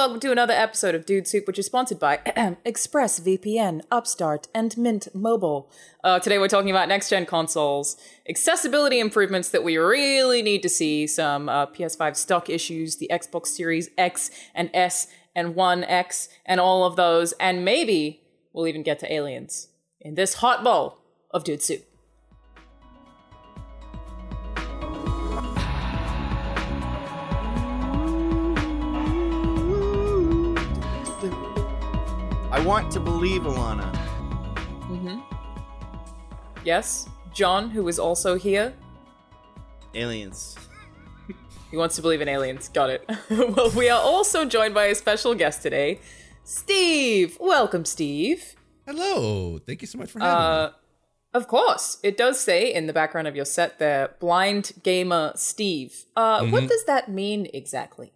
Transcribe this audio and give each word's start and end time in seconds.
welcome 0.00 0.18
to 0.18 0.32
another 0.32 0.54
episode 0.54 0.94
of 0.94 1.04
Dude 1.04 1.28
Soup, 1.28 1.46
which 1.46 1.58
is 1.58 1.66
sponsored 1.66 1.98
by 1.98 2.16
ExpressVPN, 2.64 3.82
Upstart, 3.90 4.48
and 4.54 4.74
Mint 4.78 5.08
Mobile. 5.14 5.70
Uh, 6.02 6.18
today 6.18 6.38
we're 6.38 6.48
talking 6.48 6.70
about 6.70 6.88
next 6.88 7.10
gen 7.10 7.26
consoles, 7.26 7.98
accessibility 8.26 8.98
improvements 8.98 9.50
that 9.50 9.62
we 9.62 9.76
really 9.76 10.40
need 10.40 10.62
to 10.62 10.70
see, 10.70 11.06
some 11.06 11.50
uh, 11.50 11.66
PS5 11.66 12.16
stock 12.16 12.48
issues, 12.48 12.96
the 12.96 13.10
Xbox 13.12 13.48
Series 13.48 13.90
X 13.98 14.30
and 14.54 14.70
S 14.72 15.06
and 15.34 15.54
One 15.54 15.84
X, 15.84 16.30
and 16.46 16.60
all 16.60 16.86
of 16.86 16.96
those, 16.96 17.32
and 17.32 17.62
maybe 17.62 18.22
we'll 18.54 18.66
even 18.66 18.82
get 18.82 19.00
to 19.00 19.12
aliens 19.12 19.68
in 20.00 20.14
this 20.14 20.32
hot 20.36 20.64
bowl 20.64 20.96
of 21.30 21.44
Dude 21.44 21.60
Soup. 21.60 21.89
I 32.60 32.62
want 32.66 32.90
to 32.92 33.00
believe 33.00 33.40
Alanah. 33.44 33.90
Yes, 36.62 37.08
Jon, 37.32 37.70
who 37.70 37.88
is 37.88 37.98
also 37.98 38.36
here, 38.36 38.74
Aliens. 39.94 40.58
He 41.70 41.78
wants 41.78 41.96
to 41.96 42.02
believe 42.02 42.20
in 42.20 42.28
aliens. 42.28 42.68
Got 42.68 42.90
it. 42.90 43.10
well, 43.30 43.70
we 43.70 43.88
are 43.88 43.98
also 43.98 44.44
joined 44.44 44.74
by 44.74 44.84
a 44.86 44.94
special 44.94 45.34
guest 45.34 45.62
today, 45.62 46.00
Steve. 46.44 47.38
Welcome, 47.40 47.86
Steve. 47.86 48.56
Hello. 48.86 49.58
Thank 49.66 49.80
you 49.80 49.86
so 49.88 49.96
much 49.96 50.10
for 50.10 50.18
having 50.18 50.36
Uh, 50.36 50.72
of 51.32 51.48
course, 51.48 51.96
it 52.02 52.18
does 52.18 52.38
say 52.38 52.70
in 52.70 52.86
the 52.86 52.92
background 52.92 53.26
of 53.26 53.34
your 53.34 53.46
set 53.46 53.78
there, 53.78 54.16
blind 54.20 54.72
gamer 54.82 55.32
Steve. 55.34 56.04
Uh, 56.14 56.44
What 56.48 56.68
does 56.68 56.84
that 56.84 57.08
mean 57.08 57.48
exactly? 57.54 58.12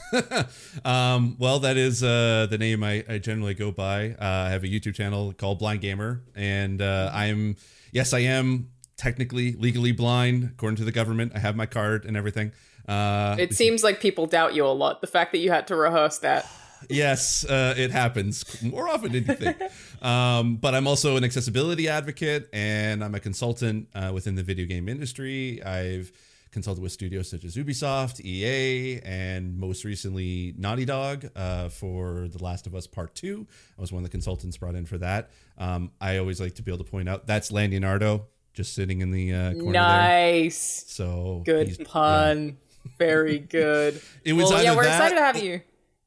um, 0.84 1.36
well, 1.38 1.60
that 1.60 1.76
is 1.76 2.02
uh, 2.02 2.46
the 2.50 2.58
name 2.58 2.82
I, 2.82 3.04
I 3.08 3.18
generally 3.18 3.54
go 3.54 3.70
by. 3.70 4.10
Uh, 4.10 4.16
I 4.20 4.50
have 4.50 4.64
a 4.64 4.68
YouTube 4.68 4.94
channel 4.94 5.32
called 5.32 5.58
Blind 5.58 5.80
Gamer, 5.80 6.22
and 6.34 6.80
uh, 6.82 7.10
I'm 7.12 7.56
yes, 7.92 8.12
I 8.12 8.20
am 8.20 8.68
technically 8.96 9.52
legally 9.52 9.92
blind 9.92 10.44
according 10.54 10.76
to 10.76 10.84
the 10.84 10.92
government. 10.92 11.32
I 11.34 11.38
have 11.38 11.56
my 11.56 11.66
card 11.66 12.04
and 12.04 12.16
everything. 12.16 12.52
Uh, 12.88 13.36
It 13.38 13.54
seems 13.54 13.82
like 13.82 14.00
people 14.00 14.26
doubt 14.26 14.54
you 14.54 14.66
a 14.66 14.68
lot. 14.68 15.00
The 15.00 15.06
fact 15.06 15.32
that 15.32 15.38
you 15.38 15.50
had 15.50 15.66
to 15.68 15.76
rehearse 15.76 16.18
that. 16.18 16.46
yes, 16.88 17.44
uh, 17.44 17.74
it 17.76 17.90
happens 17.90 18.62
more 18.62 18.88
often 18.88 19.12
than 19.12 19.24
you 19.24 19.34
think. 19.34 19.56
um, 20.02 20.56
but 20.56 20.74
I'm 20.74 20.86
also 20.86 21.16
an 21.16 21.24
accessibility 21.24 21.88
advocate, 21.88 22.48
and 22.52 23.02
I'm 23.02 23.14
a 23.14 23.20
consultant 23.20 23.88
uh, 23.94 24.10
within 24.12 24.34
the 24.34 24.42
video 24.42 24.66
game 24.66 24.88
industry. 24.88 25.62
I've 25.62 26.12
consulted 26.52 26.82
with 26.82 26.92
studios 26.92 27.28
such 27.30 27.44
as 27.44 27.56
Ubisoft, 27.56 28.20
EA, 28.24 29.00
and 29.04 29.56
most 29.58 29.84
recently 29.84 30.54
Naughty 30.56 30.84
Dog 30.84 31.28
uh, 31.34 31.68
for 31.70 32.28
The 32.28 32.42
Last 32.44 32.66
of 32.66 32.74
Us 32.74 32.86
Part 32.86 33.14
Two. 33.14 33.46
I 33.76 33.80
was 33.80 33.90
one 33.90 34.00
of 34.00 34.04
the 34.04 34.10
consultants 34.12 34.56
brought 34.58 34.74
in 34.74 34.86
for 34.86 34.98
that. 34.98 35.30
Um, 35.58 35.90
I 36.00 36.18
always 36.18 36.40
like 36.40 36.54
to 36.56 36.62
be 36.62 36.70
able 36.72 36.84
to 36.84 36.90
point 36.90 37.08
out 37.08 37.26
that's 37.26 37.50
Leonardo 37.50 38.26
just 38.54 38.74
sitting 38.74 39.00
in 39.00 39.10
the 39.10 39.32
uh, 39.32 39.52
corner 39.54 39.72
there. 39.72 39.82
Nice. 39.82 40.84
So 40.86 41.42
Good 41.44 41.66
he's- 41.68 41.78
yeah. 41.80 41.86
pun. 41.88 42.58
Very 42.98 43.38
good. 43.58 44.00
It 44.24 44.32
was 44.34 44.50
well, 44.50 44.62
yeah, 44.62 44.76
we're 44.76 44.84
that- 44.84 44.96
excited 45.00 45.16
to 45.16 45.22
have 45.22 45.42
you. 45.42 45.62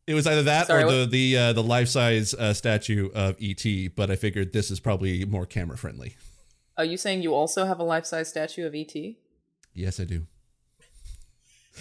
It 0.07 0.13
was 0.13 0.27
either 0.27 0.43
that 0.43 0.67
Sorry, 0.67 0.83
or 0.83 0.85
what- 0.85 0.91
the 0.91 1.05
the 1.33 1.37
uh, 1.37 1.53
the 1.53 1.63
life 1.63 1.87
size 1.87 2.35
uh, 2.35 2.53
statue 2.53 3.09
of 3.15 3.35
ET, 3.41 3.65
but 3.95 4.11
I 4.11 4.15
figured 4.15 4.53
this 4.53 4.69
is 4.69 4.79
probably 4.79 5.25
more 5.25 5.47
camera 5.47 5.77
friendly. 5.77 6.15
Are 6.77 6.85
you 6.85 6.97
saying 6.97 7.23
you 7.23 7.33
also 7.33 7.65
have 7.65 7.79
a 7.79 7.83
life 7.83 8.05
size 8.05 8.27
statue 8.29 8.67
of 8.67 8.75
ET? 8.75 8.93
Yes, 9.73 9.99
I 9.99 10.03
do. 10.03 10.27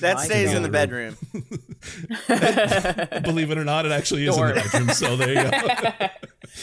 That 0.00 0.16
My 0.16 0.24
stays 0.24 0.52
in 0.52 0.62
the 0.62 0.68
bedroom. 0.68 1.16
Believe 3.22 3.50
it 3.50 3.58
or 3.58 3.64
not, 3.64 3.86
it 3.86 3.92
actually 3.92 4.26
is 4.26 4.36
in 4.36 4.46
the 4.48 4.54
bedroom. 4.54 4.88
So 4.90 5.16
there 5.16 5.28
you 5.32 5.50
go. 5.50 5.50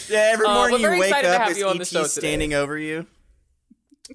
Yeah, 0.10 0.30
every 0.34 0.46
Uh, 0.48 0.54
morning 0.54 0.82
we're 0.82 0.94
you 0.96 1.02
wake 1.02 1.14
up, 1.14 1.24
have 1.42 1.52
is 1.52 1.58
you 1.58 1.68
on 1.68 1.76
the 1.78 1.82
ET 1.82 1.88
show 1.88 2.04
today. 2.04 2.10
standing 2.10 2.54
over 2.54 2.78
you? 2.78 3.08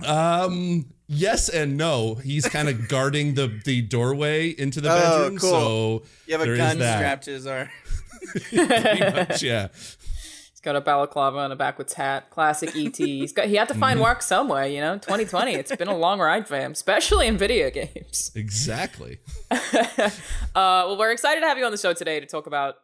um, 0.07 0.87
yes 1.07 1.49
and 1.51 1.77
no. 1.77 2.15
He's 2.15 2.47
kind 2.49 2.69
of 2.69 2.89
guarding 2.89 3.35
the 3.35 3.61
the 3.65 3.83
doorway 3.83 4.49
into 4.51 4.81
the 4.81 4.91
Oh, 4.91 4.95
bedroom. 4.95 5.39
cool. 5.39 5.51
So 6.01 6.03
You 6.27 6.39
have 6.39 6.49
a 6.49 6.57
gun 6.57 6.77
strapped 6.77 7.25
to 7.25 7.31
his 7.33 7.47
arm. 7.47 7.69
Pretty 8.51 9.01
much, 9.15 9.43
yeah. 9.43 9.69
Got 10.67 10.75
a 10.75 10.81
balaclava 10.81 11.39
and 11.39 11.53
a 11.53 11.57
backwards 11.57 11.93
hat. 11.93 12.29
Classic 12.31 12.75
ET. 12.75 12.97
He's 12.97 13.33
got. 13.33 13.47
He 13.47 13.55
had 13.55 13.69
to 13.69 13.75
Mm-hmm. 13.75 13.81
find 13.81 14.01
work 14.01 14.21
somewhere. 14.21 14.67
You 14.67 14.81
know, 14.81 14.95
2020. 14.97 15.55
It's 15.55 15.75
been 15.77 15.87
a 15.87 15.97
long 15.97 16.19
ride 16.19 16.49
for 16.49 16.59
him, 16.59 16.73
especially 16.73 17.29
in 17.29 17.39
video 17.39 17.71
games. 17.71 18.33
Exactly. 18.37 19.19
Uh, 19.51 20.11
well, 20.55 20.99
we're 20.99 21.13
excited 21.13 21.41
to 21.41 21.47
have 21.47 21.57
you 21.59 21.65
on 21.65 21.71
the 21.71 21.79
show 21.79 21.93
today 21.93 22.19
to 22.19 22.27
talk 22.27 22.47
about 22.49 22.77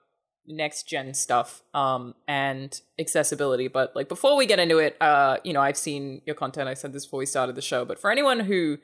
next 0.47 0.85
gen 0.89 1.13
stuff 1.15 1.63
um, 1.75 2.15
and 2.29 2.81
accessibility. 2.99 3.67
But 3.67 3.97
like 3.97 4.09
before 4.09 4.37
we 4.37 4.47
get 4.47 4.59
into 4.61 4.79
it, 4.79 4.97
uh, 5.01 5.39
you 5.43 5.53
know, 5.53 5.61
I've 5.61 5.77
seen 5.77 6.23
your 6.27 6.35
content. 6.37 6.69
I 6.69 6.75
said 6.75 6.93
this 6.93 7.05
before 7.07 7.19
we 7.19 7.27
started 7.27 7.57
the 7.57 7.63
show, 7.63 7.85
but 7.85 7.99
for 7.99 8.11
anyone 8.13 8.41
who 8.41 8.79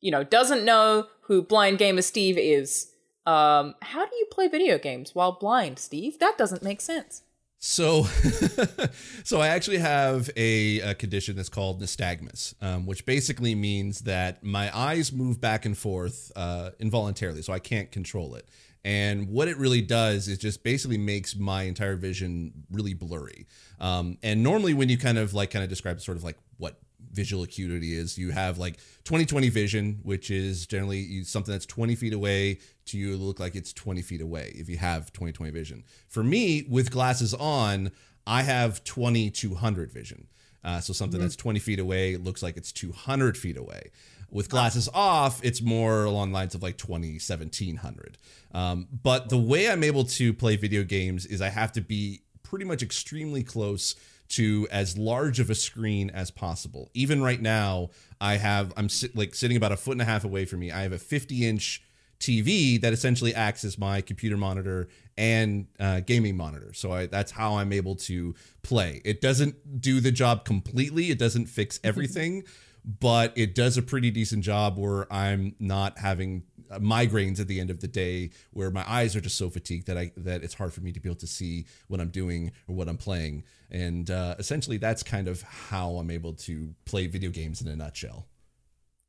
you 0.00 0.10
know 0.10 0.24
doesn't 0.24 0.64
know 0.64 1.06
who 1.22 1.42
Blind 1.42 1.78
Gamer 1.78 2.02
Steve 2.02 2.36
is, 2.38 2.90
um, 3.26 3.74
how 3.82 4.06
do 4.06 4.16
you 4.16 4.26
play 4.32 4.48
video 4.48 4.76
games 4.78 5.14
while 5.14 5.32
blind, 5.32 5.78
Steve? 5.78 6.18
That 6.18 6.36
doesn't 6.38 6.62
make 6.64 6.80
sense. 6.80 7.22
So, 7.62 8.04
so 9.24 9.38
I 9.40 9.48
actually 9.48 9.78
have 9.78 10.30
a, 10.34 10.80
a 10.80 10.94
condition 10.94 11.36
that's 11.36 11.50
called 11.50 11.82
nystagmus, 11.82 12.54
um, 12.62 12.86
which 12.86 13.04
basically 13.04 13.54
means 13.54 14.00
that 14.00 14.42
my 14.42 14.74
eyes 14.76 15.12
move 15.12 15.42
back 15.42 15.66
and 15.66 15.76
forth 15.76 16.32
uh, 16.34 16.70
involuntarily, 16.78 17.42
so 17.42 17.52
I 17.52 17.58
can't 17.58 17.92
control 17.92 18.34
it. 18.34 18.48
And 18.82 19.28
what 19.28 19.46
it 19.48 19.58
really 19.58 19.82
does 19.82 20.26
is 20.26 20.38
just 20.38 20.64
basically 20.64 20.96
makes 20.96 21.36
my 21.36 21.64
entire 21.64 21.96
vision 21.96 22.64
really 22.70 22.94
blurry. 22.94 23.46
Um, 23.78 24.16
and 24.22 24.42
normally, 24.42 24.72
when 24.72 24.88
you 24.88 24.96
kind 24.96 25.18
of 25.18 25.34
like 25.34 25.50
kind 25.50 25.62
of 25.62 25.68
describe 25.68 26.00
sort 26.00 26.16
of 26.16 26.24
like 26.24 26.38
what 26.56 26.80
visual 27.12 27.42
acuity 27.42 27.94
is, 27.96 28.16
you 28.18 28.30
have 28.30 28.58
like 28.58 28.78
20/20 29.04 29.48
vision, 29.50 30.00
which 30.02 30.30
is 30.30 30.66
generally 30.66 31.00
you- 31.00 31.24
something 31.24 31.52
that's 31.52 31.66
20 31.66 31.94
feet 31.96 32.12
away 32.12 32.58
to 32.86 32.98
you 32.98 33.16
look 33.16 33.38
like 33.40 33.54
it's 33.54 33.72
20 33.72 34.02
feet 34.02 34.20
away 34.20 34.52
if 34.54 34.68
you 34.68 34.76
have 34.78 35.12
20/20 35.12 35.50
vision. 35.50 35.84
For 36.08 36.22
me, 36.22 36.62
with 36.68 36.90
glasses 36.90 37.34
on, 37.34 37.90
I 38.26 38.42
have 38.42 38.84
20 38.84 39.30
200 39.30 39.92
vision. 39.92 40.26
Uh, 40.62 40.78
so 40.80 40.92
something 40.92 41.18
that's 41.20 41.36
20 41.36 41.58
feet 41.58 41.78
away 41.78 42.16
looks 42.16 42.42
like 42.42 42.56
it's 42.56 42.70
200 42.70 43.36
feet 43.38 43.56
away. 43.56 43.90
With 44.30 44.48
glasses 44.48 44.88
off, 44.94 45.40
it's 45.42 45.60
more 45.62 46.04
along 46.04 46.30
lines 46.32 46.54
of 46.54 46.62
like 46.62 46.76
20 46.76 47.18
1700. 47.18 48.18
Um, 48.52 48.86
but 49.02 49.28
the 49.30 49.38
way 49.38 49.68
I'm 49.70 49.82
able 49.82 50.04
to 50.04 50.32
play 50.34 50.56
video 50.56 50.84
games 50.84 51.26
is 51.26 51.40
I 51.40 51.48
have 51.48 51.72
to 51.72 51.80
be 51.80 52.22
pretty 52.42 52.64
much 52.64 52.82
extremely 52.82 53.42
close 53.42 53.96
to 54.30 54.66
as 54.70 54.96
large 54.96 55.40
of 55.40 55.50
a 55.50 55.54
screen 55.54 56.08
as 56.10 56.30
possible. 56.30 56.90
Even 56.94 57.22
right 57.22 57.40
now, 57.40 57.90
I 58.20 58.36
have 58.36 58.72
I'm 58.76 58.88
sit, 58.88 59.16
like 59.16 59.34
sitting 59.34 59.56
about 59.56 59.72
a 59.72 59.76
foot 59.76 59.92
and 59.92 60.02
a 60.02 60.04
half 60.04 60.24
away 60.24 60.44
from 60.44 60.60
me. 60.60 60.70
I 60.70 60.82
have 60.82 60.92
a 60.92 60.98
50 60.98 61.46
inch 61.46 61.82
TV 62.20 62.80
that 62.80 62.92
essentially 62.92 63.34
acts 63.34 63.64
as 63.64 63.78
my 63.78 64.00
computer 64.00 64.36
monitor 64.36 64.88
and 65.16 65.66
uh, 65.80 66.00
gaming 66.00 66.36
monitor. 66.36 66.72
So 66.74 66.92
I, 66.92 67.06
that's 67.06 67.32
how 67.32 67.56
I'm 67.56 67.72
able 67.72 67.96
to 67.96 68.34
play. 68.62 69.00
It 69.04 69.20
doesn't 69.20 69.80
do 69.80 70.00
the 70.00 70.12
job 70.12 70.44
completely. 70.44 71.10
It 71.10 71.18
doesn't 71.18 71.46
fix 71.46 71.80
everything, 71.82 72.44
but 72.84 73.32
it 73.36 73.54
does 73.54 73.78
a 73.78 73.82
pretty 73.82 74.10
decent 74.10 74.44
job 74.44 74.78
where 74.78 75.10
I'm 75.12 75.56
not 75.58 75.98
having 75.98 76.44
migraines 76.78 77.40
at 77.40 77.48
the 77.48 77.60
end 77.60 77.70
of 77.70 77.80
the 77.80 77.88
day, 77.88 78.30
where 78.52 78.70
my 78.70 78.84
eyes 78.88 79.16
are 79.16 79.20
just 79.20 79.36
so 79.36 79.50
fatigued 79.50 79.86
that 79.86 79.98
I 79.98 80.12
that 80.16 80.42
it's 80.44 80.54
hard 80.54 80.72
for 80.72 80.80
me 80.80 80.92
to 80.92 81.00
be 81.00 81.08
able 81.08 81.18
to 81.20 81.26
see 81.26 81.66
what 81.88 82.00
I'm 82.00 82.10
doing 82.10 82.52
or 82.68 82.74
what 82.74 82.88
I'm 82.88 82.96
playing. 82.96 83.44
And 83.70 84.10
uh, 84.10 84.36
essentially, 84.38 84.76
that's 84.76 85.02
kind 85.02 85.28
of 85.28 85.42
how 85.42 85.92
I'm 85.92 86.10
able 86.10 86.34
to 86.34 86.74
play 86.84 87.06
video 87.06 87.30
games 87.30 87.60
in 87.60 87.68
a 87.68 87.76
nutshell. 87.76 88.26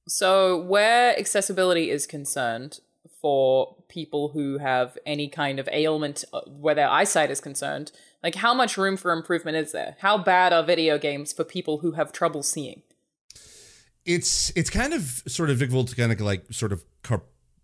So, 0.07 0.57
where 0.57 1.17
accessibility 1.17 1.89
is 1.89 2.07
concerned 2.07 2.79
for 3.21 3.75
people 3.87 4.29
who 4.29 4.57
have 4.57 4.97
any 5.05 5.27
kind 5.27 5.59
of 5.59 5.69
ailment, 5.71 6.23
uh, 6.33 6.41
where 6.47 6.73
their 6.73 6.89
eyesight 6.89 7.29
is 7.29 7.39
concerned, 7.39 7.91
like 8.23 8.35
how 8.35 8.53
much 8.53 8.77
room 8.77 8.97
for 8.97 9.11
improvement 9.11 9.57
is 9.57 9.71
there? 9.71 9.95
How 9.99 10.17
bad 10.17 10.53
are 10.53 10.63
video 10.63 10.97
games 10.97 11.31
for 11.31 11.43
people 11.43 11.79
who 11.79 11.91
have 11.91 12.11
trouble 12.11 12.41
seeing? 12.41 12.81
it's 14.05 14.51
it's 14.55 14.69
kind 14.69 14.93
of 14.93 15.23
sort 15.27 15.49
of 15.49 15.59
difficult 15.59 15.87
to 15.89 15.95
kind 15.95 16.11
of 16.11 16.19
like 16.21 16.43
sort 16.51 16.71
of 16.71 16.83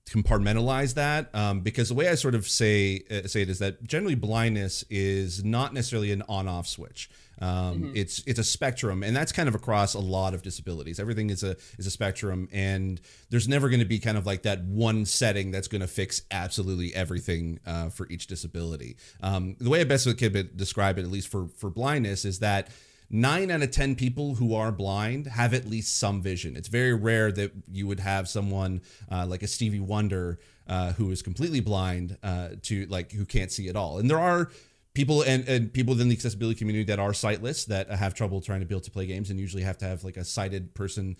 compartmentalize 0.09 0.93
that 0.95 1.33
um, 1.35 1.61
because 1.61 1.89
the 1.89 1.95
way 1.95 2.07
I 2.09 2.15
sort 2.15 2.35
of 2.35 2.47
say 2.47 3.03
uh, 3.11 3.27
say 3.27 3.41
it 3.41 3.49
is 3.49 3.59
that 3.59 3.83
generally 3.83 4.15
blindness 4.15 4.83
is 4.89 5.43
not 5.43 5.73
necessarily 5.73 6.11
an 6.11 6.23
on 6.29 6.47
off 6.47 6.67
switch. 6.67 7.09
Um, 7.39 7.91
It's 7.93 8.23
it's 8.25 8.39
a 8.39 8.43
spectrum, 8.43 9.03
and 9.03 9.15
that's 9.15 9.31
kind 9.31 9.47
of 9.47 9.53
across 9.53 9.93
a 9.93 9.99
lot 9.99 10.33
of 10.33 10.41
disabilities. 10.41 10.99
Everything 10.99 11.29
is 11.29 11.43
a 11.43 11.55
is 11.77 11.85
a 11.85 11.91
spectrum, 11.91 12.49
and 12.51 12.99
there's 13.29 13.47
never 13.47 13.69
going 13.69 13.79
to 13.79 13.85
be 13.85 13.99
kind 13.99 14.17
of 14.17 14.25
like 14.25 14.41
that 14.43 14.63
one 14.63 15.05
setting 15.05 15.51
that's 15.51 15.67
going 15.67 15.81
to 15.81 15.87
fix 15.87 16.23
absolutely 16.31 16.95
everything 16.95 17.59
uh, 17.65 17.89
for 17.89 18.07
each 18.09 18.25
disability. 18.25 18.97
Um, 19.21 19.55
the 19.59 19.69
way 19.69 19.81
I 19.81 19.83
best 19.83 20.07
could 20.17 20.57
describe 20.57 20.97
it, 20.97 21.03
at 21.03 21.11
least 21.11 21.27
for 21.27 21.47
for 21.49 21.69
blindness, 21.69 22.25
is 22.25 22.39
that 22.39 22.69
nine 23.09 23.49
out 23.51 23.61
of 23.61 23.71
10 23.71 23.95
people 23.95 24.35
who 24.35 24.53
are 24.53 24.71
blind 24.71 25.27
have 25.27 25.53
at 25.53 25.65
least 25.65 25.97
some 25.97 26.21
vision. 26.21 26.55
It's 26.55 26.67
very 26.67 26.93
rare 26.93 27.31
that 27.31 27.51
you 27.71 27.87
would 27.87 27.99
have 27.99 28.27
someone 28.27 28.81
uh, 29.11 29.25
like 29.25 29.43
a 29.43 29.47
Stevie 29.47 29.79
Wonder 29.79 30.39
uh, 30.67 30.93
who 30.93 31.11
is 31.11 31.21
completely 31.21 31.61
blind 31.61 32.17
uh, 32.23 32.49
to 32.63 32.85
like 32.87 33.11
who 33.11 33.25
can't 33.25 33.51
see 33.51 33.69
at 33.69 33.75
all. 33.75 33.99
And 33.99 34.09
there 34.09 34.19
are 34.19 34.51
people 34.93 35.21
and, 35.21 35.47
and 35.47 35.71
people 35.71 35.93
within 35.93 36.09
the 36.09 36.15
accessibility 36.15 36.57
community 36.57 36.83
that 36.85 36.99
are 36.99 37.13
sightless 37.13 37.65
that 37.65 37.89
have 37.89 38.13
trouble 38.13 38.41
trying 38.41 38.59
to 38.59 38.65
be 38.65 38.73
able 38.73 38.81
to 38.81 38.91
play 38.91 39.05
games 39.05 39.29
and 39.29 39.39
usually 39.39 39.63
have 39.63 39.77
to 39.77 39.85
have 39.85 40.03
like 40.03 40.17
a 40.17 40.25
sighted 40.25 40.73
person 40.73 41.15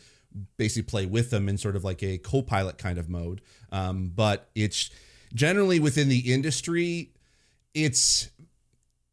basically 0.58 0.84
play 0.84 1.06
with 1.06 1.30
them 1.30 1.48
in 1.48 1.58
sort 1.58 1.76
of 1.76 1.84
like 1.84 2.04
a 2.04 2.18
co-pilot 2.18 2.78
kind 2.78 2.98
of 2.98 3.10
mode. 3.10 3.42
Um, 3.72 4.12
but 4.14 4.50
it's 4.56 4.90
generally 5.34 5.80
within 5.80 6.10
the 6.10 6.34
industry, 6.34 7.12
it's 7.74 8.30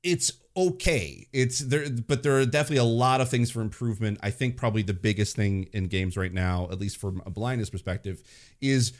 it's 0.03 0.33
okay. 0.57 1.27
It's 1.33 1.59
there, 1.61 1.89
but 1.91 2.23
there 2.23 2.39
are 2.39 2.47
definitely 2.47 2.79
a 2.79 2.85
lot 2.85 3.21
of 3.21 3.29
things 3.29 3.51
for 3.51 3.61
improvement. 3.61 4.19
I 4.23 4.31
think 4.31 4.57
probably 4.57 4.83
the 4.83 4.95
biggest 4.95 5.37
thing 5.37 5.69
in 5.73 5.87
games 5.89 6.17
right 6.17 6.33
now, 6.33 6.69
at 6.71 6.79
least 6.79 6.99
from 6.99 7.23
a 7.27 7.31
blindness 7.31 7.71
perspective, 7.71 8.23
is 8.61 8.93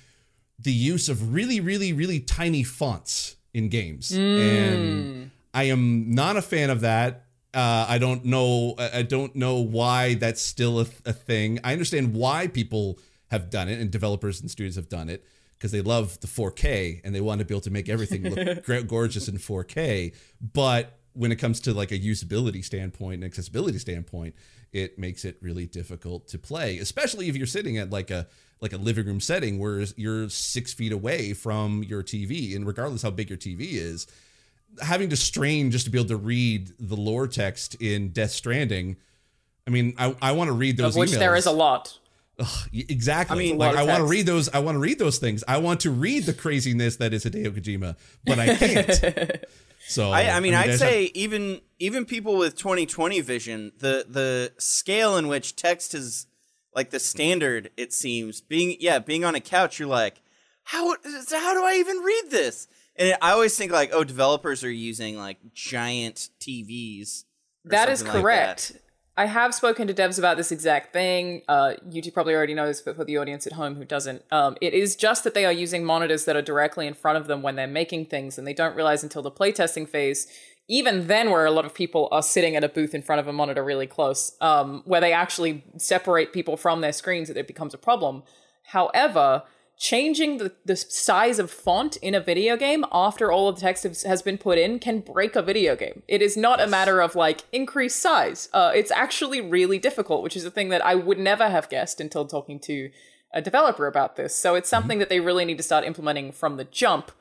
the 0.59 0.73
use 0.73 1.09
of 1.09 1.33
really, 1.33 1.61
really, 1.61 1.93
really 1.93 2.21
tiny 2.21 2.63
fonts 2.63 3.37
in 3.53 3.69
games. 3.69 4.11
And 4.13 5.31
I 5.53 5.65
am 5.65 6.15
not 6.15 6.37
a 6.37 6.43
fan 6.43 6.71
of 6.71 6.81
that. 6.83 7.27
Uh, 7.53 7.87
I 7.89 7.99
don't 7.99 8.25
know. 8.25 8.75
I 8.79 9.03
don't 9.03 9.35
know 9.37 9.61
why 9.61 10.15
that's 10.15 10.43
still 10.43 10.81
a, 10.81 10.87
a 11.05 11.13
thing. 11.13 11.61
I 11.63 11.73
understand 11.73 12.15
why 12.15 12.49
people 12.49 12.99
have 13.31 13.51
done 13.51 13.69
it 13.69 13.81
and 13.81 13.91
developers 13.91 14.41
and 14.41 14.51
studios 14.51 14.77
have 14.77 14.89
done 14.89 15.09
it 15.09 15.25
because 15.55 15.73
they 15.73 15.81
love 15.81 16.21
the 16.21 16.27
4K 16.27 17.01
and 17.05 17.15
they 17.15 17.21
want 17.21 17.39
to 17.39 17.45
be 17.45 17.55
able 17.55 17.63
to 17.63 17.71
make 17.71 17.89
everything 17.89 18.29
look 18.29 18.67
gorgeous 18.89 19.29
in 19.29 19.39
4K. 19.39 20.15
But 20.41 20.99
when 21.15 21.33
it 21.33 21.37
comes 21.37 21.61
to 21.61 21.73
like 21.73 21.91
a 21.93 21.99
usability 21.99 22.65
standpoint 22.65 23.15
and 23.15 23.25
accessibility 23.25 23.79
standpoint, 23.79 24.35
it 24.73 24.99
makes 24.99 25.25
it 25.25 25.37
really 25.41 25.67
difficult 25.67 26.29
to 26.29 26.39
play, 26.39 26.79
especially 26.79 27.29
if 27.29 27.37
you're 27.37 27.47
sitting 27.47 27.79
at 27.79 27.91
like 27.91 28.11
a 28.11 28.27
like 28.61 28.73
a 28.73 28.77
living 28.77 29.07
room 29.07 29.21
setting 29.21 29.59
where 29.59 29.85
you're 29.97 30.29
six 30.29 30.73
feet 30.73 30.93
away 30.93 31.33
from 31.33 31.83
your 31.85 32.03
TV, 32.03 32.55
and 32.57 32.67
regardless 32.67 33.03
how 33.03 33.11
big 33.11 33.31
your 33.31 33.39
TV 33.39 33.75
is, 33.75 34.07
having 34.83 35.11
to 35.11 35.17
strain 35.17 35.71
just 35.71 35.85
to 35.85 35.91
be 35.91 35.99
able 35.99 36.09
to 36.09 36.17
read 36.17 36.73
the 36.79 36.97
lore 36.97 37.29
text 37.29 37.77
in 37.77 38.09
Death 38.09 38.31
Stranding. 38.31 38.97
I 39.67 39.71
mean, 39.71 39.95
I, 39.99 40.15
I 40.21 40.33
want 40.33 40.49
to 40.49 40.53
read 40.53 40.77
those 40.77 40.95
of 40.95 41.01
which 41.01 41.11
emails. 41.11 41.19
there 41.19 41.37
is 41.37 41.47
a 41.47 41.53
lot. 41.53 41.99
Ugh, 42.39 42.69
exactly. 42.73 43.35
I 43.35 43.39
mean, 43.39 43.59
like 43.59 43.77
I 43.77 43.85
want 43.85 43.99
to 43.99 44.07
read 44.07 44.27
those. 44.27 44.49
I 44.49 44.59
want 44.59 44.75
to 44.75 44.81
read 44.81 44.99
those 44.99 45.19
things. 45.19 45.45
I 45.47 45.59
want 45.59 45.81
to 45.81 45.91
read 45.91 46.25
the 46.25 46.35
craziness 46.35 46.97
that 46.97 47.13
is 47.13 47.25
Hideo 47.25 47.51
Kojima, 47.51 47.97
but 48.25 48.39
I 48.39 48.57
can't. 48.57 49.45
so 49.87 50.11
I, 50.13 50.37
I 50.37 50.41
mean, 50.41 50.55
I'd 50.55 50.71
there's 50.71 50.79
say 50.79 51.11
even 51.15 51.61
even 51.79 52.05
people 52.05 52.37
with 52.37 52.57
2020 52.57 53.21
vision, 53.21 53.73
the 53.79 54.07
the 54.09 54.53
scale 54.59 55.17
in 55.17 55.29
which 55.29 55.57
text 55.57 55.95
is 55.95 56.27
like 56.75 56.91
the 56.91 57.01
standard, 57.01 57.71
it 57.77 57.93
seems 57.93 58.41
being 58.41 58.77
yeah 58.81 58.99
being 58.99 59.25
on 59.25 59.35
a 59.35 59.41
couch, 59.41 59.79
you're 59.79 59.89
like, 59.89 60.23
how 60.65 60.97
how 61.05 61.55
do 61.55 61.65
I 61.65 61.77
even 61.79 61.99
read 61.99 62.25
this? 62.31 62.67
And 62.97 63.17
I 63.21 63.33
always 63.33 63.57
think 63.57 63.73
like, 63.73 63.91
oh, 63.93 64.05
developers 64.05 64.63
are 64.65 64.71
using 64.71 65.19
like 65.19 65.39
giant 65.53 66.31
TVs. 66.41 67.25
That 67.65 67.89
is 67.89 68.01
something 68.01 68.15
like 68.15 68.23
correct. 68.23 68.73
I 69.17 69.27
have 69.27 69.55
spoken 69.55 69.87
to 69.87 69.95
devs 69.95 70.19
about 70.19 70.37
this 70.37 70.51
exact 70.51 70.93
thing. 70.93 71.43
Uh, 71.47 71.75
YouTube 71.89 72.15
probably 72.15 72.35
already 72.35 72.55
know 72.55 72.67
this, 72.67 72.81
but 72.81 72.97
for 72.97 73.05
the 73.05 73.17
audience 73.17 73.47
at 73.47 73.53
home 73.53 73.77
who 73.77 73.85
doesn't, 73.85 74.25
um, 74.33 74.57
it 74.61 74.75
is 74.75 74.97
just 74.97 75.23
that 75.23 75.35
they 75.35 75.45
are 75.45 75.53
using 75.53 75.85
monitors 75.85 76.25
that 76.25 76.35
are 76.35 76.43
directly 76.43 76.87
in 76.89 76.95
front 76.95 77.17
of 77.17 77.29
them 77.29 77.41
when 77.41 77.55
they're 77.55 77.69
making 77.69 78.07
things, 78.07 78.39
and 78.39 78.47
they 78.47 78.53
don't 78.53 78.75
realize 78.75 79.05
until 79.05 79.23
the 79.23 79.31
playtesting 79.31 79.89
phase. 79.89 80.27
Even 80.67 81.07
then, 81.07 81.31
where 81.31 81.45
a 81.45 81.51
lot 81.53 81.65
of 81.65 81.75
people 81.75 82.09
are 82.11 82.23
sitting 82.23 82.57
at 82.57 82.65
a 82.65 82.69
booth 82.69 82.95
in 82.95 83.03
front 83.03 83.21
of 83.21 83.29
a 83.29 83.33
monitor 83.33 83.63
really 83.63 83.87
close, 83.87 84.37
um, 84.41 84.83
where 84.85 85.01
they 85.01 85.13
actually 85.13 85.63
separate 85.77 86.33
people 86.33 86.57
from 86.57 86.81
their 86.81 86.93
screens, 86.93 87.29
that 87.29 87.37
it 87.37 87.47
becomes 87.47 87.75
a 87.75 87.79
problem. 87.79 88.25
However, 88.65 89.45
changing 89.85 90.39
the, 90.39 90.51
the 90.65 90.77
size 90.77 91.39
of 91.39 91.51
font 91.51 91.97
in 91.99 92.15
a 92.15 92.21
video 92.21 92.57
game 92.57 92.87
after 92.91 93.31
all 93.31 93.49
of 93.49 93.57
the 93.57 93.61
text 93.61 93.85
has, 94.07 94.23
been 94.23 94.39
put 94.39 94.57
in 94.57 94.79
can 94.79 95.01
break 95.01 95.37
a 95.37 95.43
video 95.43 95.77
game. 95.77 96.03
It 96.09 96.23
is 96.23 96.39
not 96.39 96.59
a 96.59 96.67
matter 96.67 97.03
of 97.03 97.15
like 97.15 97.43
increase 97.53 97.95
size. 97.95 98.49
Uh, 98.55 98.73
it's 98.75 98.91
actually 98.91 99.43
really 99.43 99.79
difficult, 99.79 100.23
which 100.23 100.37
is 100.37 100.45
a 100.47 100.51
thing 100.51 100.71
that 100.71 100.83
I 100.83 100.95
would 100.95 101.19
never 101.19 101.51
have 101.51 101.69
guessed 101.69 102.01
until 102.01 102.25
talking 102.25 102.59
to 102.61 102.89
a 103.35 103.43
developer 103.43 103.87
about 103.87 104.17
this. 104.17 104.35
So 104.35 104.55
it's 104.55 104.71
something 104.71 105.01
that 105.01 105.11
they 105.11 105.21
really 105.21 105.45
need 105.45 105.59
to 105.59 105.63
start 105.63 105.85
implementing 105.85 106.33
from 106.33 106.57
the 106.57 106.65
jump 106.65 107.13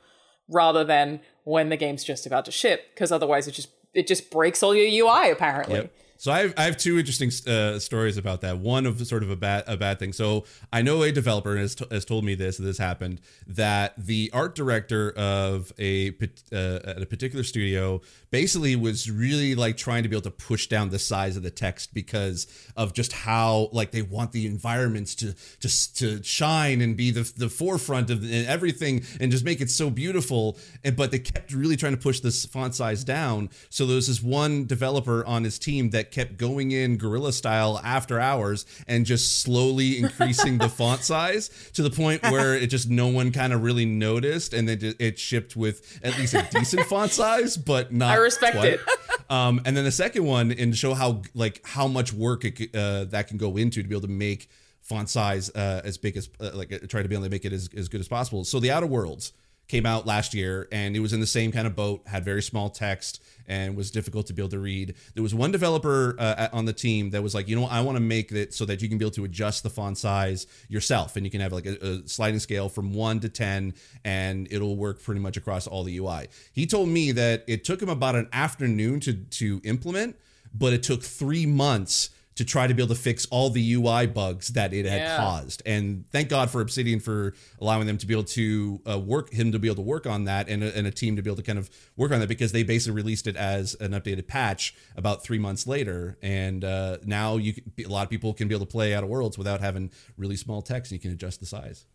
rather 0.48 0.84
than 0.84 1.20
when 1.42 1.68
the 1.68 1.76
game's 1.76 2.02
just 2.02 2.24
about 2.24 2.46
to 2.46 2.50
ship, 2.50 2.94
because 2.94 3.12
otherwise 3.12 3.46
it 3.46 3.52
just 3.52 3.68
it 3.92 4.06
just 4.06 4.30
breaks 4.30 4.62
all 4.62 4.74
your 4.74 4.88
UI 5.06 5.30
apparently. 5.30 5.80
Yep. 5.80 5.92
So 6.16 6.32
I 6.32 6.40
have, 6.40 6.54
I 6.56 6.62
have 6.64 6.76
two 6.76 6.98
interesting 6.98 7.30
uh, 7.46 7.78
stories 7.78 8.16
about 8.16 8.40
that. 8.42 8.58
One 8.58 8.86
of 8.86 9.04
sort 9.06 9.22
of 9.22 9.30
a 9.30 9.36
bad 9.36 9.64
a 9.66 9.76
bad 9.76 9.98
thing. 9.98 10.12
So 10.12 10.44
I 10.72 10.82
know 10.82 11.02
a 11.02 11.12
developer 11.12 11.56
has, 11.56 11.74
t- 11.74 11.86
has 11.90 12.04
told 12.04 12.24
me 12.24 12.34
this. 12.34 12.56
This 12.56 12.78
happened 12.78 13.20
that 13.46 13.94
the 13.98 14.30
art 14.32 14.54
director 14.54 15.12
of 15.16 15.72
a 15.78 16.10
uh, 16.52 16.56
at 16.56 17.02
a 17.02 17.06
particular 17.06 17.44
studio 17.44 18.00
basically 18.30 18.76
was 18.76 19.10
really 19.10 19.54
like 19.54 19.76
trying 19.76 20.02
to 20.02 20.08
be 20.08 20.16
able 20.16 20.22
to 20.22 20.30
push 20.30 20.66
down 20.66 20.90
the 20.90 20.98
size 20.98 21.36
of 21.36 21.42
the 21.42 21.50
text 21.50 21.92
because 21.92 22.46
of 22.76 22.92
just 22.92 23.12
how 23.12 23.68
like 23.72 23.90
they 23.90 24.02
want 24.02 24.32
the 24.32 24.46
environments 24.46 25.14
to 25.16 25.34
just 25.60 25.98
to 25.98 26.22
shine 26.22 26.80
and 26.80 26.96
be 26.96 27.10
the 27.10 27.30
the 27.36 27.48
forefront 27.48 28.10
of 28.10 28.24
everything 28.32 29.04
and 29.20 29.30
just 29.30 29.44
make 29.44 29.60
it 29.60 29.70
so 29.70 29.90
beautiful. 29.90 30.56
And 30.84 30.96
but 30.96 31.10
they 31.10 31.18
kept 31.18 31.52
really 31.52 31.76
trying 31.76 31.92
to 31.92 32.00
push 32.00 32.20
this 32.20 32.46
font 32.46 32.74
size 32.74 33.04
down. 33.04 33.50
So 33.68 33.84
there 33.84 33.96
was 33.96 34.06
this 34.06 34.22
one 34.22 34.66
developer 34.66 35.24
on 35.26 35.44
his 35.44 35.58
team 35.58 35.90
that 35.90 36.03
kept 36.10 36.36
going 36.36 36.70
in 36.70 36.96
guerrilla 36.96 37.32
style 37.32 37.80
after 37.84 38.18
hours 38.20 38.66
and 38.86 39.06
just 39.06 39.40
slowly 39.42 39.98
increasing 39.98 40.58
the 40.58 40.68
font 40.78 41.02
size 41.02 41.50
to 41.74 41.82
the 41.82 41.90
point 41.90 42.22
where 42.24 42.54
it 42.54 42.68
just 42.68 42.88
no 42.88 43.08
one 43.08 43.32
kind 43.32 43.52
of 43.52 43.62
really 43.62 43.84
noticed 43.86 44.52
and 44.54 44.68
then 44.68 44.94
it- 44.98 45.18
shipped 45.18 45.56
with 45.56 46.00
at 46.02 46.18
least 46.18 46.34
a 46.34 46.46
decent 46.50 46.86
font 46.86 47.12
size 47.12 47.56
but 47.56 47.92
not 47.92 48.10
I 48.10 48.16
respect 48.16 48.56
quite. 48.56 48.72
it. 48.74 48.80
um 49.30 49.60
and 49.64 49.76
then 49.76 49.84
the 49.84 49.92
second 49.92 50.24
one 50.24 50.52
and 50.52 50.76
show 50.76 50.94
how 50.94 51.22
like 51.34 51.60
how 51.64 51.86
much 51.88 52.12
work 52.12 52.44
it, 52.44 52.74
uh, 52.74 53.04
that 53.04 53.28
can 53.28 53.38
go 53.38 53.56
into 53.56 53.82
to 53.82 53.88
be 53.88 53.94
able 53.94 54.06
to 54.06 54.12
make 54.12 54.48
font 54.82 55.08
size 55.08 55.50
uh, 55.54 55.80
as 55.84 55.96
big 55.96 56.16
as 56.16 56.28
uh, 56.40 56.50
like 56.54 56.68
try 56.88 57.02
to 57.02 57.08
be 57.08 57.14
able 57.14 57.24
to 57.24 57.30
make 57.30 57.44
it 57.44 57.52
as, 57.52 57.70
as 57.76 57.88
good 57.88 58.00
as 58.00 58.08
possible 58.08 58.44
so 58.44 58.60
the 58.60 58.70
outer 58.70 58.86
worlds 58.86 59.32
came 59.68 59.86
out 59.86 60.06
last 60.06 60.34
year 60.34 60.68
and 60.70 60.94
it 60.94 61.00
was 61.00 61.12
in 61.12 61.20
the 61.20 61.26
same 61.26 61.50
kind 61.50 61.66
of 61.66 61.74
boat 61.74 62.02
had 62.06 62.24
very 62.24 62.42
small 62.42 62.68
text 62.68 63.22
and 63.46 63.76
was 63.76 63.90
difficult 63.90 64.26
to 64.26 64.32
be 64.32 64.40
able 64.40 64.50
to 64.50 64.58
read. 64.58 64.94
There 65.14 65.22
was 65.22 65.34
one 65.34 65.50
developer 65.52 66.16
uh, 66.18 66.48
on 66.52 66.64
the 66.64 66.72
team 66.72 67.10
that 67.10 67.22
was 67.22 67.34
like 67.34 67.48
you 67.48 67.56
know 67.56 67.64
i 67.64 67.80
want 67.80 67.96
to 67.96 68.00
make 68.00 68.32
it 68.32 68.54
so 68.54 68.64
that 68.64 68.82
you 68.82 68.88
can 68.88 68.98
be 68.98 69.04
able 69.04 69.14
to 69.14 69.24
adjust 69.24 69.62
the 69.62 69.70
font 69.70 69.98
size 69.98 70.46
yourself 70.68 71.16
and 71.16 71.24
you 71.24 71.30
can 71.30 71.40
have 71.40 71.52
like 71.52 71.66
a, 71.66 71.76
a 71.86 72.08
sliding 72.08 72.40
scale 72.40 72.68
from 72.68 72.92
1 72.92 73.20
to 73.20 73.28
10 73.28 73.74
and 74.04 74.48
it'll 74.50 74.76
work 74.76 75.02
pretty 75.02 75.20
much 75.20 75.36
across 75.36 75.66
all 75.66 75.84
the 75.84 75.96
ui 75.98 76.28
he 76.52 76.66
told 76.66 76.88
me 76.88 77.12
that 77.12 77.44
it 77.46 77.64
took 77.64 77.80
him 77.80 77.88
about 77.88 78.14
an 78.14 78.28
afternoon 78.32 79.00
to 79.00 79.14
to 79.14 79.60
implement 79.64 80.16
but 80.54 80.72
it 80.72 80.82
took 80.82 81.02
three 81.02 81.46
months 81.46 82.10
to 82.36 82.44
try 82.44 82.66
to 82.66 82.74
be 82.74 82.82
able 82.82 82.92
to 82.94 83.00
fix 83.00 83.26
all 83.30 83.48
the 83.48 83.74
UI 83.74 84.06
bugs 84.06 84.48
that 84.48 84.72
it 84.74 84.86
had 84.86 85.00
Yeah. 85.02 85.16
caused. 85.16 85.62
And 85.64 86.04
thank 86.10 86.28
God 86.28 86.50
for 86.50 86.60
Obsidian 86.60 86.98
for 86.98 87.32
allowing 87.60 87.86
them 87.86 87.96
to 87.98 88.06
be 88.06 88.12
able 88.12 88.24
to 88.24 88.80
uh, 88.90 88.98
work 88.98 89.32
him 89.32 89.52
to 89.52 89.58
be 89.60 89.68
able 89.68 89.76
to 89.76 89.82
work 89.82 90.04
on 90.06 90.24
that 90.24 90.48
and 90.48 90.64
a, 90.64 90.76
and 90.76 90.84
a 90.86 90.90
team 90.90 91.14
to 91.14 91.22
be 91.22 91.30
able 91.30 91.36
to 91.36 91.42
kind 91.44 91.58
of 91.60 91.70
work 91.96 92.10
on 92.10 92.18
that 92.18 92.28
because 92.28 92.50
they 92.50 92.64
basically 92.64 92.96
released 92.96 93.26
it 93.28 93.36
as 93.36 93.74
an 93.76 93.92
updated 93.92 94.26
patch 94.26 94.74
about 94.96 95.22
three 95.22 95.38
months 95.38 95.66
later. 95.66 96.18
And 96.22 96.64
uh, 96.64 96.98
now 97.04 97.36
you 97.36 97.52
can, 97.54 97.72
a 97.84 97.88
lot 97.88 98.02
of 98.02 98.10
people 98.10 98.34
can 98.34 98.48
be 98.48 98.54
able 98.54 98.66
to 98.66 98.72
play 98.72 98.94
Outer 98.94 99.06
Worlds 99.06 99.38
without 99.38 99.60
having 99.60 99.92
really 100.16 100.36
small 100.36 100.60
text. 100.60 100.90
And 100.90 100.98
you 100.98 101.02
can 101.02 101.12
adjust 101.12 101.38
the 101.38 101.46
size. 101.46 101.86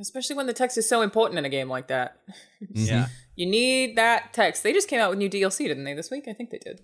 Especially 0.00 0.34
when 0.36 0.46
the 0.46 0.52
text 0.52 0.76
is 0.78 0.88
so 0.88 1.02
important 1.02 1.38
in 1.38 1.44
a 1.44 1.48
game 1.48 1.68
like 1.68 1.88
that. 1.88 2.18
Yeah. 2.72 3.06
You 3.36 3.46
need 3.46 3.96
that 3.96 4.32
text. 4.32 4.62
They 4.62 4.72
just 4.72 4.88
came 4.88 5.00
out 5.00 5.10
with 5.10 5.18
new 5.18 5.28
DLC, 5.28 5.66
didn't 5.66 5.82
they? 5.84 5.92
This 5.94 6.10
week, 6.10 6.26
I 6.28 6.32
think 6.32 6.50
they 6.50 6.58
did. 6.58 6.80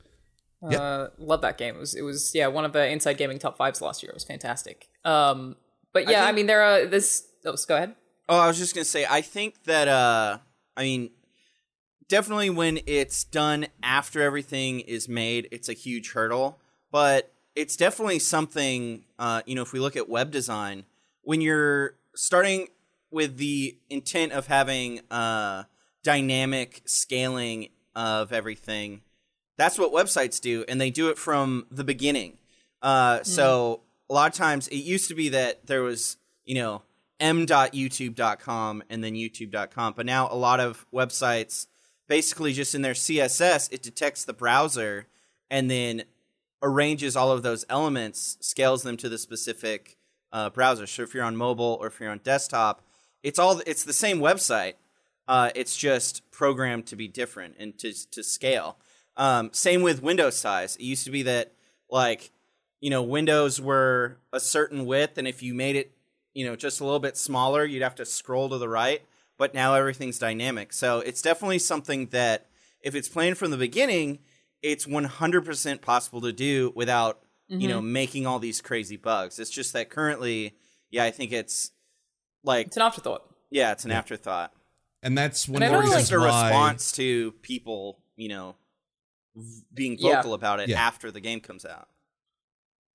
Yep. 0.69 0.81
Uh, 0.81 1.07
love 1.19 1.41
that 1.43 1.57
game. 1.59 1.77
It 1.77 1.79
was, 1.79 1.95
it 1.95 2.03
was, 2.03 2.35
yeah, 2.35 2.47
one 2.49 2.65
of 2.65 2.73
the 2.73 2.87
Inside 2.87 3.15
Gaming 3.15 3.39
top 3.39 3.57
fives 3.57 3.81
last 3.81 4.03
year. 4.03 4.11
It 4.11 4.15
was 4.15 4.25
fantastic. 4.25 4.89
Um, 5.05 5.57
but 5.93 6.09
yeah, 6.09 6.23
I, 6.23 6.27
think- 6.27 6.37
mean, 6.37 6.47
there 6.47 6.63
are 6.63 6.87
this. 6.87 7.27
Oh, 7.45 7.55
go 7.67 7.77
ahead. 7.77 7.95
Oh, 8.29 8.39
I 8.39 8.47
was 8.47 8.59
just 8.59 8.75
gonna 8.75 8.85
say, 8.85 9.07
I 9.11 9.23
think 9.23 9.65
that 9.65 9.89
uh 9.89 10.39
I 10.77 10.83
mean 10.83 11.11
definitely 12.09 12.51
when 12.51 12.79
it's 12.87 13.25
done 13.25 13.67
after 13.83 14.23
everything 14.23 14.81
is 14.81 15.09
made, 15.09 15.49
it's 15.51 15.69
a 15.69 15.73
huge 15.73 16.13
hurdle. 16.13 16.59
But 16.93 17.33
it's 17.57 17.77
definitely 17.77 18.19
something 18.21 19.05
uh, 19.19 19.43
you 19.47 19.55
know, 19.57 19.63
if 19.63 19.73
we 19.73 19.81
look 19.81 19.97
at 19.97 20.09
web 20.09 20.31
design, 20.31 20.85
when 21.23 21.41
you're 21.41 21.97
starting 22.15 22.69
with 23.11 23.39
the 23.39 23.77
intent 23.89 24.33
of 24.33 24.47
having 24.47 25.01
uh 25.11 25.65
dynamic 26.05 26.83
scaling 26.85 27.69
of 27.97 28.33
everything, 28.33 29.01
that's 29.61 29.79
what 29.79 29.93
websites 29.93 30.41
do, 30.41 30.65
and 30.69 30.81
they 30.81 30.91
do 30.91 31.11
it 31.11 31.19
from 31.19 31.67
the 31.71 31.85
beginning. 31.85 32.39
Uh, 32.83 33.23
So 33.23 33.81
a 34.09 34.15
lot 34.15 34.33
of 34.33 34.37
times 34.37 34.69
it 34.69 34.77
used 34.77 35.09
to 35.09 35.15
be 35.15 35.29
that 35.29 35.67
there 35.67 35.83
was, 35.83 36.17
you 36.45 36.55
know, 36.55 36.83
m.youtube.com 37.21 38.83
and 38.89 39.05
then 39.05 39.15
youtube.com, 39.15 39.93
but 39.95 40.07
now 40.07 40.29
a 40.31 40.35
lot 40.35 40.59
of 40.59 40.87
websites 40.93 41.67
basically 42.09 42.53
just 42.55 42.75
in 42.75 42.83
their 42.83 42.95
CSS 42.95 43.71
it 43.71 43.83
detects 43.83 44.25
the 44.25 44.33
browser 44.33 45.07
and 45.51 45.71
then 45.71 46.05
arranges 46.63 47.15
all 47.15 47.31
of 47.31 47.43
those 47.43 47.65
elements, 47.69 48.39
scales 48.41 48.83
them 48.83 48.97
to 48.97 49.09
the 49.09 49.19
specific 49.19 49.99
uh, 50.33 50.49
browser. 50.51 50.87
So 50.87 51.03
if 51.03 51.13
you're 51.13 51.25
on 51.25 51.37
mobile 51.37 51.77
or 51.81 51.89
if 51.89 52.01
you're 52.01 52.11
on 52.11 52.21
desktop, 52.25 52.83
it's 53.23 53.39
all 53.39 53.61
it's 53.67 53.85
the 53.85 53.93
same 53.93 54.19
website. 54.21 54.75
Uh, 55.29 55.51
it's 55.55 55.77
just 55.77 56.29
programmed 56.31 56.87
to 56.87 56.97
be 56.97 57.07
different 57.07 57.55
and 57.59 57.77
to 57.79 57.93
to 58.11 58.23
scale. 58.23 58.79
Um, 59.21 59.51
same 59.53 59.83
with 59.83 60.03
window 60.03 60.31
size. 60.31 60.77
It 60.77 60.83
used 60.83 61.05
to 61.05 61.11
be 61.11 61.23
that 61.25 61.53
like 61.91 62.33
you 62.81 62.89
know 62.89 63.03
windows 63.03 63.61
were 63.61 64.17
a 64.33 64.41
certain 64.41 64.87
width, 64.87 65.19
and 65.19 65.29
if 65.29 65.43
you 65.43 65.53
made 65.53 65.77
it 65.77 65.93
you 66.33 66.47
know 66.47 66.57
just 66.57 66.81
a 66.81 66.85
little 66.85 67.01
bit 67.01 67.19
smaller, 67.19 67.67
you'd 67.67 67.83
have 67.83 67.95
to 67.97 68.07
scroll 68.07 68.49
to 68.49 68.57
the 68.57 68.69
right. 68.69 69.03
But 69.37 69.53
now 69.53 69.75
everything's 69.75 70.19
dynamic, 70.19 70.73
so 70.73 71.01
it's 71.01 71.21
definitely 71.21 71.59
something 71.59 72.07
that 72.07 72.47
if 72.81 72.95
it's 72.95 73.11
planned 73.11 73.37
from 73.37 73.51
the 73.51 73.59
beginning, 73.59 74.21
it's 74.63 74.87
100% 74.87 75.81
possible 75.83 76.23
to 76.23 76.33
do 76.33 76.73
without 76.75 77.21
mm-hmm. 77.51 77.61
you 77.61 77.69
know 77.69 77.83
making 77.83 78.27
all 78.27 78.39
these 78.39 78.63
crazy 78.63 78.97
bugs. 78.97 79.39
It's 79.39 79.51
just 79.51 79.75
that 79.75 79.91
currently, 79.91 80.57
yeah, 80.91 81.05
I 81.05 81.11
think 81.11 81.33
it's 81.33 81.73
like 82.43 82.69
it's 82.69 82.77
an 82.79 82.83
afterthought. 82.83 83.25
Yeah, 83.51 83.73
it's 83.73 83.85
an 83.85 83.91
yeah. 83.91 83.99
afterthought. 83.99 84.55
And 85.03 85.17
that's 85.17 85.47
one 85.47 85.63
of 85.63 85.71
the 85.71 85.79
reasons 85.79 86.11
a 86.11 86.19
response 86.19 86.93
to 86.93 87.33
people, 87.43 87.99
you 88.17 88.29
know, 88.31 88.57
being 89.73 89.99
vocal 89.99 90.31
yeah. 90.31 90.35
about 90.35 90.61
it 90.61 90.69
yeah. 90.69 90.81
after 90.81 91.11
the 91.11 91.21
game 91.21 91.41
comes 91.41 91.65
out. 91.65 91.89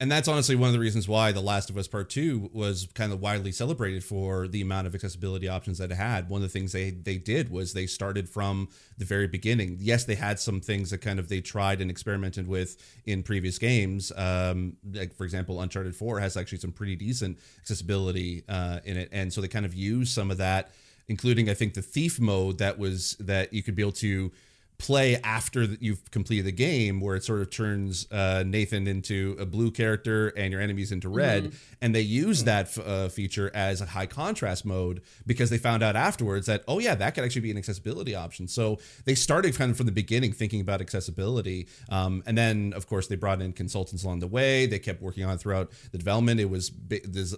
And 0.02 0.12
that's 0.12 0.28
honestly 0.28 0.58
one 0.58 0.68
of 0.68 0.74
the 0.74 0.80
reasons 0.80 1.08
why 1.08 1.32
The 1.32 1.42
Last 1.42 1.70
of 1.70 1.78
Us 1.78 1.88
Part 1.88 2.10
2 2.10 2.50
was 2.52 2.90
kind 2.96 3.14
of 3.14 3.22
widely 3.22 3.54
celebrated 3.54 4.04
for 4.04 4.46
the 4.46 4.62
amount 4.62 4.88
of 4.88 4.94
accessibility 4.94 5.48
options 5.48 5.78
that 5.78 5.90
it 5.90 5.96
had. 5.96 6.28
One 6.28 6.40
of 6.40 6.42
the 6.42 6.52
things 6.52 6.74
they 6.74 6.92
they 6.92 7.18
did 7.18 7.50
was 7.50 7.72
they 7.72 7.88
started 7.88 8.28
from 8.28 8.68
the 8.98 9.06
very 9.06 9.28
beginning. 9.28 9.78
Yes, 9.80 10.04
they 10.04 10.16
had 10.16 10.38
some 10.38 10.60
things 10.60 10.90
that 10.90 10.98
kind 10.98 11.18
of 11.18 11.30
they 11.30 11.40
tried 11.40 11.80
and 11.80 11.90
experimented 11.90 12.46
with 12.46 12.76
in 13.06 13.24
previous 13.24 13.58
games. 13.58 14.12
Um, 14.18 14.76
like 14.92 15.16
for 15.16 15.24
example, 15.24 15.62
Uncharted 15.62 15.96
4 15.96 16.20
has 16.20 16.36
actually 16.36 16.58
some 16.58 16.74
pretty 16.74 16.98
decent 16.98 17.40
accessibility 17.62 18.44
uh, 18.50 18.82
in 18.84 18.98
it, 18.98 19.10
and 19.14 19.32
so 19.32 19.40
they 19.40 19.48
kind 19.48 19.66
of 19.66 19.74
used 19.74 20.14
some 20.14 20.30
of 20.30 20.38
that, 20.40 20.72
including 21.08 21.50
I 21.50 21.54
think 21.54 21.74
the 21.74 21.82
thief 21.82 22.20
mode 22.20 22.58
that 22.58 22.78
was 22.78 23.16
that 23.22 23.54
you 23.54 23.64
could 23.64 23.76
be 23.76 23.82
able 23.82 23.94
to 23.94 24.34
play 24.78 25.18
after 25.24 25.66
that 25.66 25.82
you've 25.82 26.10
completed 26.12 26.46
the 26.46 26.52
game 26.52 27.00
where 27.00 27.16
it 27.16 27.24
sort 27.24 27.42
of 27.42 27.50
turns 27.50 28.12
uh, 28.12 28.44
Nathan 28.46 28.88
into 28.88 29.36
a 29.40 29.46
blue 29.46 29.72
character 29.72 30.30
and 30.30 30.52
your 30.52 30.62
enemies 30.62 30.92
into 30.92 31.10
red. 31.10 31.46
Mm-hmm. 31.46 31.56
And 31.82 31.96
they 31.96 32.02
use 32.02 32.44
that 32.44 32.78
uh, 32.78 33.10
feature 33.10 33.52
as 33.54 33.82
a 33.82 33.86
high 33.86 34.06
contrast 34.06 34.66
mode 34.66 35.02
because 35.26 35.50
they 35.50 35.58
found 35.58 35.84
out 35.84 35.96
afterwards 35.96 36.48
that, 36.48 36.64
oh, 36.68 36.80
yeah, 36.80 36.96
that 36.96 37.16
could 37.16 37.24
actually 37.24 37.42
be 37.42 37.52
an 37.52 37.58
accessibility 37.58 38.16
option. 38.16 38.48
So 38.48 38.80
they 39.06 39.16
started 39.16 39.56
kind 39.56 39.72
of 39.72 39.78
from 39.78 39.86
the 39.86 39.92
beginning 39.92 40.34
thinking 40.34 40.62
about 40.62 40.82
accessibility. 40.82 41.68
Um, 41.90 42.24
and 42.26 42.38
then, 42.38 42.74
of 42.76 42.88
course, 42.88 43.08
they 43.08 43.16
brought 43.16 43.42
in 43.42 43.54
consultants 43.54 44.04
along 44.04 44.20
the 44.20 44.28
way. 44.28 44.66
They 44.66 44.80
kept 44.80 45.02
working 45.02 45.24
on 45.24 45.36
it 45.36 45.38
throughout 45.40 45.72
the 45.92 45.98
development. 45.98 46.40
It 46.40 46.50
was 46.50 46.72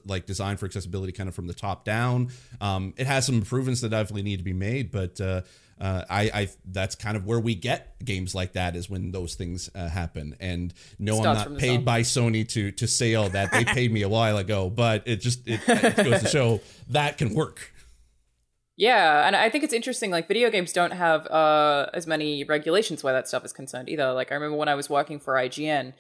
like 0.06 0.26
designed 0.26 0.60
for 0.60 0.66
accessibility 0.66 1.12
kind 1.12 1.30
of 1.30 1.36
from 1.36 1.48
the 1.48 1.54
top 1.54 1.86
down. 1.86 2.30
Um, 2.62 2.94
it 2.98 3.08
has 3.08 3.26
some 3.26 3.36
improvements 3.36 3.82
that 3.82 3.90
definitely 3.90 4.24
need 4.24 4.38
to 4.38 4.44
be 4.44 4.54
made, 4.54 4.92
but 4.92 5.20
uh, 5.22 5.42
uh, 5.80 6.04
I, 6.10 6.22
I 6.34 6.50
that's 6.66 6.96
kind 6.96 7.16
of 7.16 7.26
where 7.26 7.40
we 7.40 7.56
get 7.56 8.04
games 8.04 8.34
like 8.34 8.54
that 8.54 8.76
is 8.76 8.90
when 8.90 9.12
those 9.12 9.36
things 9.36 9.70
uh, 9.76 9.88
happen. 9.88 10.36
And 10.40 10.74
no, 10.98 11.18
I'm 11.18 11.24
not 11.24 11.58
paid 11.58 11.86
by 11.86 12.02
Sony 12.02 12.48
to 12.50 12.72
to 12.72 12.88
say 12.88 13.16
all 13.16 13.30
that. 13.30 13.52
They 13.52 13.66
paid 13.66 13.92
me 13.92 14.02
a 14.02 14.10
while 14.10 14.38
ago, 14.38 14.70
but 14.70 15.04
it 15.06 15.18
just 15.18 15.48
it, 15.48 15.62
it 15.68 15.96
goes 15.96 16.22
to 16.22 16.28
show 16.28 16.62
that 16.90 17.18
can 17.18 17.34
work. 17.34 17.74
Yeah, 18.76 19.26
and 19.26 19.36
I 19.36 19.50
think 19.50 19.64
it's 19.64 19.74
interesting. 19.74 20.12
Like, 20.12 20.28
video 20.28 20.52
games 20.52 20.72
don't 20.72 20.92
have 20.92 21.26
uh, 21.28 21.90
as 21.96 22.06
many 22.06 22.44
regulations 22.44 23.04
where 23.04 23.12
that 23.12 23.28
stuff 23.28 23.44
is 23.44 23.52
concerned 23.52 23.90
either. 23.90 24.14
Like, 24.14 24.32
I 24.32 24.36
remember 24.36 24.56
when 24.56 24.70
I 24.70 24.76
was 24.76 24.88
working 24.88 25.20
for 25.20 25.34
IGN, 25.34 25.94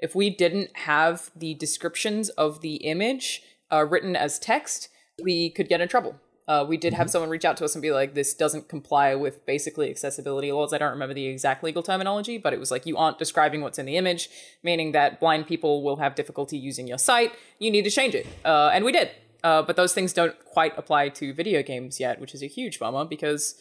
if 0.00 0.16
we 0.16 0.30
didn't 0.30 0.76
have 0.78 1.30
the 1.36 1.54
descriptions 1.54 2.30
of 2.30 2.60
the 2.60 2.74
image 2.76 3.40
uh, 3.72 3.84
written 3.84 4.16
as 4.16 4.40
text, 4.40 4.88
we 5.22 5.50
could 5.50 5.68
get 5.68 5.80
in 5.80 5.86
trouble 5.86 6.18
uh, 6.46 6.64
we 6.68 6.76
did 6.76 6.92
have 6.92 7.06
mm-hmm. 7.06 7.12
someone 7.12 7.30
reach 7.30 7.44
out 7.44 7.56
to 7.56 7.64
us 7.64 7.74
and 7.74 7.82
be 7.82 7.90
like, 7.90 8.14
this 8.14 8.34
doesn't 8.34 8.68
comply 8.68 9.14
with 9.14 9.44
basically 9.46 9.90
accessibility 9.90 10.52
laws. 10.52 10.72
I 10.72 10.78
don't 10.78 10.90
remember 10.90 11.14
the 11.14 11.26
exact 11.26 11.64
legal 11.64 11.82
terminology, 11.82 12.36
but 12.36 12.52
it 12.52 12.60
was 12.60 12.70
like, 12.70 12.86
you 12.86 12.96
aren't 12.96 13.18
describing 13.18 13.62
what's 13.62 13.78
in 13.78 13.86
the 13.86 13.96
image, 13.96 14.28
meaning 14.62 14.92
that 14.92 15.20
blind 15.20 15.46
people 15.46 15.82
will 15.82 15.96
have 15.96 16.14
difficulty 16.14 16.58
using 16.58 16.86
your 16.86 16.98
site. 16.98 17.32
You 17.58 17.70
need 17.70 17.82
to 17.82 17.90
change 17.90 18.14
it. 18.14 18.26
Uh, 18.44 18.70
and 18.72 18.84
we 18.84 18.92
did. 18.92 19.10
Uh, 19.42 19.62
but 19.62 19.76
those 19.76 19.92
things 19.92 20.12
don't 20.12 20.34
quite 20.44 20.76
apply 20.78 21.10
to 21.10 21.32
video 21.34 21.62
games 21.62 22.00
yet, 22.00 22.20
which 22.20 22.34
is 22.34 22.42
a 22.42 22.46
huge 22.46 22.78
bummer 22.78 23.04
because 23.04 23.54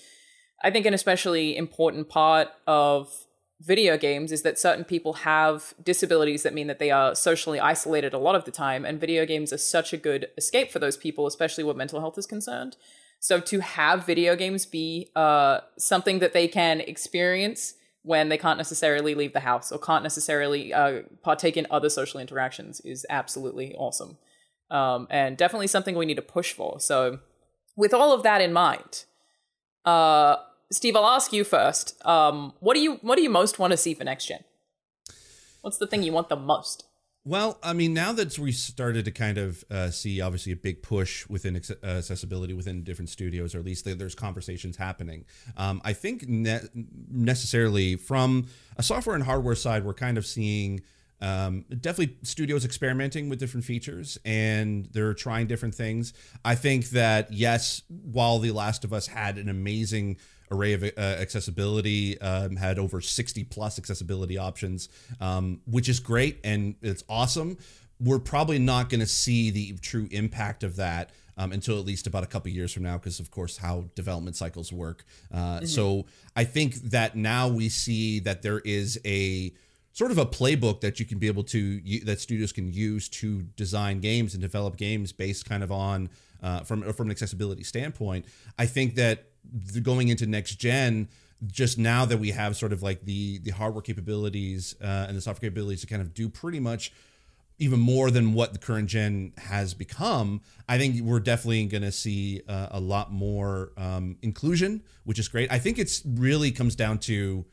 I 0.63 0.71
think 0.71 0.85
an 0.85 0.93
especially 0.93 1.57
important 1.57 2.09
part 2.09 2.49
of 2.65 3.25
video 3.63 3.98
games 3.98 4.32
is 4.32 4.41
that 4.41 4.60
certain 4.60 4.84
people 4.84 5.13
have 5.13 5.74
disabilities 5.82 6.43
that 6.43 6.53
mean 6.53 6.67
that 6.67 6.79
they 6.79 6.91
are 6.91 7.15
socially 7.15 7.60
isolated 7.60 8.13
a 8.13 8.17
lot 8.17 8.36
of 8.36 8.43
the 8.43 8.51
time 8.51 8.84
and 8.84 9.00
video 9.00 9.25
games 9.25 9.53
are 9.53 9.58
such 9.58 9.93
a 9.93 9.98
good 9.98 10.27
escape 10.38 10.70
for 10.70 10.79
those 10.79 10.98
people 10.98 11.25
especially 11.25 11.63
where 11.63 11.74
mental 11.74 12.00
health 12.00 12.17
is 12.17 12.25
concerned. 12.25 12.75
So 13.20 13.39
to 13.39 13.62
have 13.62 14.05
video 14.05 14.36
games 14.36 14.65
be 14.65 15.10
uh, 15.15 15.62
something 15.77 16.20
that 16.20 16.34
they 16.34 16.48
can 16.48 16.82
experience 16.82 17.75
when 18.01 18.27
they 18.27 18.38
can't 18.38 18.58
necessarily 18.58 19.15
leave 19.15 19.32
the 19.32 19.39
house 19.39 19.72
or 19.72 19.79
can't 19.79 20.03
necessarily 20.03 20.74
uh, 20.74 21.03
partake 21.22 21.55
in 21.55 21.65
other 21.72 21.89
social 21.89 22.20
interactions 22.20 22.82
is 22.82 23.05
absolutely 23.10 23.74
awesome. 23.75 24.17
Um, 24.70 25.08
and 25.10 25.38
definitely 25.38 25.67
something 25.67 25.96
we 25.96 26.05
need 26.05 26.15
to 26.15 26.22
push 26.22 26.51
for. 26.51 26.82
So 26.82 27.20
with 27.77 27.93
all 27.93 28.13
of 28.13 28.24
that 28.24 28.41
in 28.41 28.51
mind 28.51 29.05
uh, 29.86 30.38
Steve, 30.73 30.95
I'll 30.95 31.07
ask 31.07 31.31
you 31.31 31.43
first. 31.43 31.95
Um, 32.05 32.53
what 32.59 32.73
do 32.73 32.81
you 32.81 32.95
what 33.01 33.15
do 33.15 33.21
you 33.21 33.29
most 33.29 33.59
want 33.59 33.71
to 33.71 33.77
see 33.77 33.93
for 33.93 34.03
next 34.03 34.25
gen? 34.25 34.43
What's 35.61 35.77
the 35.77 35.87
thing 35.87 36.03
you 36.03 36.11
want 36.11 36.29
the 36.29 36.35
most? 36.35 36.85
Well, 37.25 37.57
I 37.63 37.71
mean, 37.71 37.93
now 37.93 38.11
that 38.11 38.37
we 38.37 38.51
started 38.51 39.05
to 39.05 39.11
kind 39.11 39.37
of 39.37 39.63
uh, 39.71 39.91
see 39.91 40.19
obviously 40.19 40.51
a 40.51 40.57
big 40.57 40.83
push 40.83 41.25
within 41.29 41.55
uh, 41.55 41.85
accessibility 41.85 42.51
within 42.51 42.83
different 42.83 43.09
studios, 43.09 43.55
or 43.55 43.59
at 43.59 43.65
least 43.65 43.85
there's 43.85 44.13
conversations 44.13 44.75
happening. 44.75 45.23
Um, 45.55 45.81
I 45.85 45.93
think 45.93 46.27
ne- 46.27 46.67
necessarily 47.09 47.95
from 47.95 48.47
a 48.75 48.83
software 48.83 49.15
and 49.15 49.23
hardware 49.23 49.55
side, 49.55 49.85
we're 49.85 49.93
kind 49.93 50.17
of 50.17 50.25
seeing 50.25 50.81
um, 51.21 51.63
definitely 51.69 52.17
studios 52.23 52.65
experimenting 52.65 53.29
with 53.29 53.39
different 53.39 53.65
features 53.65 54.17
and 54.25 54.89
they're 54.91 55.13
trying 55.13 55.47
different 55.47 55.75
things. 55.75 56.11
I 56.43 56.55
think 56.55 56.89
that 56.89 57.31
yes, 57.31 57.83
while 57.87 58.39
The 58.39 58.51
Last 58.51 58.83
of 58.83 58.91
Us 58.91 59.07
had 59.07 59.37
an 59.37 59.47
amazing 59.47 60.17
array 60.51 60.73
of 60.73 60.83
uh, 60.83 60.89
accessibility, 60.97 62.19
um, 62.21 62.55
had 62.55 62.79
over 62.79 63.01
60 63.01 63.43
plus 63.45 63.77
accessibility 63.77 64.38
options, 64.38 64.89
um, 65.19 65.62
which 65.65 65.89
is 65.89 66.00
great 66.00 66.39
and 66.43 66.75
it's 66.81 67.03
awesome. 67.09 67.57
We're 68.00 68.19
probably 68.19 68.59
not 68.59 68.89
going 68.89 69.00
to 69.00 69.07
see 69.07 69.50
the 69.50 69.73
true 69.81 70.07
impact 70.12 70.63
of 70.63 70.75
that 70.77 71.12
um, 71.38 71.51
until 71.51 71.79
at 71.79 71.85
least 71.85 72.07
about 72.07 72.23
a 72.23 72.27
couple 72.27 72.51
years 72.51 72.73
from 72.73 72.83
now, 72.83 72.97
because 72.97 73.19
of 73.19 73.31
course 73.31 73.57
how 73.57 73.85
development 73.95 74.35
cycles 74.35 74.71
work. 74.71 75.05
Uh, 75.33 75.38
mm-hmm. 75.38 75.65
So 75.65 76.05
I 76.35 76.43
think 76.43 76.75
that 76.91 77.15
now 77.15 77.47
we 77.47 77.69
see 77.69 78.19
that 78.21 78.41
there 78.41 78.59
is 78.59 79.00
a 79.05 79.53
sort 79.93 80.12
of 80.12 80.17
a 80.17 80.25
playbook 80.25 80.81
that 80.81 81.00
you 81.00 81.05
can 81.05 81.19
be 81.19 81.27
able 81.27 81.43
to 81.43 81.79
that 82.05 82.19
studios 82.19 82.51
can 82.51 82.71
use 82.71 83.07
to 83.07 83.43
design 83.55 84.00
games 84.00 84.33
and 84.33 84.41
develop 84.41 84.75
games 84.75 85.12
based 85.12 85.47
kind 85.47 85.63
of 85.63 85.71
on 85.71 86.09
uh, 86.41 86.62
from 86.62 86.81
from 86.93 87.07
an 87.07 87.12
accessibility 87.12 87.63
standpoint. 87.63 88.25
I 88.57 88.65
think 88.65 88.95
that 88.95 89.25
going 89.81 90.09
into 90.09 90.25
next 90.25 90.55
gen 90.55 91.09
just 91.45 91.77
now 91.77 92.05
that 92.05 92.17
we 92.17 92.31
have 92.31 92.55
sort 92.55 92.71
of 92.71 92.81
like 92.81 93.03
the 93.03 93.39
the 93.39 93.51
hardware 93.51 93.81
capabilities 93.81 94.75
uh, 94.81 95.05
and 95.07 95.17
the 95.17 95.21
software 95.21 95.50
capabilities 95.50 95.81
to 95.81 95.88
kind 95.88 96.01
of 96.01 96.13
do 96.13 96.29
pretty 96.29 96.59
much 96.59 96.91
even 97.59 97.79
more 97.79 98.09
than 98.12 98.33
what 98.33 98.53
the 98.53 98.59
current 98.59 98.89
gen 98.89 99.31
has 99.38 99.73
become, 99.73 100.41
I 100.67 100.77
think 100.77 101.01
we're 101.01 101.19
definitely 101.19 101.65
going 101.67 101.83
to 101.83 101.91
see 101.91 102.41
uh, 102.47 102.67
a 102.71 102.79
lot 102.79 103.12
more 103.12 103.71
um, 103.77 104.17
inclusion, 104.21 104.83
which 105.03 105.19
is 105.19 105.27
great. 105.27 105.51
I 105.51 105.59
think 105.59 105.77
it's 105.77 106.01
really 106.05 106.51
comes 106.51 106.75
down 106.75 106.97
to 107.00 107.45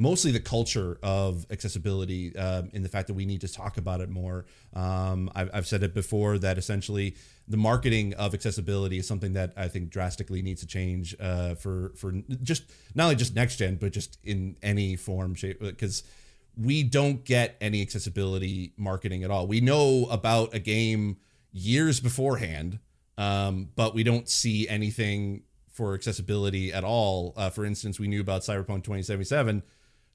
mostly 0.00 0.30
the 0.30 0.40
culture 0.40 0.98
of 1.02 1.46
accessibility 1.50 2.34
um, 2.34 2.70
in 2.72 2.82
the 2.82 2.88
fact 2.88 3.06
that 3.06 3.12
we 3.12 3.26
need 3.26 3.42
to 3.42 3.52
talk 3.52 3.76
about 3.76 4.00
it 4.00 4.08
more. 4.08 4.46
Um, 4.72 5.30
I've, 5.34 5.50
I've, 5.52 5.66
said 5.66 5.82
it 5.82 5.92
before 5.92 6.38
that 6.38 6.56
essentially 6.56 7.16
the 7.46 7.58
marketing 7.58 8.14
of 8.14 8.32
accessibility 8.32 8.96
is 8.96 9.06
something 9.06 9.34
that 9.34 9.52
I 9.58 9.68
think 9.68 9.90
drastically 9.90 10.40
needs 10.40 10.62
to 10.62 10.66
change 10.66 11.14
uh, 11.20 11.54
for 11.54 11.92
for 11.96 12.14
just 12.42 12.62
not 12.94 13.04
only 13.04 13.16
just 13.16 13.34
next 13.34 13.56
gen 13.56 13.76
but 13.76 13.92
just 13.92 14.16
in 14.24 14.56
any 14.62 14.96
form 14.96 15.34
shape 15.34 15.60
because 15.60 16.02
we 16.56 16.82
don't 16.82 17.22
get 17.22 17.56
any 17.60 17.82
accessibility 17.82 18.72
marketing 18.78 19.22
at 19.22 19.30
all. 19.30 19.46
We 19.46 19.60
know 19.60 20.06
about 20.10 20.54
a 20.54 20.58
game 20.58 21.18
years 21.52 22.00
beforehand, 22.00 22.78
um, 23.18 23.68
but 23.76 23.94
we 23.94 24.02
don't 24.02 24.30
see 24.30 24.66
anything 24.66 25.42
for 25.70 25.92
accessibility 25.92 26.72
at 26.72 26.84
all. 26.84 27.34
Uh, 27.36 27.50
for 27.50 27.66
instance, 27.66 28.00
we 28.00 28.08
knew 28.08 28.22
about 28.22 28.42
Cyberpunk 28.42 28.82
2077 28.82 29.62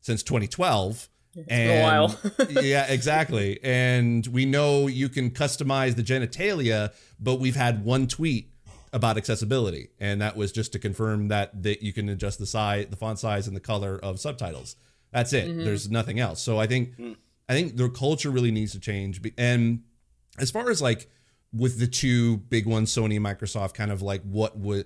since 0.06 0.22
2012. 0.22 1.10
It's 1.36 1.48
and, 1.50 1.80
a 1.80 1.84
while. 1.84 2.16
yeah, 2.64 2.86
exactly. 2.86 3.60
And 3.64 4.26
we 4.28 4.46
know 4.46 4.86
you 4.86 5.10
can 5.10 5.32
customize 5.32 5.96
the 5.96 6.04
genitalia, 6.04 6.94
but 7.20 7.40
we've 7.40 7.56
had 7.56 7.84
one 7.84 8.08
tweet 8.08 8.52
about 8.94 9.18
accessibility, 9.18 9.90
and 10.00 10.22
that 10.22 10.38
was 10.38 10.52
just 10.52 10.72
to 10.74 10.80
confirm 10.80 11.28
that 11.30 11.64
that 11.64 11.82
you 11.82 11.92
can 11.92 12.08
adjust 12.08 12.40
the 12.40 12.46
size, 12.46 12.86
the 12.90 12.96
font 12.96 13.20
size, 13.20 13.48
and 13.48 13.56
the 13.56 13.62
color 13.62 14.00
of 14.02 14.20
subtitles. 14.20 14.76
That's 15.12 15.34
it. 15.34 15.50
Mm-hmm. 15.50 15.66
There's 15.66 15.90
nothing 15.90 16.20
else. 16.20 16.42
So 16.42 16.60
I 16.60 16.68
think 16.68 16.96
mm. 16.98 17.18
I 17.50 17.54
think 17.54 17.76
their 17.76 17.90
culture 17.90 18.30
really 18.30 18.52
needs 18.52 18.72
to 18.74 18.80
change. 18.80 19.20
And 19.38 19.84
as 20.38 20.52
far 20.52 20.70
as 20.70 20.82
like 20.82 21.10
with 21.52 21.80
the 21.80 21.88
two 21.88 22.38
big 22.38 22.66
ones, 22.68 22.96
Sony 22.96 23.18
and 23.18 23.26
Microsoft, 23.26 23.74
kind 23.74 23.92
of 23.92 24.02
like 24.02 24.22
what 24.22 24.58
would 24.58 24.86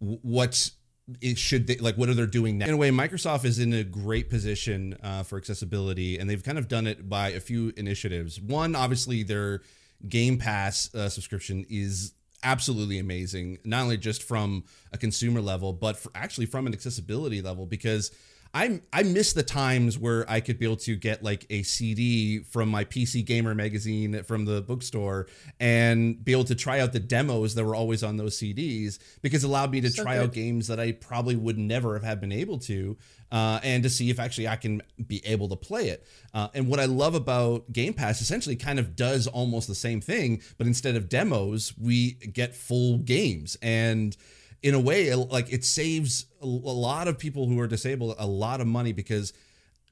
what's 0.00 0.72
it 1.20 1.38
should 1.38 1.66
they 1.66 1.76
like 1.76 1.96
what 1.96 2.08
are 2.08 2.14
they 2.14 2.26
doing 2.26 2.58
now? 2.58 2.66
In 2.66 2.74
a 2.74 2.76
way 2.76 2.90
microsoft 2.90 3.44
is 3.44 3.58
in 3.58 3.72
a 3.72 3.84
great 3.84 4.28
position 4.28 4.96
uh, 5.02 5.22
for 5.22 5.38
accessibility 5.38 6.18
and 6.18 6.28
they've 6.28 6.42
kind 6.42 6.58
of 6.58 6.68
done 6.68 6.86
it 6.86 7.08
by 7.08 7.28
a 7.28 7.40
few 7.40 7.72
initiatives. 7.76 8.40
One 8.40 8.74
obviously 8.74 9.22
their 9.22 9.62
game 10.08 10.38
pass 10.38 10.92
uh, 10.94 11.08
subscription 11.08 11.64
is 11.68 12.12
absolutely 12.42 12.98
amazing 12.98 13.58
not 13.64 13.82
only 13.82 13.96
just 13.96 14.22
from 14.22 14.64
a 14.92 14.98
consumer 14.98 15.40
level 15.40 15.72
but 15.72 16.04
actually 16.14 16.46
from 16.46 16.66
an 16.66 16.72
accessibility 16.72 17.40
level 17.40 17.66
because 17.66 18.10
I 18.54 18.80
I 18.92 19.02
miss 19.02 19.32
the 19.32 19.42
times 19.42 19.98
where 19.98 20.28
I 20.30 20.40
could 20.40 20.58
be 20.58 20.64
able 20.64 20.76
to 20.78 20.96
get 20.96 21.22
like 21.22 21.46
a 21.50 21.62
CD 21.62 22.40
from 22.40 22.68
my 22.68 22.84
PC 22.84 23.24
Gamer 23.24 23.54
magazine 23.54 24.22
from 24.22 24.44
the 24.44 24.62
bookstore 24.62 25.26
and 25.60 26.22
be 26.24 26.32
able 26.32 26.44
to 26.44 26.54
try 26.54 26.80
out 26.80 26.92
the 26.92 27.00
demos 27.00 27.54
that 27.54 27.64
were 27.64 27.74
always 27.74 28.02
on 28.02 28.16
those 28.16 28.38
CDs 28.38 28.98
because 29.22 29.44
it 29.44 29.46
allowed 29.46 29.70
me 29.72 29.80
to 29.82 29.90
so 29.90 30.02
try 30.02 30.16
good. 30.16 30.24
out 30.24 30.32
games 30.32 30.68
that 30.68 30.80
I 30.80 30.92
probably 30.92 31.36
would 31.36 31.58
never 31.58 31.98
have 31.98 32.20
been 32.20 32.32
able 32.32 32.58
to 32.60 32.96
uh, 33.30 33.60
and 33.62 33.82
to 33.82 33.90
see 33.90 34.10
if 34.10 34.18
actually 34.18 34.48
I 34.48 34.56
can 34.56 34.82
be 35.06 35.24
able 35.26 35.48
to 35.48 35.56
play 35.56 35.88
it. 35.88 36.06
Uh, 36.32 36.48
and 36.54 36.68
what 36.68 36.80
I 36.80 36.84
love 36.84 37.14
about 37.14 37.72
Game 37.72 37.94
Pass 37.94 38.20
essentially 38.20 38.56
kind 38.56 38.78
of 38.78 38.96
does 38.96 39.26
almost 39.26 39.68
the 39.68 39.74
same 39.74 40.00
thing, 40.00 40.42
but 40.58 40.66
instead 40.66 40.96
of 40.96 41.08
demos, 41.08 41.74
we 41.78 42.12
get 42.12 42.54
full 42.54 42.98
games 42.98 43.56
and 43.60 44.16
in 44.66 44.74
a 44.74 44.80
way 44.80 45.14
like 45.14 45.52
it 45.52 45.64
saves 45.64 46.26
a 46.42 46.46
lot 46.46 47.06
of 47.06 47.16
people 47.16 47.46
who 47.46 47.60
are 47.60 47.68
disabled 47.68 48.16
a 48.18 48.26
lot 48.26 48.60
of 48.60 48.66
money 48.66 48.92
because 48.92 49.32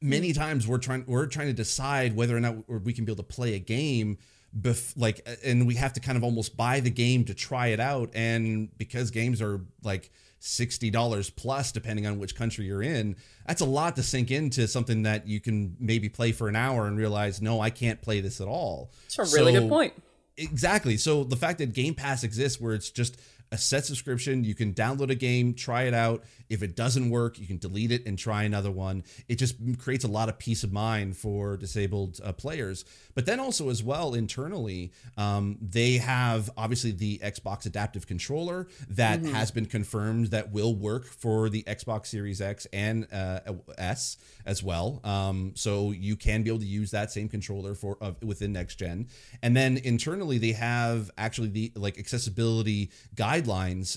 many 0.02 0.30
mm-hmm. 0.30 0.40
times 0.40 0.66
we're 0.66 0.78
trying 0.78 1.04
we're 1.06 1.26
trying 1.26 1.46
to 1.46 1.52
decide 1.52 2.16
whether 2.16 2.36
or 2.36 2.40
not 2.40 2.68
we 2.82 2.92
can 2.92 3.04
be 3.04 3.12
able 3.12 3.22
to 3.22 3.34
play 3.34 3.54
a 3.54 3.60
game 3.60 4.18
bef- 4.60 4.92
like 4.96 5.24
and 5.44 5.64
we 5.68 5.76
have 5.76 5.92
to 5.92 6.00
kind 6.00 6.18
of 6.18 6.24
almost 6.24 6.56
buy 6.56 6.80
the 6.80 6.90
game 6.90 7.24
to 7.24 7.34
try 7.34 7.68
it 7.68 7.78
out 7.78 8.10
and 8.14 8.76
because 8.76 9.12
games 9.12 9.40
are 9.40 9.60
like 9.84 10.10
$60 10.42 11.36
plus 11.36 11.70
depending 11.70 12.04
on 12.08 12.18
which 12.18 12.34
country 12.34 12.64
you're 12.66 12.82
in 12.82 13.14
that's 13.46 13.60
a 13.60 13.64
lot 13.64 13.94
to 13.94 14.02
sink 14.02 14.32
into 14.32 14.66
something 14.66 15.04
that 15.04 15.28
you 15.28 15.40
can 15.40 15.76
maybe 15.78 16.08
play 16.08 16.32
for 16.32 16.48
an 16.48 16.56
hour 16.56 16.88
and 16.88 16.98
realize 16.98 17.40
no 17.40 17.60
I 17.60 17.70
can't 17.70 18.02
play 18.02 18.20
this 18.20 18.40
at 18.40 18.48
all. 18.48 18.90
That's 19.16 19.32
a 19.32 19.36
really 19.36 19.54
so, 19.54 19.60
good 19.60 19.70
point. 19.70 19.94
Exactly. 20.36 20.96
So 20.96 21.22
the 21.22 21.36
fact 21.36 21.58
that 21.58 21.72
Game 21.72 21.94
Pass 21.94 22.24
exists 22.24 22.60
where 22.60 22.74
it's 22.74 22.90
just 22.90 23.20
a 23.54 23.58
set 23.58 23.84
subscription. 23.84 24.42
You 24.42 24.54
can 24.54 24.74
download 24.74 25.10
a 25.10 25.14
game, 25.14 25.54
try 25.54 25.84
it 25.84 25.94
out. 25.94 26.24
If 26.50 26.62
it 26.62 26.74
doesn't 26.74 27.08
work, 27.08 27.38
you 27.38 27.46
can 27.46 27.58
delete 27.58 27.92
it 27.92 28.04
and 28.04 28.18
try 28.18 28.42
another 28.42 28.70
one. 28.70 29.04
It 29.28 29.36
just 29.36 29.54
creates 29.78 30.04
a 30.04 30.08
lot 30.08 30.28
of 30.28 30.38
peace 30.38 30.64
of 30.64 30.72
mind 30.72 31.16
for 31.16 31.56
disabled 31.56 32.20
uh, 32.22 32.32
players. 32.32 32.84
But 33.14 33.26
then 33.26 33.38
also, 33.38 33.70
as 33.70 33.80
well, 33.82 34.12
internally, 34.14 34.92
um, 35.16 35.56
they 35.62 35.98
have 35.98 36.50
obviously 36.56 36.90
the 36.90 37.18
Xbox 37.18 37.64
Adaptive 37.64 38.08
Controller 38.08 38.66
that 38.90 39.20
mm-hmm. 39.20 39.32
has 39.32 39.52
been 39.52 39.66
confirmed 39.66 40.26
that 40.32 40.50
will 40.50 40.74
work 40.74 41.06
for 41.06 41.48
the 41.48 41.62
Xbox 41.62 42.06
Series 42.06 42.40
X 42.40 42.66
and 42.72 43.06
uh, 43.12 43.38
S 43.78 44.16
as 44.44 44.64
well. 44.64 45.00
Um, 45.04 45.52
so 45.54 45.92
you 45.92 46.16
can 46.16 46.42
be 46.42 46.50
able 46.50 46.58
to 46.58 46.66
use 46.66 46.90
that 46.90 47.12
same 47.12 47.28
controller 47.28 47.76
for 47.76 47.98
uh, 48.00 48.12
within 48.20 48.52
next 48.52 48.76
gen. 48.76 49.06
And 49.42 49.56
then 49.56 49.76
internally, 49.76 50.38
they 50.38 50.52
have 50.52 51.12
actually 51.16 51.48
the 51.48 51.72
like 51.76 51.98
accessibility 52.00 52.90
guidelines 53.14 53.43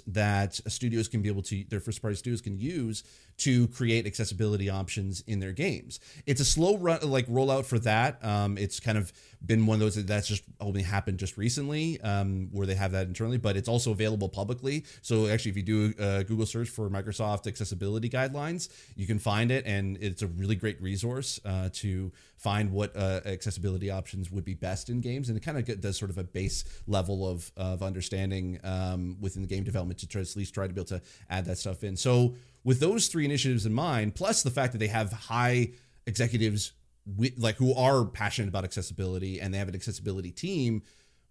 that 0.08 0.56
studios 0.68 1.08
can 1.08 1.22
be 1.22 1.30
able 1.30 1.42
to 1.44 1.64
their 1.70 1.80
first 1.80 2.02
party 2.02 2.16
studios 2.16 2.42
can 2.42 2.58
use 2.58 3.04
to 3.38 3.68
create 3.68 4.06
accessibility 4.08 4.70
options 4.70 5.24
in 5.28 5.40
their 5.40 5.52
games. 5.52 6.00
It's 6.26 6.42
a 6.42 6.46
slow 6.46 6.78
run, 6.78 7.00
like 7.04 7.28
rollout 7.28 7.66
for 7.66 7.80
that. 7.80 8.24
Um, 8.24 8.58
it's 8.58 8.80
kind 8.80 8.98
of 8.98 9.14
been 9.46 9.68
one 9.68 9.76
of 9.76 9.80
those 9.80 10.04
that's 10.06 10.28
just 10.28 10.44
only 10.60 10.82
happened 10.82 11.20
just 11.20 11.38
recently, 11.38 12.02
um, 12.02 12.50
where 12.52 12.66
they 12.66 12.74
have 12.74 12.92
that 12.94 13.06
internally, 13.08 13.38
but 13.38 13.56
it's 13.56 13.70
also 13.70 13.92
available 13.92 14.30
publicly. 14.30 14.84
So 15.04 15.28
actually, 15.28 15.52
if 15.52 15.58
you 15.58 15.64
do 15.64 15.94
a 16.00 16.24
Google 16.24 16.48
search 16.48 16.70
for 16.70 16.90
Microsoft 16.90 17.46
accessibility 17.46 18.10
guidelines, 18.10 18.70
you 18.96 19.06
can 19.06 19.20
find 19.20 19.52
it, 19.52 19.66
and 19.68 19.98
it's 20.02 20.24
a 20.24 20.28
really 20.28 20.56
great 20.56 20.82
resource 20.82 21.40
uh, 21.46 21.70
to 21.74 22.12
find 22.38 22.72
what 22.72 22.96
uh, 22.96 23.22
accessibility 23.26 23.92
options 23.92 24.32
would 24.32 24.46
be 24.46 24.56
best 24.56 24.90
in 24.90 25.02
games, 25.02 25.30
and 25.30 25.38
it 25.38 25.42
kind 25.42 25.58
of 25.58 25.82
does 25.82 25.98
sort 25.98 26.10
of 26.10 26.18
a 26.18 26.24
base 26.24 26.64
level 26.88 27.28
of 27.28 27.52
of 27.56 27.84
understanding 27.84 28.60
um, 28.64 29.18
within 29.22 29.44
the 29.44 29.48
game 29.48 29.64
development 29.64 30.00
to 30.00 30.08
try, 30.08 30.22
at 30.22 30.36
least 30.36 30.54
try 30.54 30.68
to 30.68 30.74
be 30.74 30.82
able 30.82 30.88
to 30.88 31.02
add 31.30 31.46
that 31.46 31.58
stuff 31.60 31.84
in. 31.84 31.96
So 31.96 32.36
with 32.68 32.82
those 32.82 33.08
three 33.08 33.24
initiatives 33.24 33.66
in 33.66 33.74
mind, 33.74 34.14
plus 34.14 34.44
the 34.44 34.50
fact 34.50 34.74
that 34.74 34.80
they 34.80 34.88
have 34.88 35.14
high 35.14 35.70
executives 36.06 36.74
with, 37.06 37.32
like 37.38 37.56
who 37.56 37.74
are 37.74 38.04
passionate 38.04 38.50
about 38.50 38.66
accessibility 38.66 39.40
and 39.40 39.54
they 39.54 39.58
have 39.58 39.70
an 39.70 39.74
accessibility 39.74 40.32
team, 40.32 40.84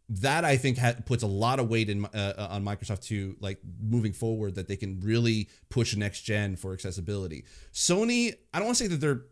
that 0.09 0.47
I 0.47 0.57
think 0.57 0.79
ha- 0.79 0.95
puts 1.05 1.23
a 1.23 1.27
lot 1.27 1.61
of 1.61 1.69
weight 1.69 1.91
in 1.91 2.07
uh, 2.07 2.33
uh 2.39 2.49
on 2.53 2.65
Microsoft 2.65 3.03
to 3.09 3.37
like 3.39 3.59
moving 3.83 4.15
forward 4.15 4.55
that 4.55 4.67
they 4.67 4.77
can 4.77 4.99
really 5.01 5.51
push 5.69 5.95
next 5.95 6.23
gen 6.23 6.57
for 6.57 6.73
accessibility. 6.73 7.45
Sony, 7.71 8.33
I 8.55 8.59
don't 8.59 8.69
want 8.69 8.79
to 8.79 8.85
say 8.85 8.89
that 8.89 9.03
they're 9.03 9.25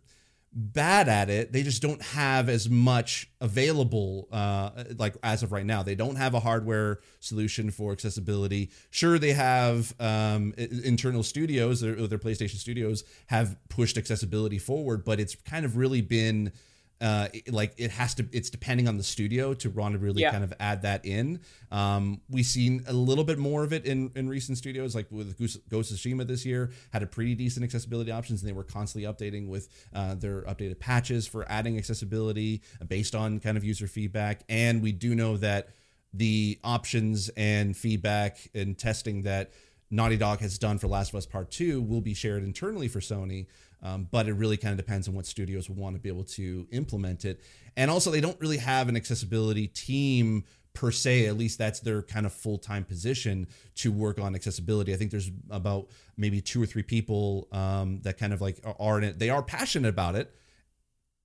bad 0.55 1.09
at 1.09 1.29
it. 1.31 1.53
They 1.53 1.63
just 1.63 1.83
don't 1.83 2.01
have 2.03 2.49
as 2.49 2.69
much 2.71 3.29
available, 3.41 4.29
uh, 4.31 4.85
like 4.99 5.17
as 5.23 5.43
of 5.43 5.53
right 5.53 5.67
now. 5.67 5.83
They 5.83 5.95
don't 5.95 6.17
have 6.17 6.35
a 6.35 6.41
hardware 6.41 7.01
solution 7.21 7.71
for 7.71 7.93
accessibility. 7.93 8.71
Sure, 8.91 9.19
they 9.19 9.33
have 9.33 9.95
um, 10.01 10.55
internal 10.57 11.23
studios, 11.23 11.81
their, 11.81 11.95
their 12.07 12.19
PlayStation 12.19 12.57
studios 12.57 13.05
have 13.27 13.57
pushed 13.69 13.99
accessibility 13.99 14.59
forward, 14.59 15.05
but 15.05 15.19
it's 15.19 15.35
kind 15.35 15.65
of 15.65 15.77
really 15.77 16.01
been 16.01 16.53
uh, 17.01 17.29
like 17.49 17.75
it 17.77 17.91
has 17.91 18.15
to 18.15 18.27
it's 18.33 18.51
depending 18.51 18.89
on 18.89 18.97
the 18.97 19.03
studio 19.03 19.53
to 19.53 19.69
want 19.69 19.93
to 19.93 19.99
really 19.99 20.23
yeah. 20.23 20.31
kind 20.31 20.45
of 20.45 20.53
add 20.61 20.83
that 20.83 21.05
in 21.05 21.41
um, 21.71 22.21
we've 22.31 22.47
seen 22.47 22.85
a 22.87 22.93
little 22.93 23.25
bit 23.25 23.39
more 23.39 23.65
of 23.65 23.73
it 23.73 23.85
in 23.85 24.11
in 24.15 24.29
recent 24.29 24.57
studios 24.57 24.95
like 24.95 25.07
with 25.11 25.39
ghost 25.69 25.91
of 25.91 25.97
tsushima 25.97 26.27
this 26.27 26.47
year 26.47 26.71
had 26.93 27.03
a 27.03 27.07
pretty 27.07 27.35
decent 27.35 27.65
accessibility 27.65 28.11
options 28.11 28.43
and 28.43 28.49
they 28.49 28.55
were 28.55 28.65
constantly 28.65 29.11
updating 29.11 29.49
with 29.49 29.69
uh, 29.95 30.15
their 30.15 30.43
updated 30.43 30.79
patches 30.79 31.27
for 31.27 31.45
adding 31.51 31.77
accessibility 31.77 32.63
based 32.87 33.15
on 33.15 33.41
kind 33.41 33.57
of 33.57 33.65
user 33.65 33.87
feedback 33.87 34.43
and 34.49 34.83
we 34.83 34.93
do 34.93 35.15
know 35.15 35.37
that 35.37 35.69
the 36.13 36.59
options 36.63 37.29
and 37.37 37.77
feedback 37.77 38.39
and 38.55 38.79
testing 38.79 39.23
that 39.23 39.53
Naughty 39.91 40.17
Dog 40.17 40.41
has 40.41 40.59
done 40.59 40.79
for 40.79 40.89
Last 40.89 41.11
of 41.11 41.17
Us 41.17 41.27
Part 41.27 41.51
2 41.51 41.83
will 41.83 42.01
be 42.01 42.15
shared 42.15 42.43
internally 42.43 42.89
for 42.89 43.01
Sony. 43.01 43.47
Um, 43.85 44.09
but 44.11 44.27
it 44.27 44.33
really 44.33 44.57
kind 44.57 44.73
of 44.73 44.79
depends 44.79 45.07
on 45.09 45.15
what 45.15 45.27
studios 45.27 45.69
want 45.69 45.95
to 45.95 46.01
be 46.01 46.09
able 46.09 46.25
to 46.25 46.67
implement 46.73 47.27
it. 47.27 47.43
And 47.77 47.91
also, 47.91 48.11
they 48.11 48.21
don't 48.21 48.41
really 48.41 48.57
have 48.57 48.89
an 48.89 48.97
accessibility 48.97 49.69
team 49.69 50.45
per 50.73 50.91
se. 50.91 51.27
At 51.27 51.37
least 51.37 51.59
that's 51.59 51.81
their 51.81 52.03
kind 52.03 52.25
of 52.25 52.33
full 52.33 52.57
time 52.57 52.85
position 52.85 53.47
to 53.77 53.93
work 53.93 54.19
on 54.19 54.35
accessibility. 54.35 54.95
I 54.95 54.97
think 54.97 55.11
there's 55.11 55.31
about 55.51 55.89
maybe 56.17 56.41
two 56.41 56.63
or 56.63 56.67
three 56.67 56.83
people 56.83 57.47
um, 57.53 58.01
that 58.03 58.17
kind 58.19 58.33
of 58.33 58.41
like 58.41 58.59
are 58.79 58.99
in 58.99 59.05
it. 59.05 59.19
They 59.19 59.29
are 59.29 59.43
passionate 59.43 59.89
about 59.89 60.15
it, 60.15 60.35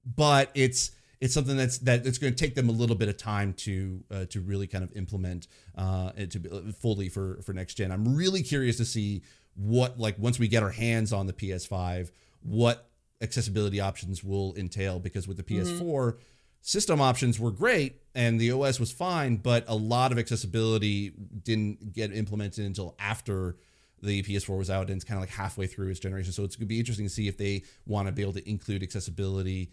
but 0.06 0.52
it's 0.54 0.92
it's 1.22 1.34
something 1.34 1.58
that's 1.58 1.80
that 1.80 2.06
it's 2.06 2.18
going 2.18 2.34
to 2.34 2.40
take 2.40 2.56
them 2.56 2.70
a 2.70 2.74
little 2.74 2.96
bit 2.96 3.10
of 3.10 3.18
time 3.18 3.54
to 3.54 4.04
uh, 4.12 4.26
to 4.26 4.42
really 4.42 4.68
kind 4.68 4.84
of 4.84 4.96
implement 4.96 5.48
uh, 5.78 6.12
to 6.12 6.40
be 6.40 6.50
fully 6.74 7.10
for 7.10 7.42
for 7.42 7.54
next 7.54 7.76
gen. 7.76 7.92
I'm 7.92 8.16
really 8.16 8.44
curious 8.44 8.78
to 8.78 8.86
see 8.86 9.24
what 9.56 10.00
like 10.00 10.18
once 10.18 10.40
we 10.40 10.48
get 10.48 10.64
our 10.64 10.72
hands 10.72 11.12
on 11.12 11.28
the 11.28 11.34
PS5 11.34 12.12
what 12.42 12.90
accessibility 13.22 13.80
options 13.80 14.24
will 14.24 14.54
entail 14.56 15.00
because 15.00 15.28
with 15.28 15.38
the 15.38 15.44
PS4 15.44 15.82
mm-hmm. 15.82 16.18
system 16.62 17.02
options 17.02 17.40
were 17.40 17.52
great 17.52 18.02
and 18.16 18.40
the 18.40 18.52
OS 18.52 18.80
was 18.80 18.92
fine 18.92 19.36
but 19.36 19.66
a 19.68 19.76
lot 19.76 20.12
of 20.12 20.18
accessibility 20.18 21.12
didn't 21.44 21.94
get 21.94 22.14
implemented 22.14 22.66
until 22.66 22.96
after 22.98 23.58
the 24.02 24.24
PS4 24.24 24.58
was 24.58 24.70
out 24.70 24.88
and 24.88 24.96
it's 24.96 25.04
kind 25.04 25.18
of 25.18 25.22
like 25.22 25.30
halfway 25.30 25.68
through 25.68 25.90
its 25.90 26.00
generation 26.00 26.32
so 26.32 26.44
it's 26.44 26.56
going 26.56 26.66
to 26.66 26.70
be 26.70 26.80
interesting 26.80 27.06
to 27.06 27.12
see 27.12 27.28
if 27.28 27.38
they 27.38 27.62
want 27.86 28.08
to 28.08 28.12
be 28.12 28.22
able 28.22 28.34
to 28.34 28.50
include 28.50 28.82
accessibility 28.82 29.72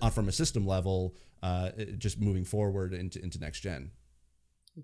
uh, 0.00 0.08
from 0.08 0.28
a 0.28 0.32
system 0.32 0.64
level 0.64 1.16
uh, 1.42 1.70
just 1.98 2.20
moving 2.20 2.44
forward 2.44 2.94
into, 2.94 3.22
into 3.22 3.40
next 3.40 3.60
gen 3.60 3.90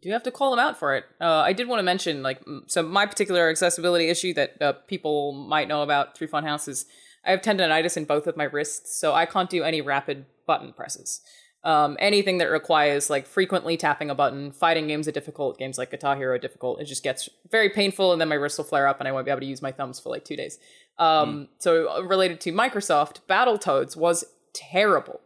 do 0.01 0.09
you 0.09 0.13
have 0.15 0.23
to 0.23 0.31
call 0.31 0.51
them 0.51 0.59
out 0.59 0.79
for 0.79 0.95
it. 0.97 1.05
Uh, 1.21 1.27
I 1.41 1.53
did 1.53 1.69
want 1.69 1.81
to 1.81 1.83
mention, 1.83 2.23
like, 2.23 2.41
so 2.67 2.83
my 2.83 3.05
particular 3.05 3.51
accessibility 3.51 4.09
issue 4.09 4.33
that 4.35 4.63
uh, 4.63 4.73
people 4.73 5.33
might 5.33 5.69
know 5.69 5.83
about 5.83 6.17
through 6.17 6.29
Funhaus 6.29 6.67
is 6.67 6.87
I 7.25 7.31
have 7.31 7.43
tendonitis 7.43 7.97
in 7.97 8.05
both 8.05 8.27
of 8.27 8.37
my 8.37 8.45
wrists, 8.45 8.99
so 8.99 9.15
I 9.15 9.27
can't 9.27 9.51
do 9.51 9.63
any 9.63 9.81
rapid 9.81 10.27
button 10.47 10.73
presses. 10.73 11.21
Um, 11.65 11.97
anything 12.01 12.39
that 12.39 12.51
requires 12.51 13.09
like 13.09 13.27
frequently 13.27 13.77
tapping 13.77 14.11
a 14.11 14.17
button, 14.17 14.51
fighting 14.51 14.89
games 14.89 15.07
are 15.07 15.13
difficult, 15.13 15.59
games 15.59 15.79
like 15.79 15.93
Guitar 15.93 16.17
Hero 16.17 16.35
are 16.35 16.39
difficult. 16.39 16.81
It 16.81 16.87
just 16.87 17.05
gets 17.05 17.29
very 17.51 17.69
painful, 17.69 18.13
and 18.13 18.21
then 18.21 18.29
my 18.29 18.35
wrists 18.35 18.59
will 18.59 18.65
flare 18.65 18.89
up, 18.89 18.99
and 18.99 19.09
I 19.09 19.13
won't 19.13 19.25
be 19.25 19.31
able 19.31 19.43
to 19.43 19.47
use 19.47 19.63
my 19.63 19.71
thumbs 19.71 20.01
for 20.01 20.09
like 20.09 20.25
two 20.25 20.37
days. 20.37 20.59
Um, 20.99 21.35
mm. 21.35 21.49
So 21.59 21.97
uh, 21.97 22.01
related 22.03 22.41
to 22.43 22.53
Microsoft, 22.53 23.21
Battletoads 23.29 23.97
was 23.97 24.25
terrible. 24.53 25.21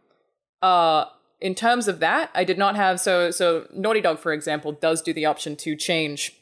Uh, 0.61 1.05
in 1.41 1.55
terms 1.55 1.87
of 1.87 1.99
that, 1.99 2.29
I 2.35 2.43
did 2.43 2.57
not 2.59 2.75
have 2.75 2.99
so 2.99 3.31
so 3.31 3.67
Naughty 3.73 4.01
Dog, 4.01 4.19
for 4.19 4.33
example, 4.33 4.71
does 4.71 5.01
do 5.01 5.13
the 5.13 5.25
option 5.25 5.55
to 5.57 5.75
change 5.75 6.33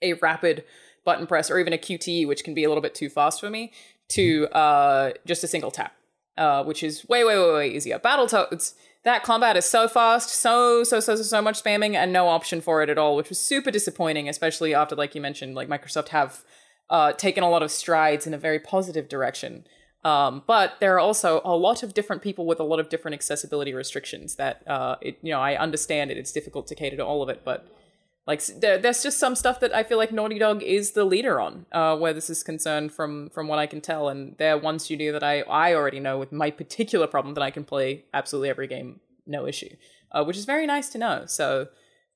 a 0.00 0.14
rapid 0.14 0.64
button 1.04 1.26
press 1.26 1.50
or 1.50 1.58
even 1.58 1.72
a 1.72 1.78
QTE, 1.78 2.26
which 2.26 2.42
can 2.42 2.54
be 2.54 2.64
a 2.64 2.68
little 2.68 2.82
bit 2.82 2.94
too 2.94 3.08
fast 3.08 3.40
for 3.40 3.48
me 3.48 3.72
to 4.08 4.48
uh, 4.48 5.12
just 5.26 5.44
a 5.44 5.48
single 5.48 5.70
tap, 5.70 5.92
uh, 6.38 6.64
which 6.64 6.82
is 6.82 7.06
way, 7.08 7.24
way, 7.24 7.38
way, 7.38 7.52
way 7.52 7.70
easier. 7.70 7.98
Battletoads, 7.98 8.74
that 9.04 9.22
combat 9.22 9.56
is 9.56 9.64
so 9.64 9.88
fast, 9.88 10.30
so 10.30 10.82
so 10.84 11.00
so 11.00 11.16
so 11.16 11.42
much 11.42 11.62
spamming, 11.62 11.94
and 11.94 12.12
no 12.12 12.28
option 12.28 12.60
for 12.60 12.82
it 12.82 12.90
at 12.90 12.98
all, 12.98 13.16
which 13.16 13.28
was 13.28 13.38
super 13.38 13.70
disappointing, 13.70 14.28
especially 14.28 14.74
after, 14.74 14.96
like 14.96 15.14
you 15.14 15.20
mentioned, 15.20 15.54
like 15.54 15.68
Microsoft 15.68 16.08
have 16.08 16.44
uh, 16.90 17.12
taken 17.12 17.44
a 17.44 17.50
lot 17.50 17.62
of 17.62 17.70
strides 17.70 18.26
in 18.26 18.34
a 18.34 18.38
very 18.38 18.58
positive 18.58 19.08
direction. 19.08 19.66
Um, 20.04 20.44
but 20.46 20.74
there 20.78 20.94
are 20.94 21.00
also 21.00 21.40
a 21.44 21.56
lot 21.56 21.82
of 21.82 21.92
different 21.92 22.22
people 22.22 22.46
with 22.46 22.60
a 22.60 22.62
lot 22.62 22.78
of 22.78 22.88
different 22.88 23.14
accessibility 23.14 23.74
restrictions 23.74 24.36
that, 24.36 24.62
uh, 24.68 24.96
it, 25.00 25.18
you 25.20 25.32
know, 25.32 25.40
I 25.40 25.56
understand 25.56 26.12
it. 26.12 26.16
It's 26.16 26.30
difficult 26.30 26.68
to 26.68 26.76
cater 26.76 26.96
to 26.96 27.04
all 27.04 27.24
of 27.24 27.28
it, 27.28 27.42
but 27.44 27.66
like 28.26 28.44
there, 28.46 28.76
there's 28.76 29.02
just 29.02 29.18
some 29.18 29.36
stuff 29.36 29.60
that 29.60 29.74
I 29.74 29.84
feel 29.84 29.98
like 29.98 30.10
Naughty 30.10 30.38
Dog 30.38 30.62
is 30.62 30.92
the 30.92 31.04
leader 31.04 31.40
on, 31.40 31.66
uh, 31.70 31.96
where 31.96 32.12
this 32.12 32.28
is 32.28 32.42
concerned 32.42 32.92
from 32.92 33.30
from 33.30 33.46
what 33.46 33.60
I 33.60 33.66
can 33.66 33.80
tell. 33.80 34.08
And 34.08 34.36
they're 34.38 34.58
one 34.58 34.78
studio 34.78 35.12
that 35.12 35.22
I 35.22 35.42
I 35.42 35.74
already 35.74 36.00
know 36.00 36.18
with 36.18 36.32
my 36.32 36.50
particular 36.50 37.06
problem 37.06 37.34
that 37.34 37.42
I 37.42 37.50
can 37.50 37.64
play 37.64 38.04
absolutely 38.12 38.50
every 38.50 38.66
game 38.66 39.00
no 39.26 39.46
issue, 39.46 39.74
uh, 40.12 40.24
which 40.24 40.36
is 40.36 40.44
very 40.44 40.66
nice 40.66 40.88
to 40.90 40.98
know. 40.98 41.24
So 41.26 41.68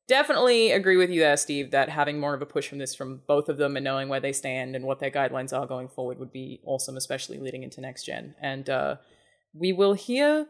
definitely 0.09 0.73
agree 0.73 0.97
with 0.97 1.11
you 1.11 1.21
there, 1.21 1.37
Steve, 1.37 1.71
that 1.71 1.89
having 1.89 2.19
more 2.19 2.35
of 2.35 2.43
a 2.43 2.47
push 2.47 2.69
from 2.69 2.79
this 2.79 2.95
from 2.95 3.23
both 3.29 3.49
of 3.49 3.57
them 3.57 3.77
and 3.77 3.85
knowing 3.85 4.09
where 4.09 4.21
they 4.21 4.33
stand 4.33 4.75
and 4.75 4.85
what 4.85 4.99
their 4.99 5.11
guidelines 5.11 5.57
are 5.57 5.67
going 5.67 5.89
forward 5.89 6.19
would 6.19 6.33
be 6.33 6.61
awesome, 6.65 6.97
especially 6.97 7.39
leading 7.39 7.63
into 7.63 7.81
next 7.81 8.05
gen. 8.05 8.35
And 8.41 8.69
uh, 8.69 8.97
we 9.55 9.73
will 9.73 9.95
hear 9.95 10.47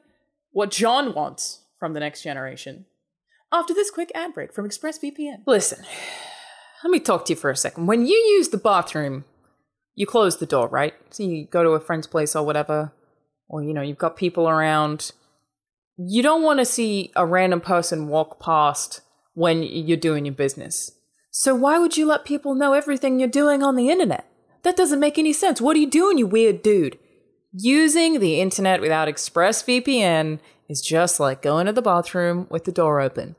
what 0.53 0.71
John 0.71 1.13
wants 1.13 1.65
from 1.79 1.93
the 1.93 2.01
next 2.01 2.23
generation 2.23 2.87
after 3.53 3.75
this 3.75 3.91
quick 3.91 4.11
ad 4.15 4.35
break 4.35 4.53
from 4.53 4.69
ExpressVPN. 4.69 5.43
Listen, 5.47 5.85
let 6.85 6.91
me 6.91 7.01
talk 7.01 7.25
to 7.27 7.33
you 7.33 7.37
for 7.37 7.51
a 7.51 7.57
second. 7.57 7.87
When 7.87 8.07
you 8.07 8.17
use 8.17 8.49
the 8.49 8.59
bathroom, 8.59 9.25
you 9.95 10.07
close 10.07 10.39
the 10.39 10.47
door, 10.47 10.69
right? 10.69 10.95
So 11.11 11.23
you 11.23 11.47
go 11.47 11.63
to 11.63 11.71
a 11.71 11.81
friend's 11.81 12.07
place 12.07 12.35
or 12.35 12.45
whatever, 12.45 12.93
or 13.49 13.63
you 13.63 13.75
know, 13.75 13.83
you've 13.83 13.99
got 13.99 14.17
people 14.17 14.49
around. 14.49 15.13
You 15.97 16.23
don't 16.23 16.43
want 16.43 16.61
to 16.61 16.65
see 16.65 17.13
a 17.17 17.27
random 17.27 17.61
person 17.61 18.09
walk 18.09 18.41
past 18.41 19.03
when 19.35 19.63
you're 19.63 19.97
doing 19.97 20.25
your 20.25 20.35
business. 20.35 20.93
So 21.31 21.55
why 21.55 21.79
would 21.79 21.97
you 21.97 22.07
let 22.07 22.25
people 22.25 22.55
know 22.55 22.73
everything 22.73 23.21
you're 23.21 23.29
doing 23.29 23.63
on 23.63 23.77
the 23.77 23.89
internet? 23.91 24.27
That 24.63 24.77
doesn't 24.77 25.01
make 25.01 25.19
any 25.19 25.33
sense. 25.33 25.61
What 25.61 25.77
are 25.77 25.81
you 25.81 25.91
doing, 25.91 26.19
you 26.19 26.27
weird 26.27 26.63
dude? 26.63 26.99
Using 27.53 28.21
the 28.21 28.41
internet 28.41 28.81
without 28.81 29.09
ExpressVPN 29.09 30.39
is 30.71 30.81
just 30.81 31.19
like 31.19 31.43
going 31.43 31.67
to 31.67 31.73
the 31.73 31.83
bathroom 31.83 32.47
with 32.49 32.65
the 32.65 32.71
door 32.71 33.01
open. 33.01 33.35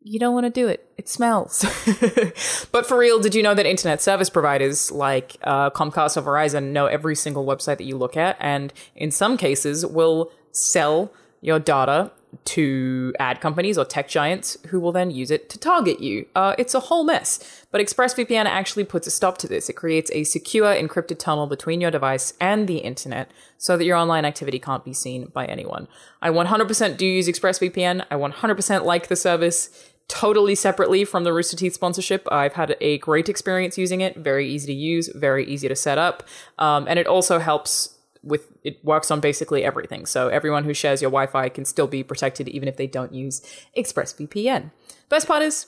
You 0.00 0.20
don't 0.20 0.32
want 0.32 0.46
to 0.46 0.50
do 0.50 0.68
it. 0.68 0.88
It 0.96 1.08
smells. 1.08 1.62
but 2.70 2.86
for 2.86 2.96
real, 2.96 3.18
did 3.18 3.34
you 3.34 3.42
know 3.42 3.54
that 3.54 3.66
internet 3.66 4.00
service 4.00 4.30
providers 4.30 4.92
like 4.92 5.36
uh, 5.42 5.70
Comcast 5.70 6.16
or 6.16 6.22
Verizon 6.22 6.70
know 6.70 6.86
every 6.86 7.16
single 7.16 7.44
website 7.44 7.78
that 7.78 7.84
you 7.84 7.98
look 7.98 8.16
at, 8.16 8.36
and 8.38 8.72
in 8.94 9.10
some 9.10 9.36
cases 9.36 9.84
will 9.84 10.30
sell 10.52 11.12
your 11.40 11.58
data 11.58 12.12
to 12.44 13.12
ad 13.18 13.40
companies 13.40 13.78
or 13.78 13.84
tech 13.84 14.08
giants 14.08 14.56
who 14.68 14.80
will 14.80 14.92
then 14.92 15.10
use 15.10 15.30
it 15.30 15.48
to 15.50 15.58
target 15.58 16.00
you. 16.00 16.26
Uh, 16.34 16.54
it's 16.58 16.74
a 16.74 16.80
whole 16.80 17.04
mess. 17.04 17.64
But 17.70 17.80
ExpressVPN 17.80 18.44
actually 18.44 18.84
puts 18.84 19.06
a 19.06 19.10
stop 19.10 19.38
to 19.38 19.48
this. 19.48 19.68
It 19.68 19.74
creates 19.74 20.10
a 20.12 20.24
secure 20.24 20.74
encrypted 20.74 21.18
tunnel 21.18 21.46
between 21.46 21.80
your 21.80 21.90
device 21.90 22.34
and 22.40 22.68
the 22.68 22.78
internet 22.78 23.30
so 23.58 23.76
that 23.76 23.84
your 23.84 23.96
online 23.96 24.24
activity 24.24 24.58
can't 24.58 24.84
be 24.84 24.92
seen 24.92 25.26
by 25.26 25.46
anyone. 25.46 25.88
I 26.22 26.30
100% 26.30 26.96
do 26.96 27.06
use 27.06 27.28
ExpressVPN. 27.28 28.06
I 28.10 28.14
100% 28.14 28.84
like 28.84 29.08
the 29.08 29.16
service. 29.16 29.90
Totally 30.08 30.54
separately 30.54 31.04
from 31.04 31.24
the 31.24 31.32
Rooster 31.32 31.56
Teeth 31.56 31.74
sponsorship, 31.74 32.28
I've 32.30 32.52
had 32.52 32.76
a 32.80 32.98
great 32.98 33.28
experience 33.28 33.76
using 33.76 34.02
it. 34.02 34.14
Very 34.14 34.48
easy 34.48 34.68
to 34.68 34.72
use, 34.72 35.10
very 35.12 35.44
easy 35.44 35.66
to 35.66 35.74
set 35.74 35.98
up, 35.98 36.22
um, 36.60 36.86
and 36.86 36.96
it 36.96 37.08
also 37.08 37.40
helps 37.40 37.95
with 38.26 38.48
it 38.62 38.84
works 38.84 39.10
on 39.10 39.20
basically 39.20 39.64
everything. 39.64 40.04
So 40.06 40.28
everyone 40.28 40.64
who 40.64 40.74
shares 40.74 41.00
your 41.00 41.10
Wi-Fi 41.10 41.48
can 41.50 41.64
still 41.64 41.86
be 41.86 42.02
protected 42.02 42.48
even 42.48 42.68
if 42.68 42.76
they 42.76 42.86
don't 42.86 43.12
use 43.12 43.40
ExpressVPN. 43.76 44.70
Best 45.08 45.26
part 45.26 45.42
is 45.42 45.66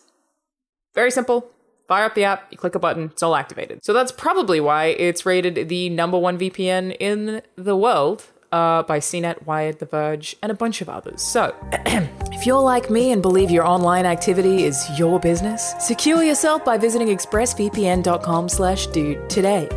very 0.94 1.10
simple. 1.10 1.50
Fire 1.86 2.04
up 2.04 2.14
the 2.14 2.24
app, 2.24 2.48
you 2.50 2.58
click 2.58 2.74
a 2.74 2.78
button, 2.78 3.04
it's 3.04 3.22
all 3.22 3.34
activated. 3.34 3.82
So 3.82 3.94
that's 3.94 4.12
probably 4.12 4.60
why 4.60 4.86
it's 4.86 5.24
rated 5.24 5.70
the 5.70 5.88
number 5.88 6.18
one 6.18 6.38
VPN 6.38 6.94
in 7.00 7.40
the 7.56 7.76
world 7.76 8.26
uh, 8.52 8.82
by 8.82 8.98
CNET, 8.98 9.46
Wired, 9.46 9.78
The 9.78 9.86
Verge, 9.86 10.36
and 10.42 10.50
a 10.52 10.54
bunch 10.54 10.80
of 10.80 10.88
others. 10.88 11.22
So, 11.22 11.54
if 11.72 12.46
you're 12.46 12.60
like 12.60 12.90
me 12.90 13.12
and 13.12 13.22
believe 13.22 13.50
your 13.50 13.66
online 13.66 14.06
activity 14.06 14.64
is 14.64 14.86
your 14.98 15.20
business, 15.20 15.74
secure 15.80 16.22
yourself 16.22 16.64
by 16.64 16.78
visiting 16.78 17.08
expressvpn.com 17.08 18.48
slash 18.48 18.86
dude 18.88 19.28
today. 19.28 19.68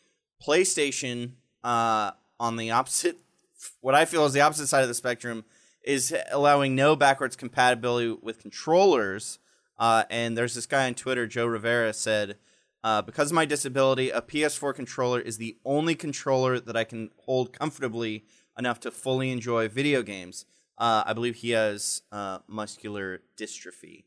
PlayStation, 0.45 1.31
uh, 1.63 2.11
on 2.41 2.57
the 2.57 2.69
opposite, 2.69 3.19
what 3.79 3.95
I 3.95 4.03
feel 4.03 4.25
is 4.25 4.33
the 4.33 4.41
opposite 4.41 4.67
side 4.67 4.81
of 4.81 4.89
the 4.89 4.93
spectrum, 4.93 5.45
is 5.81 6.13
allowing 6.29 6.75
no 6.75 6.97
backwards 6.97 7.37
compatibility 7.37 8.17
with 8.21 8.41
controllers. 8.41 9.39
Uh, 9.79 10.03
and 10.09 10.37
there's 10.37 10.55
this 10.55 10.65
guy 10.65 10.87
on 10.87 10.93
Twitter, 10.93 11.25
Joe 11.25 11.45
Rivera, 11.45 11.93
said, 11.93 12.35
uh, 12.83 13.01
because 13.01 13.31
of 13.31 13.35
my 13.35 13.45
disability, 13.45 14.09
a 14.09 14.21
PS4 14.21 14.75
controller 14.75 15.21
is 15.21 15.37
the 15.37 15.55
only 15.63 15.95
controller 15.95 16.59
that 16.59 16.75
I 16.75 16.83
can 16.83 17.11
hold 17.19 17.57
comfortably 17.57 18.25
enough 18.59 18.81
to 18.81 18.91
fully 18.91 19.31
enjoy 19.31 19.69
video 19.69 20.03
games. 20.03 20.45
Uh, 20.77 21.03
I 21.05 21.13
believe 21.13 21.37
he 21.37 21.51
has 21.51 22.01
uh, 22.11 22.39
muscular 22.45 23.21
dystrophy. 23.37 24.03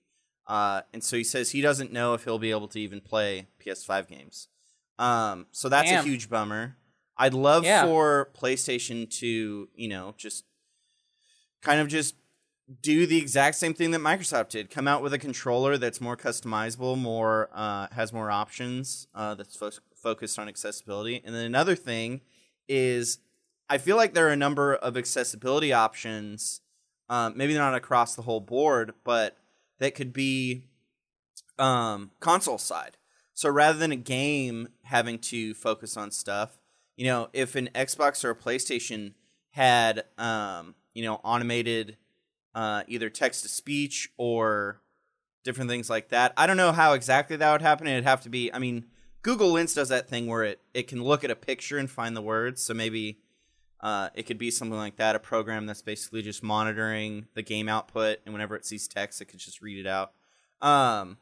Uh, 0.46 0.82
and 0.92 1.02
so 1.02 1.16
he 1.16 1.24
says 1.24 1.50
he 1.50 1.61
doesn't 1.61 1.92
know 1.92 2.14
if 2.14 2.24
he'll 2.24 2.38
be 2.38 2.50
able 2.50 2.68
to 2.68 2.80
even 2.80 3.00
play 3.00 3.48
PS5 3.64 4.06
games. 4.09 4.48
Um, 4.98 5.46
so 5.52 5.68
that's 5.68 5.90
Damn. 5.90 6.04
a 6.04 6.09
huge 6.09 6.30
bummer. 6.30 6.76
I'd 7.16 7.35
love 7.35 7.64
Yeah. 7.64 7.85
for 7.85 8.30
PlayStation 8.38 9.09
to, 9.20 9.68
you 9.74 9.88
know, 9.88 10.14
just 10.16 10.44
kind 11.62 11.80
of 11.80 11.88
just 11.88 12.14
do 12.82 13.06
the 13.06 13.18
exact 13.18 13.56
same 13.56 13.74
thing 13.74 13.90
that 13.92 14.00
Microsoft 14.00 14.50
did. 14.50 14.70
Come 14.70 14.88
out 14.88 15.02
with 15.02 15.12
a 15.12 15.18
controller 15.18 15.76
that's 15.78 16.00
more 16.00 16.16
customizable, 16.16 16.96
more 16.98 17.48
uh, 17.52 17.87
has 17.92 18.12
more 18.12 18.30
options, 18.30 19.06
uh, 19.14 19.35
that's 19.35 19.56
fo- 19.56 19.70
focused 19.94 20.38
on 20.38 20.48
accessibility. 20.48 21.22
And 21.24 21.35
then 21.35 21.44
another 21.44 21.74
thing 21.76 22.20
is, 22.68 23.18
I 23.68 23.78
feel 23.78 23.96
like 23.96 24.14
there 24.14 24.26
are 24.28 24.32
a 24.32 24.37
number 24.37 24.74
of 24.74 24.96
accessibility 24.96 25.72
options, 25.72 26.61
um, 27.09 27.37
maybe 27.37 27.52
they're 27.52 27.62
not 27.62 27.74
across 27.74 28.14
the 28.16 28.22
whole 28.22 28.40
board, 28.40 28.92
but 29.04 29.37
that 29.78 29.94
could 29.94 30.12
be 30.12 30.64
um, 31.58 32.10
console 32.20 32.58
side. 32.58 32.96
So 33.34 33.50
rather 33.50 33.78
than 33.78 33.92
a 33.92 33.96
game 33.96 34.68
having 34.84 35.18
to 35.18 35.54
focus 35.54 35.96
on 35.96 36.10
stuff, 36.10 36.58
you 36.96 37.06
know, 37.06 37.28
if 37.32 37.54
an 37.54 37.68
Xbox 37.74 38.24
or 38.24 38.30
a 38.30 38.34
PlayStation 38.34 39.12
had, 39.50 40.04
um, 40.16 40.74
you 40.94 41.02
know, 41.02 41.20
automated 41.22 41.96
uh, 42.54 42.82
either 42.88 43.10
text 43.10 43.42
to 43.42 43.48
speech 43.48 44.10
or 44.16 44.80
different 45.44 45.70
things 45.70 45.88
like 45.88 46.08
that. 46.08 46.32
I 46.36 46.46
don't 46.46 46.56
know 46.56 46.72
how 46.72 46.94
exactly 46.94 47.36
that 47.36 47.52
would 47.52 47.62
happen. 47.62 47.86
It'd 47.86 48.04
have 48.04 48.22
to 48.22 48.30
be. 48.30 48.52
I 48.52 48.58
mean, 48.58 48.86
Google 49.22 49.52
Lens 49.52 49.74
does 49.74 49.90
that 49.90 50.08
thing 50.08 50.26
where 50.26 50.42
it 50.42 50.60
it 50.74 50.88
can 50.88 51.02
look 51.02 51.22
at 51.22 51.30
a 51.30 51.36
picture 51.36 51.78
and 51.78 51.90
find 51.90 52.16
the 52.16 52.22
words. 52.22 52.62
So 52.62 52.74
maybe 52.74 53.18
uh, 53.87 54.11
it 54.16 54.25
could 54.25 54.37
be 54.37 54.51
something 54.51 54.77
like 54.77 54.96
that. 54.96 55.14
A 55.14 55.20
program 55.20 55.64
that's 55.64 55.81
basically 55.81 56.20
just 56.20 56.42
monitoring 56.42 57.29
the 57.35 57.42
game 57.42 57.68
output, 57.68 58.18
and 58.27 58.33
whenever 58.33 58.57
it 58.57 58.66
sees 58.66 58.88
text, 58.88 59.20
it 59.20 59.27
could 59.27 59.38
just 59.38 59.62
read 59.62 59.79
it 59.79 59.87
out. 59.88 60.11
Um, 60.61 61.18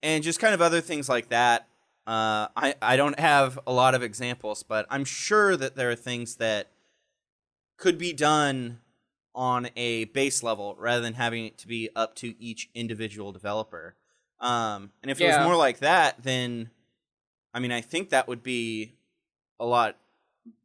and 0.00 0.22
just 0.22 0.38
kind 0.38 0.54
of 0.54 0.62
other 0.62 0.80
things 0.80 1.08
like 1.08 1.30
that. 1.30 1.66
Uh, 2.06 2.46
I 2.54 2.76
I 2.80 2.96
don't 2.96 3.18
have 3.18 3.58
a 3.66 3.72
lot 3.72 3.96
of 3.96 4.04
examples, 4.04 4.62
but 4.62 4.86
I'm 4.88 5.04
sure 5.04 5.56
that 5.56 5.74
there 5.74 5.90
are 5.90 5.96
things 5.96 6.36
that 6.36 6.70
could 7.76 7.98
be 7.98 8.12
done 8.12 8.78
on 9.34 9.70
a 9.74 10.04
base 10.04 10.44
level 10.44 10.76
rather 10.78 11.02
than 11.02 11.14
having 11.14 11.46
it 11.46 11.58
to 11.58 11.66
be 11.66 11.88
up 11.96 12.14
to 12.16 12.40
each 12.40 12.70
individual 12.72 13.32
developer. 13.32 13.96
Um, 14.38 14.92
and 15.02 15.10
if 15.10 15.20
it 15.20 15.26
was 15.26 15.44
more 15.44 15.56
like 15.56 15.80
that, 15.80 16.22
then 16.22 16.70
I 17.52 17.58
mean, 17.58 17.72
I 17.72 17.80
think 17.80 18.10
that 18.10 18.28
would 18.28 18.44
be 18.44 18.92
a 19.58 19.66
lot 19.66 19.96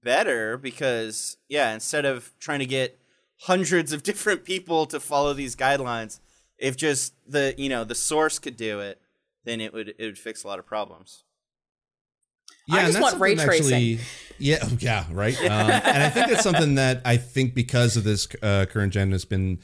better 0.03 0.57
because, 0.57 1.37
yeah, 1.47 1.73
instead 1.73 2.05
of 2.05 2.33
trying 2.39 2.59
to 2.59 2.65
get 2.65 2.99
hundreds 3.41 3.91
of 3.93 4.03
different 4.09 4.43
people 4.43 4.85
to 4.87 4.99
follow 4.99 5.33
these 5.33 5.55
guidelines, 5.55 6.19
if 6.57 6.77
just 6.77 7.13
the 7.27 7.53
you 7.57 7.69
know 7.69 7.83
the 7.83 7.95
source 7.95 8.39
could 8.39 8.55
do 8.57 8.79
it, 8.79 9.01
then 9.43 9.59
it 9.61 9.73
would 9.73 9.89
it 9.89 10.05
would 10.05 10.17
fix 10.17 10.43
a 10.43 10.47
lot 10.47 10.59
of 10.59 10.65
problems. 10.65 11.23
Yeah, 12.67 12.75
I 12.75 12.79
and 12.79 12.87
just 12.87 12.99
that's 12.99 13.11
want 13.13 13.21
ray 13.21 13.35
tracing. 13.35 13.65
actually- 13.65 13.99
yeah, 14.37 14.57
oh, 14.63 14.77
yeah, 14.79 15.05
right. 15.11 15.39
Um, 15.41 15.69
and 15.69 16.03
I 16.03 16.09
think 16.09 16.29
that's 16.29 16.43
something 16.43 16.75
that 16.75 17.01
I 17.05 17.17
think 17.17 17.53
because 17.53 17.95
of 17.95 18.03
this 18.03 18.27
uh, 18.41 18.65
current 18.69 18.93
gen 18.93 19.11
has 19.11 19.25
been 19.25 19.59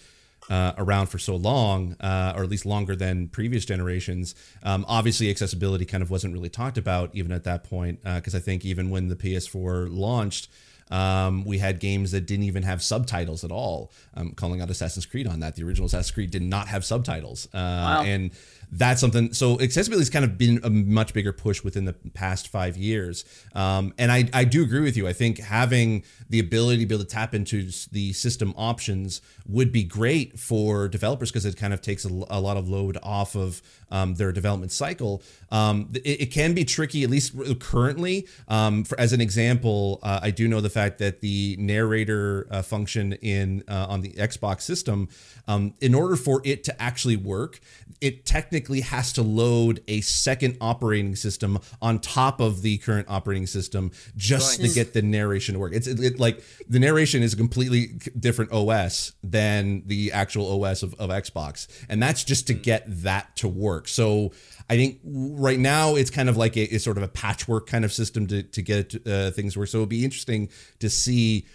uh, 0.52 0.74
around 0.78 1.08
for 1.08 1.18
so 1.18 1.38
long, 1.38 1.96
uh, 2.02 2.34
or 2.36 2.44
at 2.44 2.50
least 2.50 2.66
longer 2.66 2.94
than 2.94 3.30
previous 3.30 3.64
generations. 3.64 4.36
Um, 4.64 4.84
obviously, 4.86 5.30
accessibility 5.30 5.86
kind 5.86 6.04
of 6.04 6.12
wasn't 6.12 6.34
really 6.34 6.50
talked 6.50 6.78
about 6.78 7.10
even 7.14 7.32
at 7.32 7.46
that 7.46 7.64
point, 7.64 8.04
because 8.04 8.36
I 8.36 8.40
think 8.40 8.66
even 8.66 8.90
when 8.90 9.08
the 9.08 9.16
PS4 9.16 9.88
launched. 9.90 10.50
Um, 10.90 11.46
we 11.46 11.58
had 11.58 11.80
games 11.80 12.12
that 12.12 12.26
didn't 12.26 12.44
even 12.44 12.64
have 12.64 12.84
subtitles 12.84 13.46
at 13.46 13.52
all. 13.52 13.94
I'm 14.14 14.32
calling 14.32 14.60
out 14.60 14.70
Assassin's 14.70 15.06
Creed 15.06 15.26
on 15.26 15.40
that. 15.40 15.56
The 15.56 15.64
original 15.64 15.86
Assassin's 15.86 16.12
Creed 16.12 16.32
did 16.32 16.42
not 16.42 16.68
have 16.68 16.84
subtitles, 16.84 17.48
uh, 17.54 18.04
and 18.06 18.32
that's 18.72 19.02
something. 19.02 19.34
So 19.34 19.60
accessibility 19.60 20.02
has 20.02 20.10
kind 20.10 20.24
of 20.24 20.38
been 20.38 20.62
a 20.64 20.70
much 20.70 21.14
bigger 21.14 21.34
push 21.34 21.62
within 21.62 21.84
the 21.84 21.94
past 22.14 22.48
five 22.48 22.78
years. 22.78 23.26
Um, 23.54 23.94
and 23.98 24.12
I, 24.12 24.30
I 24.34 24.46
do 24.46 24.64
agree 24.64 24.80
with 24.80 24.96
you. 24.96 25.08
I 25.08 25.14
think 25.14 25.40
having 25.40 26.04
the 26.30 26.40
ability 26.40 26.80
to 26.80 26.86
be 26.86 26.96
able 26.96 27.04
to 27.04 27.10
tap 27.10 27.36
into 27.36 27.70
the 27.92 28.14
system 28.14 28.54
options 28.56 29.22
would 29.46 29.74
be 29.74 29.84
great 29.84 30.40
for 30.40 30.88
developers 30.88 31.32
because 31.32 31.46
it 31.46 31.58
kind 31.58 31.74
of 31.74 31.82
takes 31.82 32.06
a 32.06 32.10
lot 32.10 32.56
of 32.56 32.70
load 32.70 32.98
off 33.04 33.36
of 33.36 33.62
um, 33.90 34.16
their 34.16 34.32
development 34.32 34.72
cycle. 34.72 35.22
Um, 35.52 35.90
it, 35.94 36.22
it 36.22 36.26
can 36.28 36.54
be 36.54 36.64
tricky, 36.64 37.04
at 37.04 37.10
least 37.10 37.34
currently. 37.60 38.26
Um, 38.48 38.86
for, 38.86 38.98
as 38.98 39.12
an 39.12 39.20
example, 39.20 40.00
uh, 40.02 40.22
I 40.24 40.32
do 40.32 40.48
know 40.48 40.62
the 40.62 40.70
fact 40.70 41.00
that 41.00 41.20
the 41.20 41.58
narrator 41.60 42.48
uh, 42.50 42.62
function 42.62 43.14
in 43.14 43.64
uh, 43.68 43.88
on 43.90 44.00
the 44.00 44.12
Xbox 44.14 44.62
system, 44.62 45.10
um, 45.50 45.74
in 45.82 45.94
order 45.94 46.16
for 46.16 46.42
it 46.46 46.64
to 46.64 46.82
actually 46.82 47.18
work, 47.18 47.60
it 48.00 48.26
technically 48.26 48.61
has 48.70 49.12
to 49.14 49.22
load 49.24 49.82
a 49.88 50.02
second 50.02 50.58
operating 50.62 51.16
system 51.16 51.60
on 51.82 52.00
top 52.00 52.40
of 52.40 52.62
the 52.62 52.78
current 52.78 53.08
operating 53.10 53.48
system 53.48 53.92
just 54.16 54.58
to 54.58 54.68
get 54.76 54.94
the 54.94 55.02
narration 55.02 55.54
to 55.54 55.60
work. 55.60 55.74
It's 55.74 55.88
it, 55.88 56.00
it- 56.00 56.20
like 56.20 56.44
the 56.70 56.80
narration 56.80 57.24
is 57.24 57.34
a 57.34 57.38
completely 57.38 58.00
different 58.20 58.52
OS 58.52 59.14
than 59.24 59.84
the 59.88 60.12
actual 60.12 60.64
OS 60.64 60.84
of, 60.84 60.94
of 60.96 61.10
Xbox, 61.10 61.68
and 61.90 62.02
that's 62.02 62.24
just 62.24 62.48
to 62.48 62.54
get 62.54 62.84
that 63.04 63.36
to 63.38 63.48
work. 63.48 63.88
So 63.88 64.32
I 64.70 64.78
think 64.78 65.00
right 65.04 65.60
now 65.60 65.96
it's 65.96 66.10
kind 66.12 66.30
of 66.30 66.38
like 66.38 66.56
a, 66.56 66.64
it's 66.64 66.84
sort 66.84 66.98
of 66.98 67.04
a 67.04 67.08
patchwork 67.08 67.68
kind 67.68 67.84
of 67.84 67.92
system 67.92 68.28
to 68.28 68.44
to 68.44 68.62
get 68.62 68.96
uh, 69.08 69.32
things 69.32 69.58
work. 69.58 69.68
So 69.70 69.80
it'll 69.80 69.88
be 69.88 70.04
interesting 70.06 70.50
to 70.80 70.90
see 70.90 71.46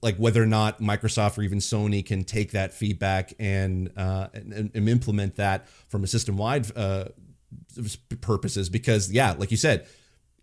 like 0.00 0.16
whether 0.16 0.42
or 0.42 0.46
not 0.46 0.80
Microsoft 0.80 1.38
or 1.38 1.42
even 1.42 1.58
Sony 1.58 2.04
can 2.04 2.24
take 2.24 2.52
that 2.52 2.72
feedback 2.72 3.32
and 3.38 3.90
uh, 3.96 4.28
and, 4.32 4.70
and 4.74 4.88
implement 4.88 5.36
that 5.36 5.68
from 5.88 6.04
a 6.04 6.06
system 6.06 6.36
wide 6.36 6.66
uh, 6.76 7.06
purposes. 8.20 8.68
Because 8.68 9.12
yeah, 9.12 9.34
like 9.38 9.50
you 9.50 9.56
said, 9.56 9.86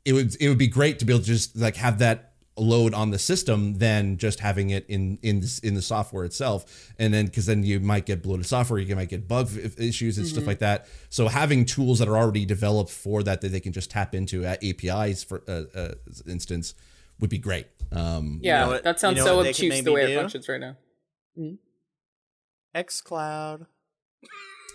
it 0.05 0.13
would 0.13 0.35
it 0.41 0.49
would 0.49 0.57
be 0.57 0.67
great 0.67 0.99
to 0.99 1.05
be 1.05 1.13
able 1.13 1.21
to 1.21 1.27
just 1.27 1.55
like 1.55 1.77
have 1.77 1.99
that 1.99 2.33
load 2.55 2.93
on 2.93 3.09
the 3.09 3.17
system 3.17 3.79
than 3.79 4.17
just 4.17 4.39
having 4.39 4.69
it 4.69 4.85
in 4.87 5.17
in 5.21 5.39
this, 5.39 5.59
in 5.59 5.73
the 5.73 5.81
software 5.81 6.23
itself. 6.23 6.93
And 6.99 7.13
then 7.13 7.25
because 7.25 7.45
then 7.45 7.63
you 7.63 7.79
might 7.79 8.05
get 8.05 8.21
bloated 8.21 8.45
software 8.45 8.79
you 8.79 8.95
might 8.95 9.09
get 9.09 9.27
bug 9.27 9.49
issues 9.77 10.17
and 10.17 10.27
stuff 10.27 10.45
like 10.45 10.59
that. 10.59 10.87
So 11.09 11.27
having 11.27 11.65
tools 11.65 11.99
that 11.99 12.07
are 12.07 12.17
already 12.17 12.45
developed 12.45 12.91
for 12.91 13.23
that 13.23 13.41
that 13.41 13.49
they 13.49 13.59
can 13.59 13.73
just 13.73 13.89
tap 13.89 14.13
into 14.13 14.45
at 14.45 14.63
apis 14.63 15.23
for 15.23 15.41
uh, 15.47 15.63
uh, 15.75 15.93
instance 16.27 16.75
would 17.19 17.29
be 17.29 17.37
great 17.37 17.67
um 17.93 18.39
Yeah, 18.41 18.61
know 18.65 18.67
what- 18.71 18.83
that 18.83 18.99
sounds 18.99 19.17
you 19.17 19.23
know 19.23 19.27
so 19.31 19.35
what 19.37 19.43
they 19.43 19.53
can 19.53 19.65
obtuse 19.67 19.83
the 19.85 19.91
way 19.93 20.07
do? 20.07 20.13
it 20.13 20.15
functions 20.15 20.49
right 20.49 20.59
now. 20.61 20.75
xCloud. 22.75 23.65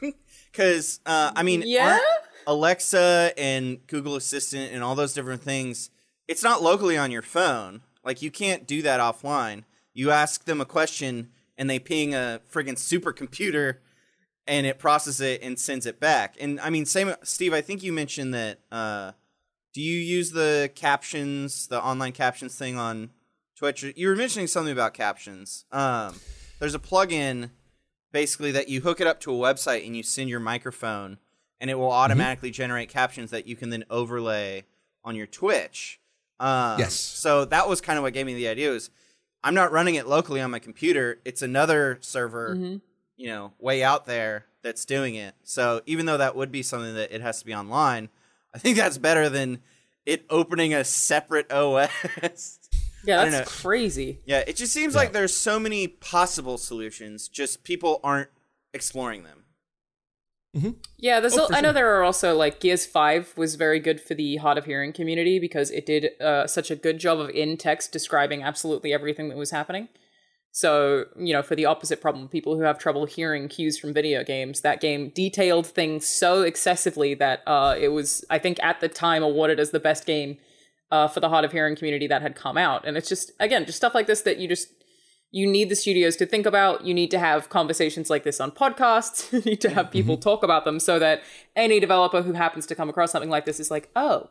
Because 0.52 1.00
uh, 1.06 1.30
I 1.36 1.42
mean, 1.42 1.62
Yeah? 1.66 1.98
Alexa 2.46 3.32
and 3.36 3.86
Google 3.86 4.16
Assistant 4.16 4.72
and 4.72 4.82
all 4.82 4.94
those 4.94 5.12
different 5.12 5.42
things. 5.42 5.90
It's 6.26 6.42
not 6.42 6.62
locally 6.62 6.96
on 6.96 7.10
your 7.10 7.22
phone. 7.22 7.82
Like 8.04 8.22
you 8.22 8.30
can't 8.30 8.66
do 8.66 8.80
that 8.82 8.98
offline. 9.00 9.64
You 9.92 10.10
ask 10.10 10.44
them 10.44 10.60
a 10.60 10.64
question 10.64 11.30
and 11.58 11.68
they 11.68 11.78
ping 11.78 12.14
a 12.14 12.40
friggin' 12.50 12.76
supercomputer 12.76 13.76
and 14.46 14.66
it 14.66 14.78
processes 14.78 15.20
it 15.20 15.42
and 15.42 15.58
sends 15.58 15.84
it 15.84 16.00
back. 16.00 16.36
And 16.40 16.58
I 16.60 16.70
mean, 16.70 16.86
same 16.86 17.14
Steve. 17.22 17.52
I 17.52 17.60
think 17.60 17.82
you 17.82 17.92
mentioned 17.92 18.32
that. 18.34 18.60
Uh, 18.72 19.12
do 19.72 19.80
you 19.82 19.98
use 19.98 20.32
the 20.32 20.70
captions, 20.74 21.66
the 21.68 21.82
online 21.82 22.12
captions 22.12 22.56
thing 22.56 22.76
on 22.76 23.10
Twitch? 23.56 23.84
You 23.96 24.08
were 24.08 24.16
mentioning 24.16 24.46
something 24.46 24.72
about 24.72 24.94
captions. 24.94 25.64
Um, 25.70 26.20
there's 26.58 26.74
a 26.74 26.78
plugin 26.78 27.50
basically 28.12 28.52
that 28.52 28.68
you 28.68 28.80
hook 28.80 29.00
it 29.00 29.06
up 29.06 29.20
to 29.20 29.32
a 29.32 29.36
website 29.36 29.86
and 29.86 29.96
you 29.96 30.02
send 30.02 30.30
your 30.30 30.40
microphone 30.40 31.18
and 31.60 31.70
it 31.70 31.74
will 31.74 31.90
automatically 31.92 32.50
generate 32.50 32.88
captions 32.88 33.30
that 33.30 33.46
you 33.46 33.56
can 33.56 33.70
then 33.70 33.84
overlay 33.90 34.64
on 35.04 35.14
your 35.14 35.26
Twitch. 35.26 36.00
Um, 36.40 36.78
Yes. 36.78 36.94
So 36.94 37.44
that 37.46 37.68
was 37.68 37.80
kind 37.80 37.98
of 37.98 38.02
what 38.02 38.12
gave 38.12 38.26
me 38.26 38.34
the 38.34 38.48
idea 38.48 38.70
was 38.70 38.90
I'm 39.44 39.54
not 39.54 39.70
running 39.72 39.94
it 39.96 40.06
locally 40.06 40.40
on 40.40 40.50
my 40.50 40.58
computer. 40.58 41.20
It's 41.24 41.42
another 41.42 41.98
server, 42.00 42.54
you 43.16 43.26
know, 43.28 43.52
way 43.58 43.82
out 43.82 44.06
there 44.06 44.46
that's 44.62 44.84
doing 44.84 45.14
it. 45.14 45.34
So 45.44 45.82
even 45.86 46.06
though 46.06 46.16
that 46.16 46.34
would 46.36 46.50
be 46.50 46.62
something 46.62 46.94
that 46.94 47.12
it 47.14 47.20
has 47.20 47.38
to 47.40 47.46
be 47.46 47.54
online, 47.54 48.08
I 48.54 48.58
think 48.58 48.76
that's 48.76 48.98
better 48.98 49.28
than 49.28 49.60
it 50.06 50.24
opening 50.30 50.74
a 50.74 50.84
separate 50.84 51.52
OS. 51.52 52.58
Yeah, 53.04 53.24
that's 53.26 53.62
crazy. 53.62 54.20
Yeah, 54.26 54.42
it 54.46 54.56
just 54.56 54.72
seems 54.72 54.94
like 54.94 55.12
there's 55.12 55.34
so 55.34 55.58
many 55.60 55.86
possible 55.86 56.58
solutions, 56.58 57.28
just 57.28 57.62
people 57.62 58.00
aren't 58.02 58.30
exploring 58.74 59.22
them. 59.22 59.44
Yeah, 60.96 61.20
there's. 61.20 61.36
Oh, 61.36 61.42
al- 61.42 61.48
for 61.48 61.54
I 61.54 61.60
know 61.60 61.68
sure. 61.68 61.72
there 61.74 61.98
are 61.98 62.02
also 62.02 62.34
like 62.34 62.58
Gears 62.58 62.86
Five 62.86 63.32
was 63.36 63.54
very 63.54 63.78
good 63.78 64.00
for 64.00 64.14
the 64.14 64.36
hard 64.36 64.58
of 64.58 64.64
hearing 64.64 64.92
community 64.92 65.38
because 65.38 65.70
it 65.70 65.86
did 65.86 66.20
uh, 66.20 66.46
such 66.46 66.70
a 66.70 66.76
good 66.76 66.98
job 66.98 67.20
of 67.20 67.30
in 67.30 67.56
text 67.56 67.92
describing 67.92 68.42
absolutely 68.42 68.92
everything 68.92 69.28
that 69.28 69.38
was 69.38 69.50
happening. 69.50 69.88
So 70.58 71.04
you 71.16 71.32
know, 71.32 71.42
for 71.44 71.54
the 71.54 71.66
opposite 71.66 72.00
problem, 72.00 72.26
people 72.26 72.56
who 72.56 72.62
have 72.62 72.80
trouble 72.80 73.06
hearing 73.06 73.46
cues 73.46 73.78
from 73.78 73.94
video 73.94 74.24
games, 74.24 74.62
that 74.62 74.80
game 74.80 75.10
detailed 75.14 75.68
things 75.68 76.08
so 76.08 76.42
excessively 76.42 77.14
that 77.14 77.44
uh, 77.46 77.76
it 77.78 77.90
was, 77.90 78.24
I 78.28 78.40
think, 78.40 78.58
at 78.60 78.80
the 78.80 78.88
time 78.88 79.22
awarded 79.22 79.60
as 79.60 79.70
the 79.70 79.78
best 79.78 80.04
game 80.04 80.36
uh, 80.90 81.06
for 81.06 81.20
the 81.20 81.28
hard 81.28 81.44
of 81.44 81.52
hearing 81.52 81.76
community 81.76 82.08
that 82.08 82.22
had 82.22 82.34
come 82.34 82.58
out. 82.58 82.84
And 82.84 82.96
it's 82.96 83.08
just 83.08 83.30
again, 83.38 83.66
just 83.66 83.76
stuff 83.76 83.94
like 83.94 84.08
this 84.08 84.22
that 84.22 84.38
you 84.38 84.48
just 84.48 84.66
you 85.30 85.46
need 85.46 85.68
the 85.68 85.76
studios 85.76 86.16
to 86.16 86.26
think 86.26 86.44
about. 86.44 86.84
You 86.84 86.92
need 86.92 87.12
to 87.12 87.20
have 87.20 87.50
conversations 87.50 88.10
like 88.10 88.24
this 88.24 88.40
on 88.40 88.50
podcasts. 88.50 89.32
you 89.32 89.40
need 89.42 89.60
to 89.60 89.70
have 89.70 89.92
people 89.92 90.16
talk 90.16 90.42
about 90.42 90.64
them 90.64 90.80
so 90.80 90.98
that 90.98 91.22
any 91.54 91.78
developer 91.78 92.22
who 92.22 92.32
happens 92.32 92.66
to 92.66 92.74
come 92.74 92.90
across 92.90 93.12
something 93.12 93.30
like 93.30 93.44
this 93.44 93.60
is 93.60 93.70
like, 93.70 93.90
oh, 93.94 94.28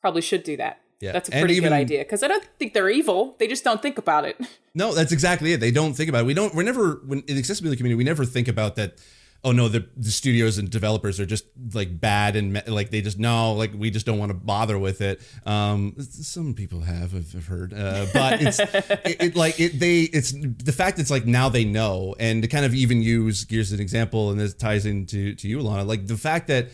probably 0.00 0.20
should 0.20 0.42
do 0.42 0.56
that. 0.56 0.80
Yeah, 1.00 1.12
That's 1.12 1.28
a 1.28 1.32
pretty 1.32 1.54
even- 1.54 1.70
good 1.70 1.76
idea 1.76 1.98
because 2.00 2.22
I 2.24 2.28
don't 2.28 2.44
think 2.58 2.74
they're 2.74 2.90
evil. 2.90 3.36
They 3.38 3.46
just 3.46 3.62
don't 3.64 3.80
think 3.80 3.98
about 3.98 4.24
it. 4.24 4.36
No, 4.74 4.94
that's 4.94 5.10
exactly 5.10 5.52
it. 5.52 5.58
They 5.58 5.72
don't 5.72 5.94
think 5.94 6.08
about 6.08 6.20
it. 6.20 6.26
We 6.26 6.34
don't. 6.34 6.54
We're 6.54 6.62
never 6.62 7.00
when 7.04 7.20
in 7.26 7.34
the 7.34 7.38
accessibility 7.40 7.76
community. 7.76 7.96
We 7.96 8.04
never 8.04 8.24
think 8.24 8.46
about 8.46 8.76
that. 8.76 9.00
Oh 9.42 9.50
no, 9.50 9.66
the, 9.68 9.88
the 9.96 10.10
studios 10.12 10.56
and 10.58 10.70
developers 10.70 11.18
are 11.18 11.26
just 11.26 11.46
like 11.74 12.00
bad 12.00 12.36
and 12.36 12.62
like 12.68 12.90
they 12.90 13.00
just 13.00 13.18
no, 13.18 13.54
like 13.54 13.72
we 13.74 13.90
just 13.90 14.06
don't 14.06 14.18
want 14.18 14.30
to 14.30 14.34
bother 14.34 14.78
with 14.78 15.00
it. 15.00 15.20
Um, 15.46 15.96
some 15.98 16.54
people 16.54 16.82
have, 16.82 17.12
I've, 17.12 17.34
I've 17.34 17.46
heard, 17.46 17.72
uh, 17.74 18.06
but 18.12 18.40
it's 18.40 18.60
it, 18.60 19.16
it 19.20 19.36
like 19.36 19.58
it. 19.58 19.80
They 19.80 20.02
it's 20.02 20.32
the 20.32 20.72
fact 20.72 21.00
it's 21.00 21.10
like 21.10 21.26
now 21.26 21.48
they 21.48 21.64
know, 21.64 22.14
and 22.20 22.42
to 22.42 22.48
kind 22.48 22.64
of 22.64 22.72
even 22.72 23.02
use 23.02 23.42
Gears 23.44 23.72
as 23.72 23.78
an 23.78 23.80
example, 23.80 24.30
and 24.30 24.38
this 24.38 24.54
ties 24.54 24.86
into 24.86 25.34
to 25.34 25.48
you, 25.48 25.58
Alanah. 25.58 25.86
Like 25.86 26.06
the 26.06 26.16
fact 26.16 26.46
that 26.48 26.68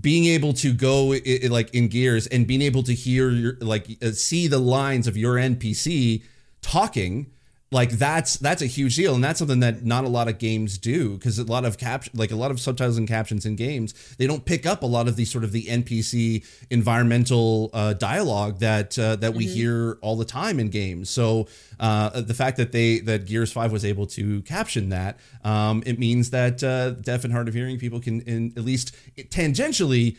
being 0.00 0.26
able 0.26 0.52
to 0.52 0.72
go 0.72 1.12
i 1.14 1.20
i- 1.44 1.46
like 1.48 1.72
in 1.74 1.88
gears 1.88 2.26
and 2.26 2.46
being 2.46 2.60
able 2.62 2.82
to 2.82 2.94
hear 2.94 3.30
your 3.30 3.56
like 3.60 3.86
uh, 4.02 4.10
see 4.10 4.46
the 4.46 4.58
lines 4.58 5.06
of 5.06 5.16
your 5.16 5.36
npc 5.36 6.22
talking 6.60 7.30
like 7.70 7.90
that's 7.90 8.36
that's 8.36 8.62
a 8.62 8.66
huge 8.66 8.96
deal. 8.96 9.14
And 9.14 9.22
that's 9.22 9.38
something 9.38 9.60
that 9.60 9.84
not 9.84 10.04
a 10.04 10.08
lot 10.08 10.28
of 10.28 10.38
games 10.38 10.78
do 10.78 11.14
because 11.14 11.38
a 11.38 11.44
lot 11.44 11.64
of 11.64 11.76
cap 11.76 12.04
like 12.14 12.30
a 12.30 12.36
lot 12.36 12.50
of 12.50 12.60
subtitles 12.60 12.96
and 12.96 13.06
captions 13.06 13.44
in 13.44 13.56
games 13.56 13.94
they 14.16 14.26
don't 14.26 14.44
pick 14.44 14.64
up 14.64 14.82
a 14.82 14.86
lot 14.86 15.08
of 15.08 15.16
the 15.16 15.24
sort 15.24 15.44
of 15.44 15.52
the 15.52 15.64
npc 15.64 16.44
environmental 16.70 17.70
uh, 17.72 17.92
dialogue 17.92 18.58
that 18.60 18.98
uh, 18.98 19.16
that 19.16 19.34
we 19.34 19.46
hear 19.46 19.98
all 20.00 20.16
the 20.16 20.24
time 20.24 20.58
in 20.58 20.68
games. 20.68 21.10
So 21.10 21.46
uh, 21.78 22.20
the 22.20 22.34
fact 22.34 22.56
that 22.56 22.72
they 22.72 23.00
that 23.00 23.26
gears 23.26 23.52
5 23.52 23.70
was 23.72 23.84
able 23.84 24.06
to 24.08 24.42
caption 24.42 24.88
that 24.88 25.18
um, 25.44 25.82
it 25.84 25.98
means 25.98 26.30
that 26.30 26.62
uh, 26.62 26.90
deaf 26.90 27.24
and 27.24 27.32
hard 27.32 27.48
of 27.48 27.54
hearing 27.54 27.78
people 27.78 28.00
can 28.00 28.20
in, 28.22 28.52
at 28.56 28.64
least 28.64 28.96
tangentially 29.30 30.16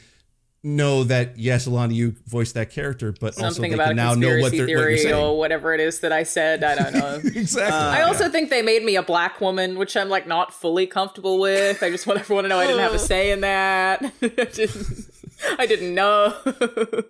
know 0.62 1.06
that 1.06 1.38
yes 1.38 1.68
alanah 1.68 1.94
you 1.94 2.14
voiced 2.28 2.54
that 2.54 2.70
character 2.70 3.14
but 3.14 3.42
also 3.42 3.62
they 3.62 3.72
about 3.72 3.88
can 3.88 3.96
now 3.96 4.14
know 4.14 4.40
what 4.40 4.52
they're 4.52 4.62
what 4.62 4.70
you're 4.70 4.80
theory 4.80 4.98
saying 4.98 5.16
or 5.16 5.38
whatever 5.38 5.74
it 5.74 5.80
is 5.80 6.00
that 6.02 6.12
I 6.12 6.24
said. 6.24 6.64
I 6.64 6.76
don't 6.76 6.94
know. 6.94 7.16
exactly 7.24 7.74
I 7.74 8.02
also 8.02 8.30
think 8.30 8.50
they 8.50 8.62
made 8.62 8.84
me 8.84 8.96
a 8.96 9.04
black 9.04 9.42
woman, 9.42 9.78
which 9.78 9.96
I'm 9.96 10.10
like 10.10 10.28
not 10.28 10.54
fully 10.54 10.88
comfortable 10.88 11.40
with. 11.40 11.84
I 11.84 11.90
just 11.90 12.08
want 12.08 12.20
everyone 12.20 12.44
to 12.44 12.50
know 12.50 12.60
I 12.60 12.68
didn't 12.68 12.82
have 12.82 12.94
a 12.94 13.00
say 13.00 13.32
in 13.32 13.42
that. 13.42 14.04
I 14.22 14.28
didn't, 14.28 15.12
I 15.58 15.66
didn't 15.66 15.96
know. 15.96 16.36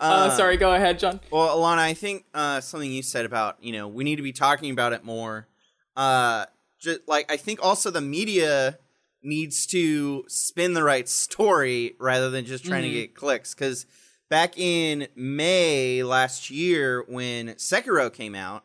uh, 0.00 0.30
sorry, 0.30 0.56
go 0.56 0.74
ahead, 0.74 0.98
Jon. 0.98 1.20
Well, 1.30 1.56
Alanah, 1.56 1.78
I 1.78 1.94
think 1.94 2.24
uh, 2.34 2.60
something 2.60 2.90
you 2.90 3.02
said 3.02 3.24
about 3.24 3.62
you 3.62 3.72
know 3.72 3.88
we 3.88 4.04
need 4.04 4.16
to 4.16 4.22
be 4.22 4.32
talking 4.32 4.70
about 4.70 4.92
it 4.92 5.04
more. 5.04 5.48
Uh, 5.96 6.46
just 6.78 7.00
like 7.08 7.30
I 7.30 7.36
think 7.36 7.60
also 7.62 7.90
the 7.90 8.00
media 8.00 8.78
needs 9.24 9.66
to 9.66 10.24
spin 10.28 10.74
the 10.74 10.82
right 10.82 11.08
story 11.08 11.94
rather 11.98 12.30
than 12.30 12.44
just 12.44 12.64
trying 12.64 12.82
to 12.82 12.90
get 12.90 13.14
clicks 13.14 13.54
because 13.54 13.86
back 14.28 14.58
in 14.58 15.08
May 15.16 16.02
last 16.02 16.50
year 16.50 17.04
when 17.08 17.48
Sekiro 17.54 18.12
came 18.12 18.34
out, 18.34 18.64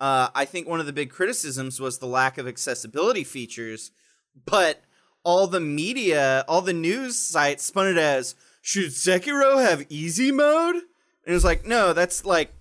uh, 0.00 0.28
I 0.34 0.44
think 0.46 0.66
one 0.68 0.80
of 0.80 0.86
the 0.86 0.92
big 0.92 1.10
criticisms 1.10 1.78
was 1.80 1.98
the 1.98 2.06
lack 2.06 2.38
of 2.38 2.48
accessibility 2.48 3.22
features, 3.24 3.90
but 4.46 4.82
all 5.24 5.46
the 5.46 5.60
media, 5.60 6.44
all 6.48 6.62
the 6.62 6.72
news 6.72 7.18
sites 7.18 7.64
spun 7.64 7.86
it 7.88 7.98
as 7.98 8.34
should 8.62 8.86
Sekiro 8.90 9.62
have 9.62 9.84
easy 9.90 10.32
mode? 10.32 10.76
And 10.76 10.84
it 11.26 11.32
was 11.32 11.44
like, 11.44 11.66
no, 11.66 11.92
that's 11.92 12.24
like 12.24 12.52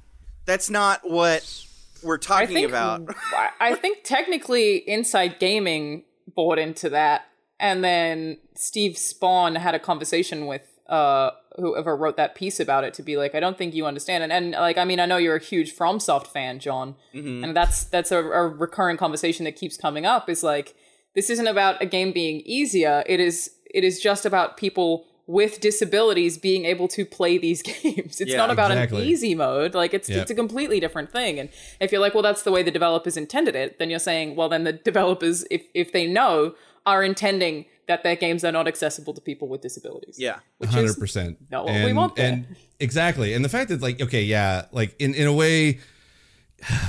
that's 0.46 0.70
not 0.70 1.10
what 1.10 1.66
we're 2.04 2.16
I 2.16 2.20
talking 2.20 2.48
think 2.56 2.68
about. 2.70 3.04
I- 3.34 3.50
I 3.62 3.76
think 3.76 4.00
technically 4.04 4.78
Inside 4.78 5.40
Gaming 5.40 6.04
bought 6.36 6.60
into 6.60 6.90
that, 6.90 7.26
and 7.60 7.84
then 7.84 8.38
Steve 8.56 8.94
Spohn 8.94 9.58
had 9.58 9.76
a 9.76 9.80
conversation 9.80 10.46
with 10.48 10.62
uh 10.88 11.32
whoever 11.58 11.96
wrote 11.96 12.16
that 12.18 12.36
piece 12.36 12.60
about 12.60 12.84
it 12.84 12.94
to 12.96 13.04
be 13.04 13.18
like, 13.18 13.36
I 13.36 13.40
don't 13.40 13.58
think 13.58 13.74
you 13.76 13.86
understand, 13.86 14.24
and, 14.24 14.32
and 14.32 14.52
like 14.52 14.78
I 14.78 14.86
mean 14.86 15.00
I 15.00 15.06
know 15.06 15.18
you're 15.18 15.36
a 15.36 15.44
huge 15.44 15.76
FromSoft 15.76 16.28
fan, 16.28 16.60
Jon, 16.60 16.96
and 17.14 17.56
that's 17.56 17.84
that's 17.84 18.12
a, 18.12 18.20
a 18.20 18.48
recurring 18.48 18.98
conversation 18.98 19.44
that 19.46 19.56
keeps 19.56 19.78
coming 19.78 20.06
up. 20.06 20.30
Is 20.30 20.44
like 20.44 20.76
this 21.16 21.30
isn't 21.30 21.48
about 21.48 21.82
a 21.82 21.86
game 21.86 22.12
being 22.12 22.42
easier. 22.46 23.04
It 23.06 23.20
is 23.20 23.52
it 23.74 23.84
is 23.84 24.00
just 24.00 24.26
about 24.26 24.58
people 24.58 25.06
with 25.28 25.60
disabilities 25.60 26.40
being 26.40 26.66
able 26.66 26.88
to 26.88 27.06
play 27.06 27.38
these 27.38 27.62
games. 27.84 28.20
It's 28.20 28.32
Yeah, 28.32 28.38
not 28.38 28.50
about 28.50 28.72
exactly. 28.72 29.04
an 29.04 29.08
easy 29.08 29.36
mode. 29.36 29.76
Like 29.76 29.94
it's 29.94 30.10
Yep. 30.10 30.22
it's 30.24 30.32
a 30.32 30.36
completely 30.36 30.80
different 30.80 31.12
thing. 31.12 31.40
And 31.40 31.50
if 31.80 31.92
you're 31.92 32.02
like, 32.02 32.16
well, 32.16 32.24
that's 32.24 32.42
the 32.42 32.52
way 32.52 32.64
the 32.64 32.72
developers 32.72 33.16
intended 33.16 33.56
it, 33.56 33.78
then 33.78 33.92
you're 33.92 34.00
saying, 34.00 34.36
well, 34.36 34.50
then 34.50 34.64
the 34.64 34.74
developers, 34.92 35.46
if 35.52 35.64
if 35.76 35.92
they 35.92 36.08
know, 36.08 36.56
are 36.86 37.04
intending 37.04 37.66
that 37.88 38.04
their 38.04 38.16
games 38.16 38.44
are 38.44 38.52
not 38.52 38.68
accessible 38.68 39.14
to 39.14 39.22
people 39.22 39.48
with 39.48 39.62
disabilities. 39.62 40.18
yeah. 40.20 40.40
which 40.60 40.70
100%. 40.70 41.38
not 41.52 41.66
what 41.66 41.84
we 41.86 41.94
want 41.94 42.16
there. 42.16 42.34
And 42.34 42.56
exactly, 42.80 43.34
and 43.34 43.44
the 43.44 43.50
fact 43.50 43.70
that 43.70 43.82
like 43.82 44.02
okay, 44.02 44.22
yeah, 44.24 44.66
like 44.72 44.96
in 45.00 45.14
in 45.16 45.28
a 45.28 45.34
way. 45.34 45.80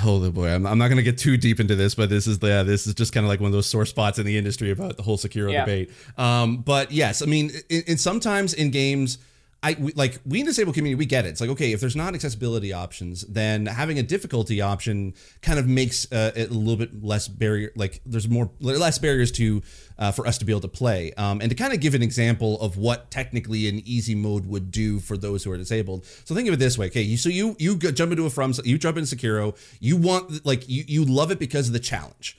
Oh 0.05 0.31
boy, 0.33 0.49
I'm, 0.49 0.67
I'm 0.67 0.79
not 0.79 0.89
going 0.89 0.97
to 0.97 1.03
get 1.05 1.17
too 1.19 1.37
deep 1.37 1.61
into 1.61 1.77
this, 1.77 1.95
but 1.95 2.11
this 2.11 2.27
is 2.27 2.41
the 2.41 2.65
this 2.67 2.87
is 2.89 2.95
just 2.95 3.13
kind 3.13 3.25
of 3.25 3.29
like 3.29 3.39
one 3.41 3.47
of 3.47 3.53
those 3.53 3.67
sore 3.67 3.87
spots 3.87 4.19
in 4.19 4.27
the 4.27 4.37
industry 4.37 4.71
about 4.73 4.97
the 4.97 5.03
whole 5.05 5.17
Sekiro 5.17 5.53
Yeah. 5.53 5.61
debate. 5.61 5.91
Um, 6.19 6.59
but 6.59 6.91
yes, 6.91 7.23
I 7.23 7.27
mean, 7.27 7.53
in, 7.69 7.83
in 7.87 7.97
sometimes 7.99 8.53
in 8.53 8.71
games, 8.71 9.19
I 9.63 9.77
we, 9.79 9.93
like 9.93 10.19
we 10.25 10.41
in 10.41 10.47
the 10.47 10.51
disabled 10.51 10.75
community, 10.75 10.99
we 10.99 11.07
get 11.07 11.27
it. 11.27 11.31
It's 11.31 11.41
like 11.41 11.51
okay, 11.51 11.73
if 11.73 11.81
there's 11.81 11.97
not 11.97 12.15
accessibility 12.15 12.73
options, 12.73 13.23
then 13.23 13.67
having 13.67 13.99
a 13.99 14.03
difficulty 14.03 14.61
option 14.61 15.15
kind 15.43 15.59
of 15.59 15.67
makes 15.67 16.11
uh, 16.11 16.33
it 16.35 16.51
a 16.51 16.55
little 16.55 16.77
bit 16.77 17.05
less 17.05 17.29
barrier. 17.29 17.71
Like 17.77 18.01
there's 18.07 18.29
more 18.29 18.51
less 18.61 18.99
barriers 18.99 19.31
to 19.33 19.63
uh, 19.99 20.13
for 20.13 20.27
us 20.27 20.39
to 20.39 20.45
be 20.45 20.53
able 20.53 20.63
to 20.63 20.69
play. 20.69 21.13
Um, 21.15 21.41
and 21.41 21.51
to 21.51 21.55
kind 21.55 21.75
of 21.75 21.81
give 21.81 21.95
an 21.95 22.03
example 22.03 22.59
of 22.61 22.77
what 22.79 23.11
technically 23.11 23.69
an 23.69 23.83
easy 23.85 24.15
mode 24.15 24.47
would 24.47 24.71
do 24.71 24.99
for 24.99 25.17
those 25.17 25.45
who 25.45 25.53
are 25.53 25.59
disabled. 25.59 26.07
So 26.25 26.35
think 26.35 26.49
of 26.49 26.55
it 26.55 26.59
this 26.59 26.79
way. 26.79 26.87
Okay, 26.87 27.03
you 27.03 27.17
so 27.19 27.29
you 27.29 27.55
you 27.59 27.77
jump 27.77 28.13
into 28.13 28.25
a 28.25 28.31
from 28.31 28.55
you 28.65 28.79
jump 28.79 28.97
into 28.97 29.15
Sekiro. 29.15 29.57
You 29.79 29.97
want 29.97 30.45
like 30.47 30.69
you 30.69 30.85
you 30.87 31.05
love 31.05 31.31
it 31.31 31.39
because 31.39 31.67
of 31.67 31.75
the 31.75 31.81
challenge. 31.81 32.39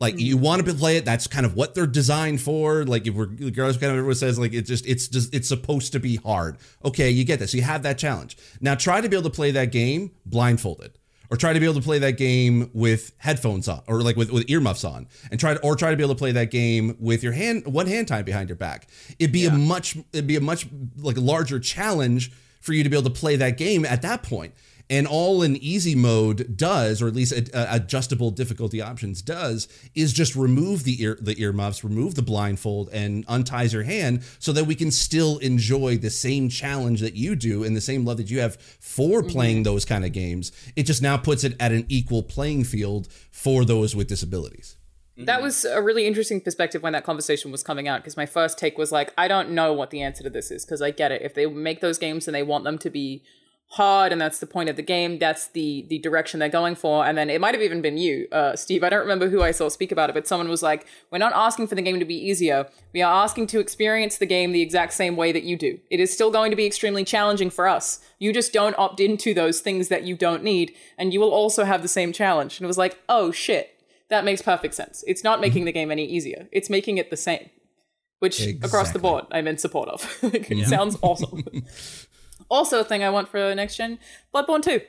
Like 0.00 0.18
you 0.18 0.36
mm-hmm. 0.36 0.44
want 0.44 0.66
to 0.66 0.74
play 0.74 0.96
it. 0.96 1.04
That's 1.04 1.26
kind 1.26 1.44
of 1.44 1.54
what 1.54 1.74
they're 1.74 1.86
designed 1.86 2.40
for. 2.40 2.84
Like 2.84 3.06
if 3.06 3.14
we're 3.14 3.26
girls, 3.26 3.76
kind 3.76 3.90
of 3.90 3.98
everyone 3.98 4.14
says 4.14 4.38
like 4.38 4.52
it 4.52 4.62
just 4.62 4.86
it's 4.86 5.08
just 5.08 5.34
it's 5.34 5.48
supposed 5.48 5.92
to 5.92 6.00
be 6.00 6.16
hard. 6.16 6.58
Okay, 6.84 7.10
you 7.10 7.24
get 7.24 7.38
this. 7.38 7.54
You 7.54 7.62
have 7.62 7.82
that 7.82 7.98
challenge. 7.98 8.36
Now 8.60 8.74
try 8.74 9.00
to 9.00 9.08
be 9.08 9.16
able 9.16 9.28
to 9.28 9.34
play 9.34 9.50
that 9.52 9.72
game 9.72 10.12
blindfolded, 10.24 10.98
or 11.30 11.36
try 11.36 11.52
to 11.52 11.58
be 11.60 11.66
able 11.66 11.76
to 11.76 11.82
play 11.82 11.98
that 11.98 12.16
game 12.16 12.70
with 12.72 13.12
headphones 13.18 13.68
on, 13.68 13.82
or 13.88 14.02
like 14.02 14.16
with, 14.16 14.30
with 14.30 14.48
earmuffs 14.48 14.84
on, 14.84 15.08
and 15.30 15.40
try 15.40 15.54
to 15.54 15.60
or 15.60 15.74
try 15.74 15.90
to 15.90 15.96
be 15.96 16.02
able 16.02 16.14
to 16.14 16.18
play 16.18 16.32
that 16.32 16.50
game 16.50 16.96
with 17.00 17.22
your 17.22 17.32
hand 17.32 17.66
one 17.66 17.86
hand 17.86 18.08
tied 18.08 18.24
behind 18.24 18.48
your 18.48 18.56
back. 18.56 18.88
It'd 19.18 19.32
be 19.32 19.46
a 19.46 19.52
much 19.52 19.96
it'd 20.12 20.26
be 20.26 20.36
a 20.36 20.40
much 20.40 20.68
like 20.96 21.16
larger 21.18 21.58
challenge 21.58 22.30
for 22.60 22.72
you 22.72 22.82
to 22.82 22.88
be 22.88 22.96
able 22.96 23.10
to 23.10 23.18
play 23.18 23.36
that 23.36 23.56
game 23.56 23.84
at 23.84 24.02
that 24.02 24.22
point. 24.22 24.54
And 24.90 25.06
all 25.06 25.42
an 25.42 25.56
easy 25.56 25.94
mode 25.94 26.56
does, 26.56 27.02
or 27.02 27.08
at 27.08 27.14
least 27.14 27.32
uh, 27.32 27.66
adjustable 27.70 28.30
difficulty 28.30 28.80
options 28.80 29.20
does, 29.20 29.68
is 29.94 30.12
just 30.14 30.34
remove 30.34 30.84
the 30.84 31.02
ear 31.02 31.18
the 31.20 31.40
earmuffs, 31.40 31.84
remove 31.84 32.14
the 32.14 32.22
blindfold, 32.22 32.88
and 32.92 33.24
unties 33.28 33.72
your 33.72 33.82
hand 33.82 34.22
so 34.38 34.52
that 34.52 34.64
we 34.64 34.74
can 34.74 34.90
still 34.90 35.38
enjoy 35.38 35.98
the 35.98 36.10
same 36.10 36.48
challenge 36.48 37.00
that 37.00 37.14
you 37.14 37.36
do 37.36 37.64
and 37.64 37.76
the 37.76 37.80
same 37.80 38.04
love 38.04 38.16
that 38.16 38.30
you 38.30 38.40
have 38.40 38.56
for 38.80 39.22
playing 39.22 39.62
those 39.62 39.84
kind 39.84 40.04
of 40.04 40.12
games. 40.12 40.52
It 40.74 40.84
just 40.84 41.02
now 41.02 41.18
puts 41.18 41.44
it 41.44 41.54
at 41.60 41.72
an 41.72 41.84
equal 41.88 42.22
playing 42.22 42.64
field 42.64 43.08
for 43.30 43.64
those 43.64 43.94
with 43.94 44.08
disabilities. 44.08 44.76
That 45.18 45.42
was 45.42 45.64
a 45.64 45.82
really 45.82 46.06
interesting 46.06 46.40
perspective 46.40 46.82
when 46.82 46.92
that 46.92 47.02
conversation 47.02 47.50
was 47.50 47.64
coming 47.64 47.88
out 47.88 48.00
because 48.00 48.16
my 48.16 48.26
first 48.26 48.56
take 48.56 48.78
was 48.78 48.92
like, 48.92 49.12
I 49.18 49.26
don't 49.26 49.50
know 49.50 49.72
what 49.72 49.90
the 49.90 50.00
answer 50.00 50.22
to 50.22 50.30
this 50.30 50.52
is 50.52 50.64
because 50.64 50.80
I 50.80 50.92
get 50.92 51.10
it. 51.10 51.22
If 51.22 51.34
they 51.34 51.46
make 51.46 51.80
those 51.80 51.98
games 51.98 52.28
and 52.28 52.34
they 52.34 52.44
want 52.44 52.62
them 52.62 52.78
to 52.78 52.88
be 52.88 53.24
hard 53.72 54.12
and 54.12 54.20
that's 54.20 54.38
the 54.38 54.46
point 54.46 54.70
of 54.70 54.76
the 54.76 54.82
game, 54.82 55.18
that's 55.18 55.48
the 55.48 55.84
the 55.88 55.98
direction 55.98 56.40
they're 56.40 56.48
going 56.48 56.74
for. 56.74 57.04
And 57.04 57.18
then 57.18 57.28
it 57.28 57.40
might 57.40 57.54
have 57.54 57.62
even 57.62 57.82
been 57.82 57.98
you, 57.98 58.26
uh, 58.32 58.56
Steve. 58.56 58.82
I 58.82 58.88
don't 58.88 59.00
remember 59.00 59.28
who 59.28 59.42
I 59.42 59.50
saw 59.50 59.68
speak 59.68 59.92
about 59.92 60.08
it, 60.08 60.14
but 60.14 60.26
someone 60.26 60.48
was 60.48 60.62
like, 60.62 60.86
We're 61.10 61.18
not 61.18 61.32
asking 61.34 61.66
for 61.66 61.74
the 61.74 61.82
game 61.82 61.98
to 61.98 62.04
be 62.04 62.16
easier. 62.16 62.68
We 62.94 63.02
are 63.02 63.22
asking 63.22 63.48
to 63.48 63.60
experience 63.60 64.16
the 64.16 64.26
game 64.26 64.52
the 64.52 64.62
exact 64.62 64.94
same 64.94 65.16
way 65.16 65.32
that 65.32 65.44
you 65.44 65.56
do. 65.56 65.78
It 65.90 66.00
is 66.00 66.12
still 66.12 66.30
going 66.30 66.50
to 66.50 66.56
be 66.56 66.66
extremely 66.66 67.04
challenging 67.04 67.50
for 67.50 67.68
us. 67.68 68.00
You 68.18 68.32
just 68.32 68.52
don't 68.52 68.78
opt 68.78 69.00
into 69.00 69.34
those 69.34 69.60
things 69.60 69.88
that 69.88 70.04
you 70.04 70.16
don't 70.16 70.42
need, 70.42 70.74
and 70.96 71.12
you 71.12 71.20
will 71.20 71.32
also 71.32 71.64
have 71.64 71.82
the 71.82 71.88
same 71.88 72.12
challenge. 72.12 72.58
And 72.58 72.64
it 72.64 72.68
was 72.68 72.78
like, 72.78 72.98
oh 73.08 73.30
shit. 73.30 73.74
That 74.08 74.24
makes 74.24 74.40
perfect 74.40 74.72
sense. 74.72 75.04
It's 75.06 75.22
not 75.22 75.38
making 75.38 75.66
the 75.66 75.72
game 75.72 75.90
any 75.90 76.06
easier. 76.06 76.48
It's 76.50 76.70
making 76.70 76.96
it 76.96 77.10
the 77.10 77.16
same. 77.16 77.50
Which 78.20 78.40
across 78.40 78.90
the 78.92 78.98
board 78.98 79.26
I'm 79.30 79.46
in 79.46 79.58
support 79.58 79.90
of. 79.90 80.18
it 80.22 80.66
sounds 80.66 80.96
awesome. 81.02 81.44
also 82.48 82.80
a 82.80 82.84
thing 82.84 83.02
I 83.04 83.10
want 83.10 83.28
for 83.28 83.54
next 83.54 83.76
gen, 83.76 83.98
Bloodborne 84.34 84.62
2. 84.62 84.80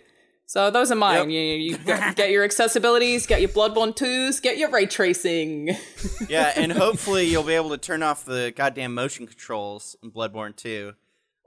So 0.46 0.72
those 0.72 0.92
are 0.92 0.96
mine. 0.96 1.30
Yep. 1.30 1.30
You, 1.30 1.40
you 1.40 1.78
get, 1.78 2.16
get 2.16 2.32
your 2.32 2.48
accessibilities, 2.48 3.28
get 3.28 3.40
your 3.40 3.52
Bloodborne 3.52 3.96
2s, 3.96 4.42
get 4.42 4.58
your 4.58 4.72
ray 4.72 4.88
tracing. 4.88 5.76
yeah, 6.28 6.54
and 6.56 6.72
hopefully 6.72 7.26
you'll 7.26 7.44
be 7.44 7.54
able 7.54 7.70
to 7.70 7.78
turn 7.78 8.02
off 8.02 8.26
the 8.26 8.52
goddamn 8.56 8.96
motion 8.96 9.28
controls 9.28 9.96
in 10.02 10.12
Bloodborne 10.12 10.56
2. 10.56 10.94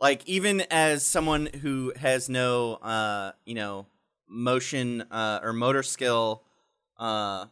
Like 0.01 0.25
even 0.29 0.61
as 0.71 1.05
someone 1.05 1.47
who 1.47 1.93
has 1.97 2.29
no 2.29 2.75
uh, 2.75 3.33
you 3.45 3.55
know, 3.55 3.87
motion 4.29 5.03
uh 5.11 5.41
or 5.43 5.53
motor 5.53 5.83
skill 5.83 6.43
uh 6.97 7.47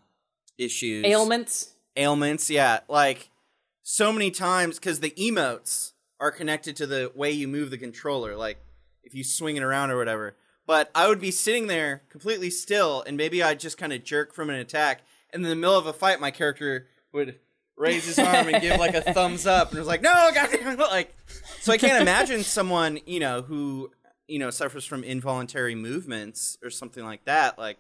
issues. 0.57 1.05
Ailments. 1.05 1.75
Ailments, 1.97 2.49
yeah. 2.49 2.81
Like 2.89 3.29
so 3.83 4.13
many 4.13 4.31
times 4.31 4.79
cuz 4.79 5.01
the 5.01 5.11
emotes 5.11 5.93
are 6.21 6.31
connected 6.31 6.77
to 6.77 6.87
the 6.87 7.11
way 7.15 7.31
you 7.31 7.49
move 7.49 7.71
the 7.71 7.79
controller, 7.79 8.37
like 8.37 8.59
if 9.03 9.15
you 9.15 9.25
swing 9.25 9.57
it 9.57 9.63
around 9.63 9.91
or 9.91 9.97
whatever. 9.97 10.37
But 10.67 10.91
I 10.95 11.09
would 11.09 11.21
be 11.21 11.31
sitting 11.31 11.67
there 11.67 12.03
completely 12.11 12.51
still 12.51 13.03
and 13.07 13.17
maybe 13.17 13.43
I'd 13.43 13.59
just 13.59 13.79
kind 13.79 13.93
of 13.93 14.05
jerk 14.05 14.35
from 14.35 14.51
an 14.51 14.57
attack 14.57 15.01
and 15.33 15.43
in 15.43 15.49
the 15.49 15.57
middle 15.57 15.77
of 15.77 15.87
a 15.87 15.93
fight 15.93 16.21
my 16.21 16.31
character 16.31 16.87
would 17.13 17.39
raise 17.77 18.05
his 18.05 18.19
arm 18.19 18.49
and 18.49 18.61
give 18.61 18.79
like 18.79 18.95
a 18.95 19.01
thumbs 19.15 19.47
up 19.47 19.71
and 19.71 19.79
it 19.79 19.81
was 19.81 19.89
like 19.89 20.03
no 20.03 20.31
goddamn 20.35 20.77
like 20.77 21.17
so 21.61 21.73
I 21.73 21.79
can't 21.79 22.01
imagine 22.03 22.45
someone 22.45 23.01
you 23.07 23.21
know 23.21 23.41
who 23.43 23.91
you 24.29 24.39
know 24.39 24.51
suffers 24.51 24.85
from 24.85 25.03
involuntary 25.03 25.75
movements 25.75 26.59
or 26.63 26.69
something 26.71 27.05
like 27.05 27.25
that 27.25 27.59
like 27.59 27.79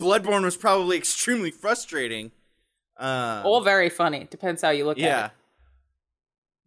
Bloodborne 0.00 0.42
was 0.42 0.56
probably 0.56 0.96
extremely 1.04 1.50
frustrating 1.50 2.32
uh, 2.98 3.42
Or 3.44 3.62
very 3.62 3.90
funny. 3.90 4.26
Depends 4.30 4.62
how 4.62 4.70
you 4.70 4.84
look 4.84 4.98
yeah 4.98 5.06
at 5.06 5.26
it. 5.26 5.32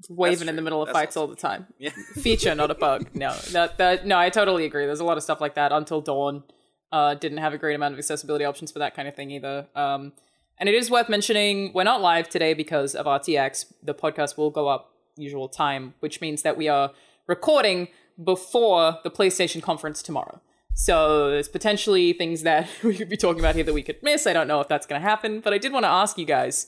Waving 0.10 0.48
in 0.48 0.56
the 0.56 0.62
middle 0.62 0.82
of 0.82 0.88
That's 0.88 0.98
fights 0.98 1.18
all 1.18 1.28
the 1.28 1.36
time. 1.36 1.68
yeah 1.80 1.90
feature, 2.16 2.54
not 2.54 2.72
a 2.72 2.76
bug. 2.76 3.10
No, 3.14 3.34
that 3.52 3.78
that 3.78 4.06
no, 4.06 4.18
I 4.18 4.30
totally 4.30 4.66
agree. 4.66 4.86
There's 4.86 5.00
a 5.00 5.06
lot 5.06 5.18
of 5.18 5.24
stuff 5.24 5.42
like 5.42 5.56
that. 5.56 5.72
Until 5.72 6.02
Dawn 6.02 6.44
uh, 6.92 7.16
didn't 7.16 7.40
have 7.40 7.54
a 7.54 7.58
great 7.58 7.76
amount 7.76 7.94
of 7.94 7.98
accessibility 8.00 8.46
options 8.46 8.72
for 8.72 8.80
that 8.80 8.96
kind 8.96 9.08
of 9.08 9.16
thing 9.16 9.32
either. 9.32 9.68
Um, 9.76 10.14
and 10.60 10.70
it 10.70 10.76
is 10.76 10.90
worth 10.90 11.10
mentioning 11.10 11.72
we're 11.74 11.84
not 11.84 12.02
live 12.02 12.30
today 12.30 12.54
because 12.54 12.96
of 12.96 13.06
RTX. 13.06 13.74
The 13.84 13.94
podcast 13.94 14.38
will 14.38 14.50
go 14.50 14.68
up 14.68 14.94
usual 15.16 15.50
time, 15.50 15.94
which 16.00 16.22
means 16.22 16.42
that 16.44 16.58
we 16.58 16.68
are 16.68 16.92
recording 17.28 17.90
before 18.24 19.00
the 19.04 19.12
PlayStation 19.12 19.62
conference 19.62 20.02
tomorrow. 20.02 20.42
So 20.74 21.32
there's 21.32 21.50
potentially 21.50 22.14
things 22.14 22.44
that 22.44 22.70
we 22.84 22.96
could 22.96 23.10
be 23.10 23.18
talking 23.18 23.40
about 23.40 23.56
here 23.56 23.64
that 23.64 23.74
we 23.74 23.84
could 23.84 24.02
miss. 24.02 24.28
I 24.28 24.34
don't 24.34 24.48
know 24.48 24.62
if 24.62 24.68
that's 24.68 24.86
going 24.86 25.02
to 25.02 25.08
happen, 25.08 25.42
but 25.42 25.54
I 25.54 25.58
did 25.58 25.72
want 25.74 25.84
to 25.84 25.90
ask 25.90 26.18
you 26.18 26.26
guys. 26.26 26.68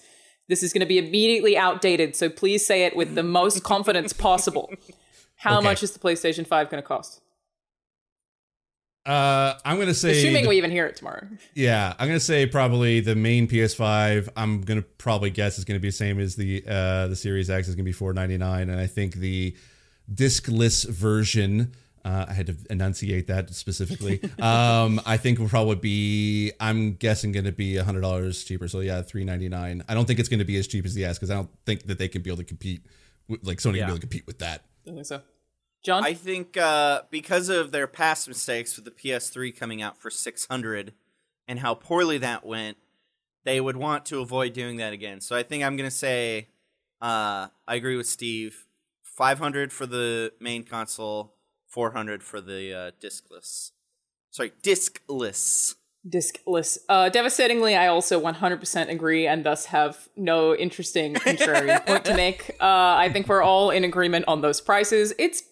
This 0.50 0.64
is 0.64 0.74
going 0.74 0.82
to 0.82 0.86
be 0.88 0.98
immediately 0.98 1.56
outdated, 1.58 2.16
so 2.16 2.28
please 2.30 2.66
say 2.66 2.84
it 2.84 2.96
with 2.96 3.16
the 3.16 3.24
most 3.24 3.64
confidence 3.74 4.12
possible. 4.12 4.70
How 5.38 5.60
Okay. 5.60 5.64
much 5.68 5.84
is 5.84 5.92
the 5.92 6.00
PlayStation 6.00 6.46
5 6.46 6.70
going 6.70 6.82
to 6.84 6.88
cost? 6.88 7.22
Uh, 9.06 9.54
I'm 9.64 9.80
gonna 9.80 9.94
say 9.94 10.12
Assuming 10.20 10.44
the- 10.44 10.50
we 10.50 10.58
even 10.58 10.70
hear 10.72 10.86
it 10.86 10.96
tomorrow. 10.98 11.26
Yeah, 11.56 11.94
I'm 11.98 12.08
gonna 12.08 12.20
say 12.20 12.46
probably 12.46 13.00
the 13.00 13.16
main 13.16 13.48
PS5. 13.48 14.28
I'm 14.36 14.62
gonna 14.62 14.82
probably 14.84 15.30
guess 15.32 15.58
is 15.58 15.64
gonna 15.66 15.80
be 15.80 15.88
the 15.88 15.94
same 15.94 16.20
as 16.20 16.36
the 16.36 16.64
uh, 16.68 17.08
the 17.08 17.16
Series 17.16 17.50
X 17.50 17.68
is 17.70 17.76
gonna 17.76 17.86
be 17.86 17.94
4.99, 17.94 18.64
and 18.64 18.76
I 18.76 18.86
think 18.88 19.16
the 19.16 19.56
discless 20.14 20.88
version. 20.88 21.72
Uh, 22.04 22.26
I 22.28 22.34
had 22.34 22.48
to 22.48 22.56
enunciate 22.70 23.28
that 23.28 23.54
specifically. 23.54 24.22
um, 24.40 25.02
I 25.06 25.18
think 25.18 25.40
will 25.40 25.50
probably 25.50 25.76
be. 25.76 26.52
I'm 26.60 26.94
guessing 26.94 27.32
going 27.32 27.46
to 27.46 27.52
be 27.52 27.78
hundred 27.78 28.02
dollars 28.02 28.44
cheaper. 28.44 28.68
So 28.68 28.80
yeah, 28.80 29.02
3.99. 29.02 29.84
I 29.88 29.94
don't 29.94 30.06
think 30.06 30.20
it's 30.20 30.30
going 30.30 30.40
to 30.40 30.46
be 30.46 30.58
as 30.58 30.68
cheap 30.68 30.86
as 30.86 30.94
the 30.94 31.06
S 31.06 31.18
because 31.18 31.32
I 31.32 31.36
don't 31.36 31.50
think 31.66 31.88
that 31.88 31.98
they 31.98 32.08
can 32.08 32.22
be 32.22 32.30
able 32.30 32.38
to 32.38 32.44
compete. 32.44 32.86
With, 33.28 33.46
like 33.46 33.60
Sony 33.60 33.64
can 33.64 33.74
be 33.74 33.80
able 33.82 33.94
to 33.96 34.00
compete 34.02 34.28
with 34.28 34.40
that. 34.40 34.64
I 34.88 34.92
think 34.92 35.06
so. 35.06 35.22
Jon? 35.84 36.04
I 36.04 36.14
think 36.14 36.58
uh, 36.58 37.04
because 37.10 37.50
of 37.50 37.72
their 37.72 37.88
past 37.88 38.28
mistakes 38.28 38.76
with 38.76 38.86
the 38.86 38.92
PS3 38.92 39.58
coming 39.58 39.82
out 39.82 39.98
for 39.98 40.10
600 40.10 40.94
and 41.48 41.60
how 41.60 41.74
poorly 41.74 42.18
that 42.18 42.46
went, 42.46 42.78
they 43.46 43.62
would 43.62 43.78
want 43.78 44.06
to 44.08 44.20
avoid 44.20 44.54
doing 44.54 44.78
that 44.78 44.92
again. 44.92 45.22
So 45.22 45.36
I 45.36 45.44
think 45.44 45.64
I'm 45.64 45.78
going 45.78 45.90
to 45.90 45.96
say 45.96 46.50
uh, 47.02 47.48
I 47.68 47.76
agree 47.76 47.96
with 47.96 48.08
Steve. 48.08 48.66
500 49.04 49.74
for 49.74 49.86
the 49.86 50.32
main 50.40 50.64
console, 50.64 51.34
400 51.70 52.24
for 52.24 52.42
the 52.42 52.74
uh, 52.74 52.92
discless. 53.02 53.72
Sorry, 54.32 54.52
discless. 54.62 55.76
Discless. 56.08 56.80
Uh, 56.88 57.10
devastatingly, 57.10 57.76
I 57.76 57.88
also 57.88 58.22
100% 58.22 58.90
agree 58.90 59.28
and 59.28 59.46
thus 59.46 59.66
have 59.66 60.10
no 60.16 60.56
interesting 60.56 61.14
contrary 61.16 61.78
point 61.86 62.06
to 62.06 62.16
make. 62.16 62.52
Uh, 62.60 62.96
I 62.98 63.10
think 63.12 63.28
we're 63.28 63.42
all 63.42 63.70
in 63.72 63.84
agreement 63.84 64.26
on 64.28 64.42
those 64.42 64.62
prices. 64.62 65.14
It's 65.18 65.44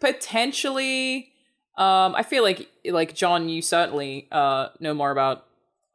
potentially. 0.00 1.32
Um, 1.76 2.14
I 2.14 2.22
feel 2.22 2.42
like, 2.42 2.68
like 2.86 3.14
Jon, 3.14 3.50
you 3.50 3.60
certainly 3.60 4.28
uh, 4.32 4.68
know 4.80 4.94
more 4.94 5.10
about 5.10 5.44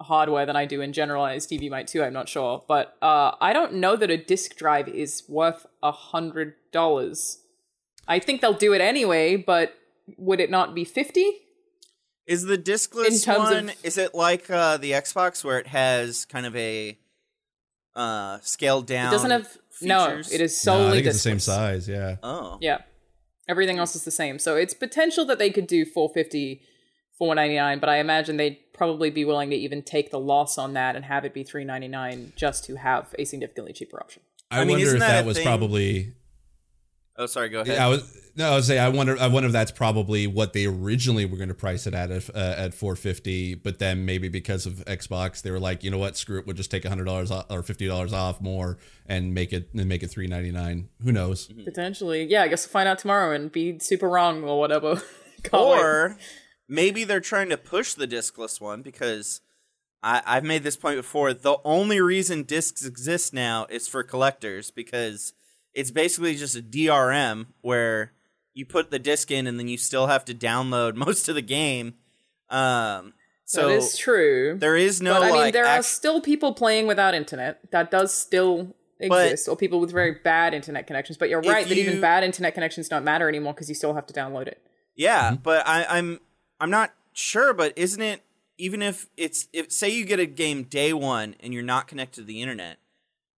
hardware 0.01 0.45
than 0.45 0.55
I 0.55 0.65
do 0.65 0.82
in 0.82 0.93
general. 0.93 1.25
As 1.25 1.43
Stevie 1.43 1.69
might 1.69 1.88
too. 1.88 2.03
I'm 2.03 2.13
not 2.13 2.29
sure, 2.29 2.63
but 2.67 2.97
uh, 3.01 3.32
I 3.39 3.53
don't 3.53 3.75
know 3.75 3.95
that 3.95 4.09
a 4.09 4.17
disk 4.17 4.55
drive 4.55 4.88
is 4.88 5.23
worth 5.27 5.65
a 5.82 5.91
hundred 5.91 6.53
dollars. 6.71 7.39
I 8.08 8.20
think 8.20 8.41
they'll 8.41 8.54
do 8.54 8.74
it 8.74 8.82
anyway, 8.82 9.36
but 9.36 9.74
would 10.18 10.39
it 10.39 10.49
not 10.49 10.74
be 10.76 10.84
fifty? 10.84 11.32
Is 12.28 12.43
the 12.43 12.58
discless 12.58 13.26
one? 13.28 13.70
of- 13.70 13.76
Is 13.86 13.97
it 13.97 14.14
like 14.16 14.49
uh, 14.49 14.78
the 14.78 14.91
Xbox 14.91 15.43
where 15.43 15.60
it 15.60 15.68
has 15.68 16.26
kind 16.26 16.45
of 16.45 16.56
a 16.56 16.97
uh, 17.95 18.39
scaled 18.41 18.88
down? 18.88 19.08
It 19.10 19.12
doesn't 19.12 19.32
have. 19.32 19.58
No, 19.82 20.06
features? 20.08 20.32
it 20.32 20.41
is 20.41 20.66
No, 20.66 20.74
solely 20.74 20.88
I 20.88 20.91
think 20.95 21.06
it's 21.08 21.16
the 21.16 21.20
same 21.30 21.39
size. 21.39 21.88
Yeah. 21.89 22.18
Oh, 22.22 22.58
Yeah. 22.62 22.80
Everything 23.49 23.80
else 23.80 23.95
is 23.95 24.04
the 24.06 24.12
same. 24.12 24.38
So 24.38 24.56
it's 24.56 24.74
potential 24.76 25.26
that 25.26 25.39
they 25.39 25.49
could 25.49 25.66
do 25.68 25.84
450 25.86 26.62
499, 27.18 27.80
but 27.80 27.89
I 27.89 27.97
imagine 27.97 28.38
they'd 28.38 28.60
probably 28.74 29.10
be 29.10 29.26
willing 29.26 29.49
to 29.49 29.56
even 29.56 29.82
take 29.82 30.12
the 30.12 30.20
loss 30.20 30.58
on 30.58 30.74
that 30.74 30.95
and 30.95 31.04
have 31.06 31.26
it 31.26 31.34
be 31.34 31.43
399 31.43 32.34
just 32.36 32.64
to 32.66 32.76
have 32.76 33.14
a 33.20 33.26
significantly 33.26 33.74
cheaper 33.74 33.99
option. 33.99 34.22
I, 34.52 34.58
I 34.58 34.60
mean, 34.62 34.72
wonder 34.74 34.86
isn't 34.86 34.97
if 34.97 35.02
that 35.02 35.08
that 35.22 35.26
was 35.26 35.38
thing? 35.38 35.45
probably. 35.45 36.14
Oh, 37.24 37.26
sorry. 37.28 37.49
Go 37.49 37.61
ahead. 37.61 37.78
I 37.78 37.88
was 37.88 38.22
no, 38.36 38.51
I 38.51 38.55
was 38.55 38.67
say 38.67 38.80
I 38.80 38.89
wonder. 38.89 39.17
I 39.19 39.28
wonder 39.28 39.47
if 39.47 39.53
that's 39.53 39.72
probably 39.72 40.28
what 40.28 40.53
they 40.53 40.65
originally 40.65 41.26
were 41.26 41.38
going 41.38 41.49
to 41.49 41.55
price 41.55 41.86
it 41.86 41.93
at 41.93 42.11
if, 42.11 42.30
uh, 42.30 42.55
at 42.57 42.74
450, 42.74 43.55
but 43.55 43.80
then 43.80 44.05
maybe 44.05 44.30
because 44.30 44.65
of 44.65 44.76
Xbox, 44.86 45.41
they 45.41 45.51
were 45.51 45.59
like, 45.59 45.84
you 45.84 45.91
know 45.91 45.97
what, 45.97 46.17
screw 46.17 46.39
it, 46.39 46.47
we'll 46.47 46.55
just 46.55 46.72
take 46.72 46.86
hundred 46.86 47.05
dollars 47.05 47.32
or 47.49 47.63
fifty 47.63 47.88
dollars 47.88 48.13
off 48.13 48.41
more 48.41 48.78
and 49.05 49.34
make 49.34 49.51
it 49.53 49.69
and 49.74 49.88
make 49.88 50.03
it 50.03 50.07
399. 50.07 50.89
Who 51.03 51.11
knows? 51.11 51.47
Potentially. 51.47 52.24
Yeah, 52.24 52.43
I 52.43 52.47
guess 52.47 52.65
we'll 52.65 52.72
find 52.72 52.88
out 52.88 52.99
tomorrow 52.99 53.36
and 53.36 53.51
be 53.51 53.80
super 53.80 54.09
wrong 54.09 54.43
or 54.43 54.59
whatever. 54.59 55.01
Or 55.51 56.17
maybe 56.69 57.03
they're 57.03 57.19
trying 57.19 57.49
to 57.49 57.57
push 57.57 57.95
the 57.95 58.05
discless 58.05 58.61
one 58.61 58.84
because 58.84 59.41
I, 60.03 60.22
I've 60.26 60.43
made 60.43 60.61
this 60.63 60.78
point 60.78 60.97
before. 60.97 61.34
The 61.34 61.57
only 61.63 61.99
reason 61.99 62.43
discs 62.43 62.86
exist 62.86 63.34
now 63.34 63.65
is 63.69 63.88
for 63.88 64.03
collectors 64.03 64.72
because 64.72 65.34
it's 65.74 65.91
basically 65.91 66.36
just 66.36 66.55
a 66.55 66.61
DRM 66.61 67.47
where 67.61 68.11
you 68.53 68.65
put 68.65 68.91
the 68.91 68.99
disc 68.99 69.32
in 69.32 69.47
and 69.47 69.57
then 69.57 69.67
you 69.67 69.78
still 69.78 70.07
have 70.07 70.26
to 70.26 70.34
download 70.34 70.95
most 71.07 71.30
of 71.30 71.36
the 71.36 71.41
game. 71.41 71.93
Um, 72.49 73.13
so 73.45 73.67
that 73.69 73.76
is 73.76 73.97
true. 73.97 74.57
there 74.59 74.76
is 74.78 75.01
no 75.01 75.13
but 75.13 75.24
I 75.24 75.28
mean, 75.28 75.36
like 75.36 75.53
there 75.53 75.65
are 75.65 75.84
still 75.84 76.22
people 76.22 76.53
playing 76.53 76.88
without 76.88 77.13
internet. 77.13 77.59
That 77.72 77.91
does 77.91 78.13
still 78.13 78.76
But- 78.99 79.26
exist, 79.28 79.47
or 79.49 79.55
people 79.57 79.80
with 79.80 79.91
very 79.91 80.11
bad 80.24 80.53
internet 80.53 80.88
connections. 80.88 81.17
But 81.17 81.30
you're 81.30 81.41
If 81.41 81.47
right 81.47 81.67
that 81.67 81.78
even 81.78 81.99
bad 82.01 82.24
internet 82.24 82.53
connections 82.53 82.88
don't 82.89 83.03
matter 83.03 83.28
anymore 83.28 83.53
because 83.53 83.67
you 83.69 83.76
still 83.76 83.93
have 83.93 84.05
to 84.07 84.13
download 84.13 84.47
it. 84.47 84.61
Yeah, 84.95 85.36
but 85.41 85.67
I, 85.67 85.86
I'm 85.86 86.19
I'm 86.59 86.69
not 86.69 86.93
sure. 87.13 87.53
But 87.53 87.74
isn't 87.78 88.01
it 88.01 88.22
even 88.57 88.82
if 88.82 89.07
it's 89.17 89.47
if 89.53 89.72
say 89.72 89.89
you 89.89 90.05
get 90.05 90.19
a 90.19 90.26
game 90.26 90.63
day 90.63 90.93
one 90.93 91.36
and 91.39 91.53
you're 91.53 91.63
not 91.63 91.88
connected 91.88 92.22
to 92.22 92.26
the 92.28 92.41
internet, 92.41 92.78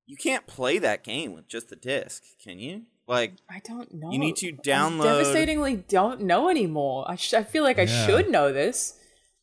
you 0.06 0.18
can't 0.18 0.46
play 0.48 0.78
that 0.80 1.04
game 1.04 1.34
with 1.34 1.48
just 1.48 1.70
the 1.70 1.76
disc, 1.76 2.24
can 2.44 2.60
you? 2.60 2.84
Like, 3.08 3.34
I 3.50 3.62
don't 3.68 3.94
know. 3.94 4.12
You 4.12 4.18
need 4.20 4.36
to 4.38 4.50
I 4.50 4.52
download- 4.58 5.04
devastatingly 5.04 5.76
don't 5.88 6.22
know 6.22 6.50
anymore. 6.50 7.06
I, 7.08 7.16
sh- 7.16 7.34
I 7.34 7.44
feel 7.44 7.64
like 7.64 7.78
I 7.80 7.84
Yeah. 7.84 8.06
should 8.06 8.30
know 8.30 8.52
this, 8.54 8.98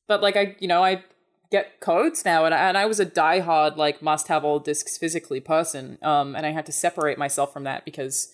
but 0.09 0.23
like 0.23 0.37
I, 0.37 0.57
you 0.61 0.69
know, 0.69 0.83
I 0.83 1.05
get 1.51 1.81
codes 1.81 2.25
now, 2.25 2.45
and 2.45 2.55
I, 2.55 2.69
and 2.69 2.79
I 2.79 2.87
was 2.87 3.01
a 3.01 3.07
diehard 3.07 3.77
like 3.77 4.01
must 4.03 4.29
have 4.29 4.45
all 4.45 4.59
discs 4.61 4.97
physically 4.97 5.41
person, 5.41 5.99
um, 6.03 6.35
and 6.37 6.47
I 6.47 6.53
had 6.53 6.65
to 6.67 6.73
separate 6.73 7.19
myself 7.19 7.53
from 7.53 7.65
that 7.65 7.85
because, 7.85 8.33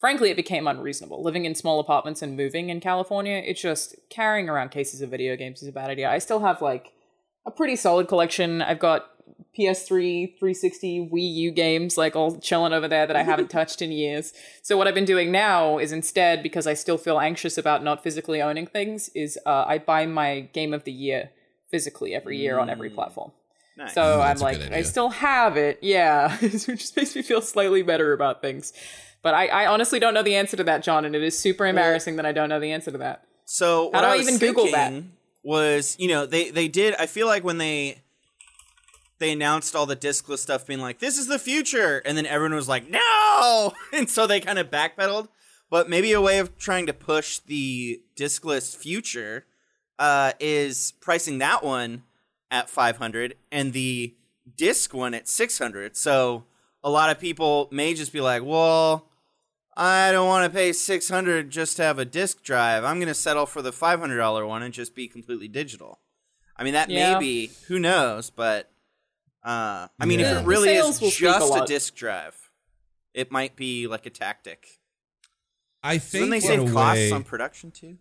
frankly, 0.00 0.30
it 0.30 0.36
became 0.36 0.66
unreasonable. 0.66 1.22
Living 1.22 1.44
in 1.44 1.54
small 1.54 1.78
apartments 1.78 2.22
and 2.22 2.36
moving 2.36 2.68
in 2.70 2.80
California, 2.80 3.42
it's 3.44 3.60
just 3.60 3.96
carrying 4.10 4.48
around 4.48 4.70
cases 4.70 5.00
of 5.02 5.10
video 5.10 5.36
games 5.36 5.62
is 5.62 5.68
a 5.68 5.72
bad 5.72 5.90
idea. 5.90 6.08
I 6.10 6.18
still 6.18 6.40
have 6.40 6.60
like 6.62 6.92
a 7.46 7.50
pretty 7.50 7.76
solid 7.76 8.08
collection. 8.08 8.62
I've 8.62 8.78
got 8.80 9.06
PS3, 9.56 10.38
360, 10.38 11.10
Wii 11.12 11.34
U 11.34 11.50
games 11.50 11.96
like 11.96 12.16
all 12.16 12.36
chilling 12.38 12.72
over 12.72 12.88
there 12.88 13.06
that 13.06 13.16
I 13.16 13.22
haven't 13.22 13.50
touched 13.58 13.82
in 13.82 13.92
years. 13.92 14.32
So 14.62 14.76
what 14.76 14.86
I've 14.86 14.94
been 14.94 15.04
doing 15.04 15.30
now 15.32 15.78
is 15.78 15.92
instead, 15.92 16.42
because 16.42 16.66
I 16.66 16.74
still 16.74 16.98
feel 16.98 17.20
anxious 17.20 17.56
about 17.58 17.82
not 17.82 18.02
physically 18.02 18.40
owning 18.42 18.66
things, 18.66 19.10
is 19.14 19.38
uh, 19.46 19.64
I 19.66 19.78
buy 19.78 20.06
my 20.06 20.40
game 20.52 20.74
of 20.74 20.84
the 20.84 20.92
year 20.92 21.30
physically 21.70 22.14
every 22.14 22.38
year 22.38 22.58
on 22.58 22.70
every 22.70 22.90
platform. 22.90 23.32
nice. 23.76 23.94
So 23.94 24.02
Mm, 24.18 24.30
I'm 24.30 24.38
like, 24.38 24.60
I 24.72 24.82
still 24.82 25.10
have 25.10 25.56
it, 25.56 25.78
yeah, 25.82 26.36
which 26.38 26.66
just 26.66 26.96
makes 26.96 27.16
me 27.16 27.22
feel 27.22 27.40
slightly 27.40 27.82
better 27.82 28.12
about 28.12 28.40
things. 28.42 28.72
But 29.22 29.34
I, 29.34 29.46
I 29.46 29.66
honestly 29.66 29.98
don't 29.98 30.12
know 30.14 30.22
the 30.22 30.34
answer 30.34 30.56
to 30.56 30.64
that, 30.64 30.82
Jon, 30.82 31.04
and 31.04 31.16
it 31.16 31.22
is 31.22 31.38
super 31.38 31.64
embarrassing 31.66 32.16
that 32.16 32.26
I 32.26 32.32
don't 32.32 32.48
know 32.50 32.60
the 32.60 32.72
answer 32.72 32.90
to 32.90 32.98
that. 32.98 33.24
So 33.46 33.86
what 33.86 34.00
do 34.02 34.06
I 34.06 34.16
was 34.16 34.28
even 34.28 34.38
Google 34.38 34.70
that? 34.70 34.92
Was 35.42 35.96
you 35.98 36.08
know 36.08 36.24
they 36.26 36.50
they 36.50 36.68
did. 36.68 36.94
I 36.98 37.06
feel 37.06 37.26
like 37.26 37.44
when 37.44 37.58
they 37.58 38.02
they 39.18 39.32
announced 39.32 39.74
all 39.76 39.86
the 39.86 39.96
discless 39.96 40.38
stuff, 40.38 40.66
being 40.66 40.80
like 40.80 40.98
this 40.98 41.18
is 41.18 41.26
the 41.26 41.38
future, 41.38 42.02
and 42.04 42.16
then 42.16 42.26
everyone 42.26 42.54
was 42.54 42.68
like 42.68 42.88
no, 42.88 43.72
and 43.92 44.08
so 44.10 44.26
they 44.26 44.40
kind 44.40 44.58
of 44.58 44.70
backpedaled. 44.70 45.28
But 45.70 45.88
maybe 45.88 46.12
a 46.12 46.20
way 46.20 46.38
of 46.38 46.56
trying 46.58 46.86
to 46.86 46.92
push 46.92 47.38
the 47.38 48.00
discless 48.16 48.76
future 48.76 49.46
uh, 49.98 50.32
is 50.38 50.92
pricing 51.00 51.38
that 51.38 51.64
one 51.64 52.02
at 52.50 52.68
500 52.70 53.34
and 53.50 53.72
the 53.72 54.14
disc 54.56 54.94
one 54.94 55.14
at 55.14 55.26
600. 55.28 55.96
So 55.96 56.44
a 56.84 56.90
lot 56.90 57.10
of 57.10 57.18
people 57.18 57.68
may 57.72 57.94
just 57.94 58.12
be 58.12 58.20
like, 58.20 58.44
well, 58.44 59.08
I 59.76 60.12
don't 60.12 60.28
want 60.28 60.44
to 60.44 60.56
pay 60.56 60.72
600 60.72 61.50
just 61.50 61.76
to 61.78 61.82
have 61.82 61.98
a 61.98 62.04
disk 62.04 62.42
drive. 62.44 62.84
I'm 62.84 62.98
going 62.98 63.08
to 63.08 63.14
settle 63.14 63.46
for 63.46 63.60
the 63.62 63.72
$500 63.72 64.46
one 64.46 64.62
and 64.62 64.72
just 64.72 64.94
be 64.94 65.08
completely 65.08 65.48
digital. 65.48 65.98
I 66.56 66.62
mean, 66.62 66.74
that 66.74 66.90
Yeah. 66.90 67.14
may 67.14 67.18
be, 67.18 67.50
who 67.66 67.80
knows, 67.80 68.30
but 68.30 68.70
uh, 69.44 69.88
I 70.00 70.06
mean, 70.06 70.20
Yeah. 70.20 70.38
if 70.38 70.42
it 70.42 70.46
really 70.46 70.70
is 70.74 70.96
speak 70.96 71.14
a 71.14 71.16
just 71.16 71.54
a, 71.54 71.64
disk 71.66 71.94
drive, 71.94 72.34
it 73.12 73.30
might 73.30 73.56
be 73.56 73.86
like 73.86 74.06
a 74.06 74.10
tactic. 74.10 74.66
I 75.82 75.98
think. 75.98 76.30
Then 76.30 76.30
think 76.30 76.42
they 76.42 76.48
save 76.48 76.70
a 76.70 76.72
costs 76.72 76.98
way- 76.98 77.10
on 77.12 77.24
production 77.24 77.70
too. 77.70 77.98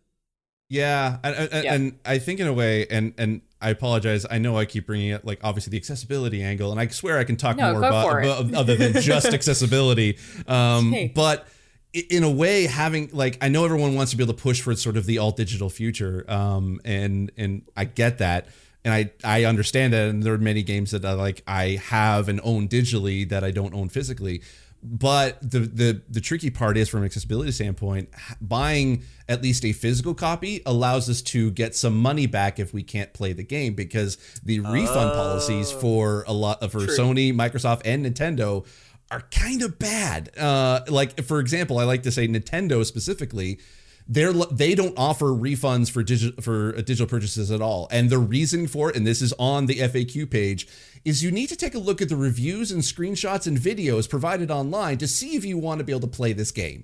Yeah, 0.70 1.18
and, 1.24 1.36
and, 1.36 1.64
Yeah. 1.64 1.74
and 1.74 2.00
I 2.06 2.18
think 2.18 2.40
in 2.40 2.48
a 2.48 2.54
way, 2.54 2.88
and 2.88 3.14
and 3.18 3.42
I 3.62 3.70
apologize. 3.70 4.26
I 4.32 4.38
know 4.40 4.58
I 4.58 4.66
keep 4.66 4.88
bringing 4.88 5.10
it 5.10 5.24
like 5.26 5.40
obviously 5.44 5.72
the 5.72 5.78
accessibility 5.78 6.42
angle, 6.42 6.72
and 6.72 6.80
I 6.80 6.88
swear 6.88 7.20
I 7.20 7.26
can 7.26 7.36
talk 7.36 7.58
No, 7.58 7.72
more 7.74 7.80
about, 7.84 8.24
it. 8.24 8.28
about- 8.28 8.54
other 8.56 8.76
than 8.76 8.94
just 9.02 9.28
accessibility. 9.34 10.18
Um, 10.48 10.92
Hey. 10.92 11.12
But 11.14 11.48
in 11.94 12.24
a 12.24 12.32
way, 12.32 12.66
having 12.66 13.10
like 13.14 13.38
I 13.42 13.50
know 13.50 13.66
everyone 13.66 13.94
wants 13.94 14.12
to 14.12 14.18
be 14.18 14.24
able 14.24 14.34
to 14.34 14.42
push 14.42 14.62
for 14.62 14.74
sort 14.76 14.98
of 14.98 15.06
the 15.06 15.20
alt 15.20 15.36
digital 15.38 15.70
future, 15.70 16.26
um, 16.28 16.80
and 16.86 17.32
and 17.38 17.64
I 17.78 17.86
get 17.86 18.18
that. 18.20 18.48
And 18.86 18.94
I, 18.94 19.12
I 19.24 19.46
understand 19.46 19.94
that, 19.94 20.10
and 20.10 20.24
there 20.24 20.34
are 20.34 20.38
many 20.38 20.62
games 20.62 20.92
that 20.92 21.06
I 21.06 21.14
like 21.14 21.42
I 21.48 21.80
have 21.86 22.28
and 22.28 22.42
own 22.44 22.68
digitally 22.68 23.28
that 23.30 23.44
I 23.44 23.52
don't 23.52 23.74
own 23.74 23.90
physically. 23.90 24.42
But 24.86 25.40
the 25.42 25.60
the 25.60 26.02
the 26.10 26.20
tricky 26.20 26.50
part 26.50 26.76
is 26.76 26.90
from 26.90 27.00
an 27.00 27.06
accessibility 27.06 27.54
standpoint, 27.54 28.10
buying 28.42 29.04
at 29.30 29.42
least 29.42 29.64
a 29.64 29.72
physical 29.72 30.14
copy 30.14 30.62
allows 30.66 31.10
us 31.10 31.22
to 31.22 31.52
get 31.52 31.74
some 31.74 31.98
money 31.98 32.28
back 32.28 32.60
if 32.60 32.74
we 32.74 32.84
can't 32.84 33.14
play 33.14 33.32
the 33.32 33.44
game 33.44 33.76
because 33.76 34.18
the 34.44 34.60
refund 34.60 35.12
policies 35.14 35.72
for 35.72 36.26
a 36.28 36.34
lot 36.34 36.60
for 36.70 36.82
Sony, 36.82 37.34
Microsoft, 37.34 37.84
and 37.86 38.06
Nintendo 38.06 38.66
are 39.10 39.22
kind 39.32 39.62
of 39.62 39.80
bad. 39.80 40.38
Uh, 40.38 40.82
like 40.90 41.24
for 41.24 41.40
example, 41.40 41.78
I 41.78 41.86
like 41.86 42.04
to 42.04 42.12
say 42.12 42.28
Nintendo 42.28 42.86
specifically 42.86 43.60
they're 44.08 44.34
they 44.34 44.76
don't 44.76 44.94
offer 44.98 45.28
refunds 45.28 45.90
for 45.90 46.04
digital 46.04 46.42
for 46.42 46.74
uh, 46.76 46.82
digital 46.82 47.08
purchases 47.08 47.50
at 47.52 47.62
all 47.62 47.88
and 47.92 48.10
the 48.10 48.18
reason 48.18 48.68
for 48.68 48.90
it 48.90 48.96
and 48.98 49.08
this 49.08 49.22
is 49.22 49.34
on 49.40 49.66
the 49.66 49.76
FAQ 49.80 50.30
page 50.30 50.68
is 51.06 51.24
you 51.24 51.32
need 51.32 51.48
to 51.48 51.56
take 51.56 51.74
a 51.74 51.80
look 51.80 52.02
at 52.02 52.10
the 52.10 52.16
reviews 52.16 52.72
and 52.72 52.82
screenshots 52.82 53.48
and 53.48 53.58
videos 53.58 54.10
provided 54.10 54.52
online 54.52 54.98
to 54.98 55.08
see 55.08 55.36
if 55.36 55.46
you 55.46 55.58
want 55.58 55.78
to 55.80 55.84
be 55.86 55.92
able 55.94 56.02
to 56.02 56.08
play 56.08 56.34
this 56.34 56.52
game 56.52 56.84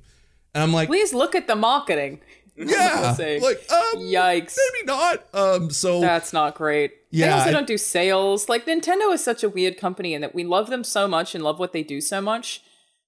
and 0.54 0.64
I'm 0.64 0.72
like 0.74 0.88
Please 0.88 1.14
look 1.14 1.36
at 1.36 1.48
the 1.48 1.56
marketing. 1.56 2.22
yeah 2.56 3.16
like 3.20 3.70
um 3.72 4.00
Yikes. 4.00 4.56
maybe 4.74 4.86
not 4.86 5.24
um 5.34 5.70
so 5.70 6.00
That's 6.02 6.32
not 6.34 6.56
great. 6.56 6.92
yeah 7.12 7.28
They 7.28 7.32
also 7.34 7.50
I- 7.50 7.52
don't 7.52 7.68
do 7.68 7.78
sales. 7.78 8.48
Like 8.50 8.66
Nintendo 8.66 9.14
is 9.14 9.24
such 9.24 9.44
a 9.44 9.50
weird 9.50 9.78
company 9.78 10.14
in 10.14 10.22
that 10.22 10.34
we 10.36 10.44
love 10.44 10.70
them 10.70 10.84
so 10.84 11.08
much 11.08 11.36
and 11.36 11.44
love 11.44 11.60
what 11.60 11.72
they 11.74 11.84
do 11.84 12.00
so 12.02 12.20
much, 12.22 12.62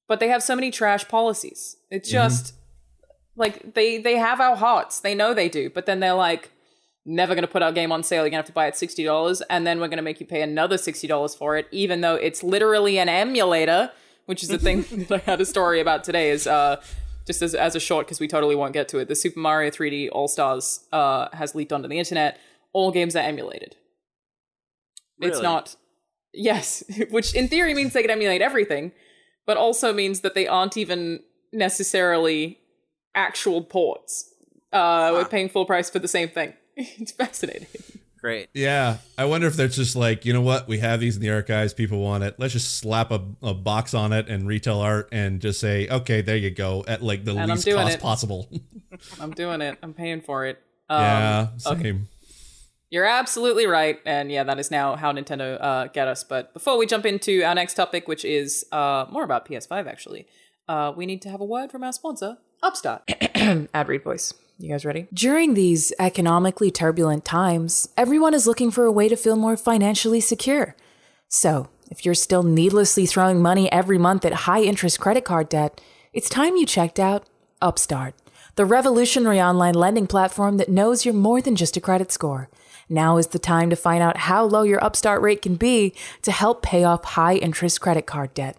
but 0.07 0.19
they 0.19 0.27
have 0.29 0.43
so 0.43 0.55
many 0.55 0.69
trash 0.71 1.07
policies. 1.07 1.77
It's 1.89 2.09
Mm-hmm. 2.09 2.17
Like 3.35 3.73
they 3.73 3.97
they 3.97 4.17
have 4.17 4.39
our 4.39 4.55
hearts. 4.55 4.99
They 4.99 5.15
know 5.15 5.33
they 5.33 5.49
do, 5.49 5.69
but 5.69 5.85
then 5.85 5.99
they're 5.99 6.13
like 6.13 6.51
never 7.05 7.33
going 7.33 7.43
to 7.43 7.51
put 7.51 7.61
our 7.63 7.71
game 7.71 7.91
on 7.91 8.03
sale. 8.03 8.23
You're 8.23 8.29
going 8.29 8.43
to 8.43 8.45
have 8.45 8.45
to 8.45 8.51
buy 8.51 8.67
it 8.67 8.75
$60 8.75 9.41
and 9.49 9.65
then 9.65 9.79
we're 9.79 9.87
going 9.87 9.97
to 9.97 10.03
make 10.03 10.19
you 10.19 10.25
pay 10.27 10.43
another 10.43 10.77
$60 10.77 11.35
for 11.35 11.57
it 11.57 11.67
even 11.71 12.01
though 12.01 12.13
it's 12.13 12.43
literally 12.43 12.99
an 12.99 13.09
emulator, 13.09 13.91
which 14.27 14.43
is 14.43 14.49
the 14.49 14.59
thing 14.59 14.81
that 15.09 15.23
I 15.27 15.31
had 15.31 15.41
a 15.41 15.45
story 15.45 15.79
about 15.79 16.03
today 16.03 16.29
is 16.29 16.45
uh 16.45 16.79
just 17.25 17.41
as, 17.41 17.55
as 17.55 17.75
a 17.75 17.79
short 17.79 18.07
because 18.07 18.19
we 18.19 18.27
totally 18.27 18.55
won't 18.55 18.73
get 18.73 18.87
to 18.89 18.97
it. 18.97 19.07
The 19.07 19.15
Super 19.15 19.39
Mario 19.39 19.69
3D 19.69 20.09
All 20.11 20.27
Stars 20.27 20.85
uh, 20.91 21.27
has 21.33 21.55
leaked 21.55 21.71
onto 21.71 21.87
the 21.87 21.99
internet. 21.99 22.39
All 22.73 22.91
games 22.91 23.15
are 23.15 23.23
emulated. 23.23 23.75
It's 25.19 25.41
not. 25.41 25.75
Yes, 26.33 26.83
which 27.09 27.35
in 27.35 27.47
theory 27.47 27.73
means 27.73 27.93
they 27.93 28.01
can 28.01 28.11
emulate 28.11 28.41
everything, 28.41 28.91
but 29.45 29.57
also 29.57 29.93
means 29.93 30.21
that 30.21 30.33
they 30.33 30.47
aren't 30.47 30.77
even 30.77 31.19
necessarily 31.53 32.59
actual 33.15 33.61
ports. 33.63 34.33
Uh, 34.71 35.11
We're 35.13 35.25
paying 35.25 35.49
full 35.49 35.65
price 35.65 35.89
for 35.89 35.99
the 35.99 36.07
same 36.07 36.29
thing. 36.29 36.53
it's 36.75 37.11
fascinating. 37.11 37.67
Great. 38.19 38.49
Yeah, 38.53 38.97
I 39.17 39.25
wonder 39.25 39.47
if 39.47 39.55
they're 39.55 39.67
just 39.67 39.95
like, 39.95 40.25
you 40.25 40.33
know 40.33 40.41
what, 40.41 40.67
we 40.67 40.77
have 40.77 40.99
these 40.99 41.15
in 41.15 41.23
the 41.23 41.31
archives, 41.31 41.73
people 41.73 41.99
want 41.99 42.23
it. 42.23 42.35
Let's 42.37 42.53
just 42.53 42.77
slap 42.77 43.09
a, 43.11 43.19
a 43.41 43.55
box 43.55 43.95
on 43.95 44.13
it 44.13 44.29
and 44.29 44.47
retail 44.47 44.79
art 44.79 45.09
and 45.11 45.41
just 45.41 45.59
say, 45.59 45.87
okay, 45.89 46.21
there 46.21 46.37
you 46.37 46.51
go, 46.51 46.85
at 46.87 47.01
like 47.01 47.25
the 47.25 47.35
And 47.35 47.49
least 47.49 47.67
cost 47.67 47.95
it. 47.95 47.99
possible. 47.99 48.47
I'm 49.19 49.31
doing 49.31 49.61
it. 49.61 49.79
I'm 49.81 49.95
paying 49.95 50.21
for 50.21 50.45
it. 50.45 50.59
Um, 50.87 51.01
yeah, 51.01 51.47
okay. 51.65 51.97
You're 52.91 53.05
absolutely 53.05 53.65
right, 53.65 53.99
and 54.05 54.29
yeah, 54.31 54.43
that 54.43 54.59
is 54.59 54.69
now 54.69 54.95
how 54.97 55.13
Nintendo 55.13 55.57
uh, 55.59 55.87
get 55.87 56.07
us. 56.09 56.23
But 56.25 56.53
before 56.53 56.77
we 56.77 56.85
jump 56.85 57.05
into 57.05 57.41
our 57.41 57.55
next 57.55 57.73
topic, 57.75 58.07
which 58.07 58.23
is 58.25 58.65
uh, 58.71 59.05
more 59.09 59.23
about 59.23 59.47
PS5, 59.47 59.87
actually, 59.87 60.27
uh, 60.67 60.91
we 60.95 61.05
need 61.05 61.21
to 61.23 61.29
have 61.29 61.39
a 61.41 61.45
word 61.45 61.71
from 61.71 61.83
our 61.83 61.93
sponsor, 61.93 62.37
Upstart. 62.63 63.09
Ad 63.73 63.87
read 63.87 64.03
voice. 64.03 64.33
You 64.59 64.69
guys 64.69 64.85
ready? 64.85 65.07
During 65.11 65.55
these 65.55 65.91
economically 65.97 66.69
turbulent 66.69 67.25
times, 67.25 67.89
everyone 67.97 68.35
is 68.35 68.45
looking 68.45 68.69
for 68.69 68.85
a 68.85 68.91
way 68.91 69.09
to 69.09 69.15
feel 69.15 69.35
more 69.35 69.57
financially 69.57 70.19
secure. 70.19 70.75
So, 71.27 71.69
if 71.89 72.05
you're 72.05 72.13
still 72.13 72.43
needlessly 72.43 73.07
throwing 73.07 73.41
money 73.41 73.71
every 73.71 73.97
month 73.97 74.25
at 74.25 74.33
high 74.45 74.61
interest 74.61 74.99
credit 74.99 75.25
card 75.25 75.49
debt, 75.49 75.81
it's 76.13 76.29
time 76.29 76.55
you 76.55 76.67
checked 76.67 76.99
out 76.99 77.27
Upstart, 77.63 78.13
the 78.55 78.65
revolutionary 78.65 79.41
online 79.41 79.73
lending 79.73 80.05
platform 80.05 80.57
that 80.57 80.69
knows 80.69 81.03
you're 81.03 81.13
more 81.15 81.41
than 81.41 81.55
just 81.55 81.77
a 81.77 81.81
credit 81.81 82.11
score. 82.11 82.49
Now 82.87 83.17
is 83.17 83.27
the 83.27 83.39
time 83.39 83.71
to 83.71 83.75
find 83.75 84.03
out 84.03 84.17
how 84.17 84.43
low 84.43 84.61
your 84.61 84.83
Upstart 84.83 85.21
rate 85.21 85.41
can 85.41 85.55
be 85.55 85.95
to 86.21 86.31
help 86.31 86.61
pay 86.61 86.83
off 86.83 87.03
high 87.05 87.35
interest 87.35 87.81
credit 87.81 88.05
card 88.05 88.33
debt. 88.35 88.57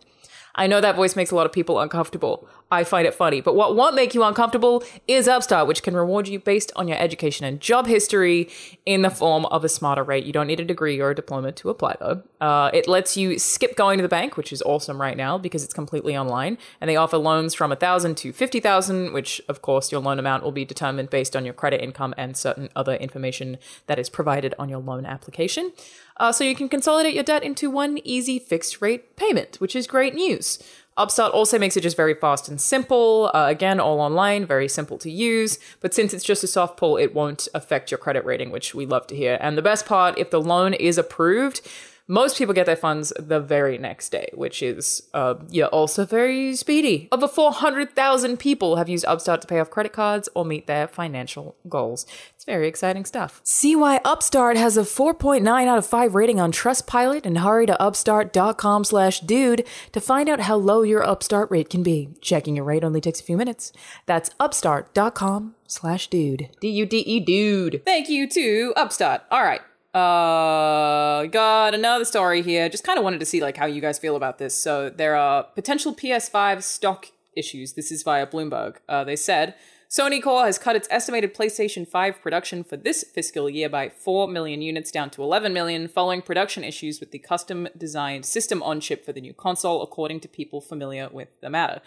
I 0.55 0.67
know 0.67 0.81
that 0.81 0.97
voice 0.97 1.17
makes 1.17 1.31
a 1.31 1.35
lot 1.35 1.47
of 1.47 1.53
people 1.53 1.81
uncomfortable. 1.81 2.47
I 2.73 2.85
find 2.85 3.07
it 3.07 3.13
funny. 3.13 3.43
But 3.43 3.55
what 3.55 3.77
won't 3.77 3.95
make 3.95 4.15
you 4.15 4.25
uncomfortable 4.25 4.83
is 5.07 5.29
Upstart, 5.29 5.67
which 5.67 5.83
can 5.83 5.95
reward 5.95 6.27
you 6.27 6.39
based 6.39 6.73
on 6.75 6.89
your 6.89 6.97
education 6.97 7.45
and 7.45 7.61
job 7.61 7.87
history 7.87 8.49
in 8.87 9.03
the 9.03 9.11
form 9.11 9.45
of 9.47 9.63
a 9.63 9.69
smarter 9.69 10.03
rate. 10.03 10.25
You 10.25 10.33
don't 10.33 10.47
need 10.47 10.59
a 10.59 10.65
degree 10.65 10.99
or 10.99 11.11
a 11.11 11.15
diploma 11.15 11.53
to 11.53 11.69
apply, 11.69 11.97
though. 12.01 12.23
Uh, 12.41 12.71
it 12.73 12.89
lets 12.89 13.15
you 13.15 13.39
skip 13.39 13.77
going 13.77 13.99
to 13.99 14.03
the 14.03 14.09
bank, 14.09 14.39
which 14.39 14.55
is 14.55 14.63
awesome 14.63 14.99
right 14.99 15.19
now 15.19 15.37
because 15.37 15.63
it's 15.63 15.75
completely 15.75 16.17
online. 16.17 16.57
And 16.81 16.89
they 16.89 16.97
offer 16.97 17.19
loans 17.19 17.55
from 17.55 17.69
1000 17.69 18.17
to 18.17 18.33
50000 18.33 19.13
which, 19.13 19.43
of 19.51 19.61
course, 19.61 19.93
your 19.93 20.01
loan 20.01 20.19
amount 20.19 20.43
will 20.43 20.51
be 20.51 20.65
determined 20.65 21.11
based 21.11 21.37
on 21.37 21.45
your 21.45 21.53
credit 21.53 21.83
income 21.83 22.15
and 22.17 22.39
certain 22.39 22.71
other 22.75 22.95
information 22.95 23.59
that 23.87 23.99
is 23.99 24.09
provided 24.09 24.55
on 24.59 24.71
your 24.71 24.81
loan 24.81 25.05
application. 25.05 25.73
Uh, 26.17 26.31
so 26.31 26.45
you 26.45 26.55
can 26.55 26.69
consolidate 26.69 27.15
your 27.15 27.25
debt 27.25 27.43
into 27.43 27.71
one 27.71 27.99
easy 28.05 28.39
fixed 28.39 28.81
rate 28.81 29.17
payment, 29.17 29.57
which 29.61 29.75
is 29.75 29.87
great 29.87 30.15
news. 30.15 30.59
Upstart 30.97 31.33
also 31.33 31.59
makes 31.59 31.77
it 31.77 31.81
just 31.81 31.97
very 31.97 32.15
fast 32.15 32.49
and 32.49 32.61
simple. 32.61 33.31
Uh, 33.33 33.47
again, 33.49 33.81
all 33.81 34.01
online, 34.01 34.45
very 34.45 34.69
simple 34.69 34.99
to 34.99 35.11
use. 35.11 35.59
But 35.81 35.95
since 35.95 36.13
it's 36.13 36.25
just 36.25 36.45
a 36.45 36.47
soft 36.47 36.77
pull, 36.77 36.99
it 36.99 37.15
won't 37.15 37.49
affect 37.55 37.91
your 37.91 37.99
credit 37.99 38.25
rating, 38.25 38.51
which 38.51 38.75
we 38.75 38.85
love 38.85 39.07
to 39.07 39.17
hear. 39.17 39.39
And 39.41 39.57
the 39.57 39.63
best 39.63 39.87
part, 39.87 40.19
if 40.19 40.31
the 40.31 40.41
loan 40.41 40.75
is 40.75 40.99
approved, 40.99 41.63
most 42.07 42.37
people 42.37 42.55
get 42.55 42.67
their 42.67 42.77
funds 42.77 43.13
the 43.19 43.41
very 43.41 43.79
next 43.79 44.11
day, 44.11 44.29
which 44.35 44.63
is, 44.63 45.03
uh, 45.15 45.35
yeah, 45.49 45.67
also 45.67 46.05
very 46.05 46.55
speedy. 46.57 47.09
Over 47.13 47.29
400,000 47.29 48.39
people 48.39 48.77
have 48.77 48.89
used 48.89 49.05
Upstart 49.07 49.41
to 49.43 49.47
pay 49.47 49.61
off 49.61 49.71
credit 49.71 49.93
cards 49.93 50.29
or 50.35 50.45
meet 50.45 50.67
their 50.67 50.87
financial 50.87 51.57
goals. 51.69 52.07
It's 52.35 52.45
very 52.45 52.67
exciting 52.67 53.05
stuff. 53.05 53.41
See 53.45 53.77
why 53.77 54.01
Upstart 54.05 54.57
has 54.57 54.77
a 54.77 54.83
4.9 54.83 55.47
out 55.67 55.79
of 55.79 55.87
5 55.87 56.15
rating 56.15 56.41
on 56.41 56.53
Trustpilot 56.53 57.25
and 57.25 57.39
hurry 57.39 57.67
to 57.67 57.81
upstart.com 57.81 58.85
slash 58.85 59.21
dude 59.21 59.65
to 59.93 60.01
find 60.01 60.29
out 60.29 60.41
how 60.41 60.57
low 60.57 60.83
your 60.83 61.03
Upstart 61.05 61.51
rate 61.51 61.71
can 61.71 61.83
be. 61.83 62.09
Checking 62.21 62.57
your 62.57 62.65
rate 62.65 62.85
only 62.85 63.01
takes 63.01 63.21
a 63.21 63.25
few 63.25 63.37
minutes. 63.37 63.73
That's 64.07 64.31
upstart.com 64.41 65.55
slash 65.67 66.09
dude. 66.09 66.49
D-U-D-E 66.61 67.21
dude. 67.21 67.83
Thank 67.85 68.09
you 68.09 68.29
to 68.29 68.73
Upstart. 68.77 69.23
All 69.31 69.43
right. 69.43 69.61
Uh, 69.95 71.27
got 71.27 71.75
another 71.75 72.05
story 72.05 72.43
here. 72.43 72.69
Just 72.69 72.85
kind 72.85 72.99
of 72.99 73.05
wanted 73.05 73.21
to 73.21 73.27
see 73.27 73.43
like 73.43 73.57
how 73.57 73.67
you 73.67 73.81
guys 73.81 73.99
feel 73.99 74.17
about 74.17 74.39
this. 74.39 74.57
So 74.57 74.89
there 74.89 75.17
are 75.17 75.45
potential 75.45 75.95
PS5 75.95 76.63
stock 76.63 77.09
issues. 77.37 77.75
This 77.75 77.93
is 77.93 78.03
via 78.03 78.27
Bloomberg. 78.27 78.77
Uh, 78.89 79.05
they 79.05 79.17
said 79.17 79.55
Sony 79.91 80.23
Corp 80.23 80.47
has 80.47 80.59
cut 80.59 80.75
its 80.75 80.89
estimated 80.91 81.35
PlayStation 81.35 81.87
5 81.87 82.23
production 82.23 82.65
for 82.65 82.79
this 82.79 83.05
fiscal 83.15 83.51
year 83.51 83.69
by 83.69 83.91
4 83.91 84.27
million 84.29 84.63
units 84.63 84.91
down 84.91 85.11
to 85.11 85.23
11 85.23 85.53
million, 85.53 85.87
following 85.87 86.23
production 86.23 86.65
issues 86.65 86.99
with 86.99 87.11
the 87.11 87.19
custom 87.19 87.69
designed 87.77 88.25
system 88.25 88.63
on 88.63 88.81
chip 88.81 89.05
for 89.05 89.13
the 89.13 89.21
new 89.21 89.35
console, 89.35 89.83
according 89.83 90.21
to 90.21 90.29
people 90.29 90.63
familiar 90.63 91.11
with 91.13 91.29
the 91.43 91.51
matter. 91.51 91.83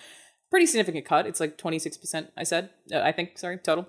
Pretty 0.52 0.68
significant 0.68 1.06
cut. 1.06 1.26
It's 1.26 1.40
like 1.40 1.58
26%, 1.58 2.28
I 2.38 2.44
said. 2.44 2.70
Uh, 2.94 3.00
I 3.00 3.12
think, 3.12 3.40
sorry, 3.40 3.58
total. 3.58 3.88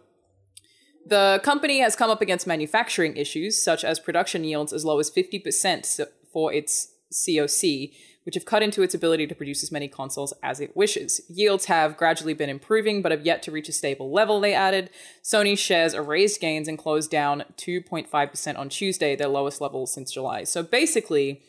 The 1.07 1.41
company 1.45 1.79
has 1.79 1.95
come 1.95 2.11
up 2.11 2.21
against 2.21 2.49
manufacturing 2.49 3.17
issues, 3.17 3.63
such 3.63 3.85
as 3.85 4.01
production 4.01 4.43
yields 4.43 4.73
as 4.73 4.85
low 4.85 4.99
as 4.99 5.09
50% 5.09 6.01
for 6.33 6.53
its 6.53 6.89
SoC, 7.13 7.91
which 8.25 8.35
have 8.35 8.45
cut 8.45 8.61
into 8.61 8.83
its 8.83 8.93
ability 8.93 9.29
to 9.29 9.35
produce 9.37 9.63
as 9.63 9.71
many 9.71 9.87
consoles 9.87 10.35
as 10.43 10.59
it 10.59 10.77
wishes. 10.77 11.21
Yields 11.29 11.67
have 11.67 11.97
gradually 11.97 12.35
been 12.35 12.51
improving, 12.51 13.03
but 13.03 13.13
have 13.13 13.25
yet 13.25 13.41
to 13.45 13.53
reach 13.53 13.69
a 13.69 13.73
stable 13.73 14.11
level, 14.13 14.41
they 14.41 14.53
added. 14.53 14.91
Sony 15.23 15.57
shares 15.57 15.95
erased 15.95 16.41
gains 16.41 16.67
and 16.67 16.77
closed 16.77 17.09
down 17.09 17.45
2.5% 17.57 18.59
on 18.59 18.69
Tuesday, 18.69 19.15
their 19.15 19.29
lowest 19.29 19.61
level 19.61 19.87
since 19.87 20.11
July. 20.11 20.43
So 20.43 20.65
basically, 20.65 21.41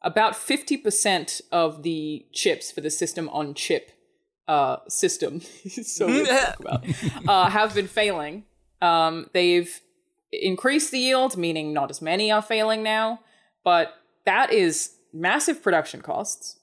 about 0.00 0.34
50% 0.34 1.40
of 1.50 1.82
the 1.82 2.24
chips 2.32 2.70
for 2.70 2.82
the 2.82 2.90
system 2.90 3.28
on 3.30 3.54
chip 3.54 3.90
uh, 4.46 4.76
system, 4.86 5.40
so 5.82 6.06
about, 6.60 6.84
uh, 7.26 7.50
have 7.50 7.74
been 7.74 7.88
failing. 7.88 8.44
Um, 8.80 9.30
they've 9.32 9.80
increased 10.32 10.90
the 10.90 10.98
yield, 10.98 11.36
meaning 11.36 11.72
not 11.72 11.90
as 11.90 12.02
many 12.02 12.30
are 12.30 12.42
failing 12.42 12.82
now, 12.82 13.20
but 13.64 13.94
that 14.24 14.52
is 14.52 14.96
massive 15.12 15.62
production 15.62 16.02
costs 16.02 16.58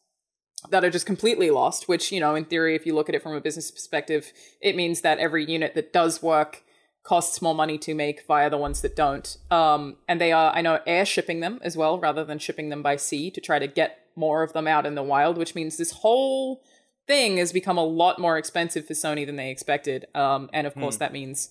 that 0.69 0.83
are 0.83 0.89
just 0.89 1.05
completely 1.05 1.49
lost, 1.49 1.87
which, 1.87 2.11
you 2.11 2.19
know, 2.19 2.35
in 2.35 2.45
theory, 2.45 2.75
if 2.75 2.85
you 2.85 2.95
look 2.95 3.09
at 3.09 3.15
it 3.15 3.23
from 3.23 3.33
a 3.33 3.41
business 3.41 3.71
perspective, 3.71 4.31
it 4.61 4.75
means 4.75 5.01
that 5.01 5.17
every 5.17 5.43
unit 5.43 5.75
that 5.75 5.91
does 5.91 6.21
work 6.21 6.63
costs 7.03 7.41
more 7.41 7.55
money 7.55 7.77
to 7.77 7.93
make 7.93 8.25
via 8.27 8.49
the 8.49 8.57
ones 8.57 8.81
that 8.81 8.95
don't. 8.95 9.37
Um, 9.51 9.97
and 10.07 10.21
they 10.21 10.31
are, 10.31 10.53
I 10.55 10.61
know, 10.61 10.79
air 10.87 11.05
shipping 11.05 11.41
them 11.41 11.59
as 11.61 11.75
well, 11.75 11.99
rather 11.99 12.23
than 12.23 12.39
shipping 12.39 12.69
them 12.69 12.81
by 12.81 12.95
sea 12.95 13.29
to 13.31 13.41
try 13.41 13.59
to 13.59 13.67
get 13.67 14.07
more 14.15 14.41
of 14.41 14.53
them 14.53 14.67
out 14.67 14.85
in 14.85 14.95
the 14.95 15.03
wild, 15.03 15.37
which 15.37 15.55
means 15.55 15.75
this 15.75 15.91
whole 15.91 16.63
thing 17.05 17.37
has 17.37 17.51
become 17.51 17.77
a 17.77 17.83
lot 17.83 18.19
more 18.19 18.37
expensive 18.37 18.87
for 18.87 18.93
Sony 18.93 19.25
than 19.25 19.35
they 19.35 19.49
expected. 19.49 20.05
Um, 20.15 20.49
and 20.53 20.65
of 20.65 20.75
course, 20.75 20.95
that 20.97 21.11
means 21.11 21.49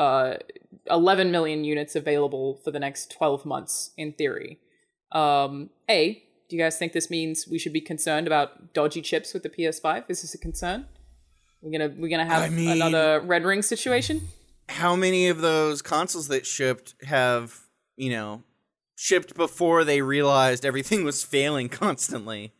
uh, 0.00 0.36
11 0.90 1.30
million 1.30 1.64
units 1.64 1.94
available 1.94 2.60
for 2.64 2.70
the 2.70 2.78
next 2.80 3.10
12 3.12 3.44
months 3.44 3.90
in 3.96 4.12
theory. 4.12 4.58
Um, 5.12 5.70
a, 5.88 6.22
do 6.48 6.56
you 6.56 6.62
guys 6.62 6.78
think 6.78 6.92
this 6.92 7.10
means 7.10 7.46
we 7.48 7.58
should 7.58 7.72
be 7.72 7.80
concerned 7.80 8.26
about 8.26 8.72
dodgy 8.72 9.02
chips 9.02 9.34
with 9.34 9.42
the 9.42 9.50
PS5? 9.50 10.04
Is 10.08 10.22
this 10.22 10.34
a 10.34 10.38
concern? 10.38 10.86
We're 11.62 11.78
gonna 11.78 11.94
we're 11.98 12.08
gonna 12.08 12.24
have 12.34 12.42
I 12.42 12.48
mean- 12.48 12.70
another 12.70 13.20
red 13.20 13.44
ring 13.44 13.62
situation. 13.62 14.28
How 14.68 14.94
many 14.96 15.28
of 15.28 15.40
those 15.40 15.82
consoles 15.82 16.28
that 16.28 16.46
shipped 16.46 16.94
have, 17.04 17.58
you 17.96 18.10
know, 18.10 18.44
shipped 18.94 19.34
before 19.34 19.82
they 19.84 20.00
realized 20.00 20.64
everything 20.64 21.04
was 21.04 21.24
failing 21.24 21.68
constantly? 21.82 22.52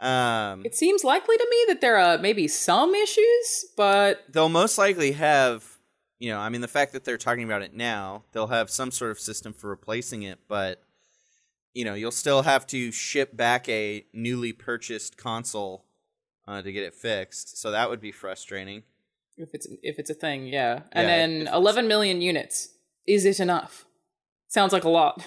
Um, 0.00 0.64
It 0.64 0.76
seems 0.76 1.02
likely 1.02 1.36
to 1.36 1.46
me 1.50 1.64
that 1.68 1.80
there 1.80 1.96
are 1.98 2.16
maybe 2.18 2.46
some 2.46 2.94
issues, 2.94 3.66
but 3.76 4.20
they'll 4.32 4.48
most 4.48 4.78
likely 4.78 5.12
have, 5.12 5.77
you 6.18 6.30
know, 6.30 6.38
I 6.38 6.48
mean, 6.48 6.60
the 6.60 6.68
fact 6.68 6.92
that 6.92 7.04
they're 7.04 7.18
talking 7.18 7.44
about 7.44 7.62
it 7.62 7.74
now, 7.74 8.24
they'll 8.32 8.48
have 8.48 8.70
some 8.70 8.90
sort 8.90 9.10
of 9.10 9.20
system 9.20 9.52
for 9.52 9.68
replacing 9.70 10.22
it, 10.22 10.40
but, 10.48 10.82
you 11.74 11.84
know, 11.84 11.94
you'll 11.94 12.10
still 12.10 12.42
have 12.42 12.66
to 12.68 12.90
ship 12.90 13.36
back 13.36 13.68
a 13.68 14.04
newly 14.12 14.52
purchased 14.52 15.16
console 15.16 15.84
uh, 16.46 16.60
to 16.62 16.72
get 16.72 16.82
it 16.82 16.94
fixed. 16.94 17.58
So 17.58 17.70
that 17.70 17.88
would 17.90 18.00
be 18.00 18.10
frustrating. 18.12 18.82
if 19.36 19.50
it's 19.54 19.66
if 19.82 19.98
it's 20.00 20.10
a 20.10 20.14
thing, 20.14 20.46
yeah. 20.48 20.80
And 20.92 21.06
Yeah, 21.08 21.16
then 21.16 21.30
if 21.36 21.40
it's- 21.42 21.54
11 21.56 21.86
million 21.88 22.20
units. 22.20 22.70
Is 23.06 23.24
it 23.24 23.38
enough? 23.40 23.86
Sounds 24.48 24.72
like 24.72 24.84
a 24.84 24.88
lot. 24.90 25.24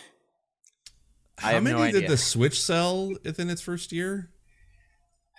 I 1.38 1.42
How 1.42 1.52
have 1.54 1.64
many 1.64 1.80
no 1.80 1.92
did 1.92 2.08
the 2.10 2.18
Switch 2.18 2.62
sell 2.62 3.14
within 3.24 3.50
its 3.50 3.62
first 3.62 3.92
year? 3.92 4.30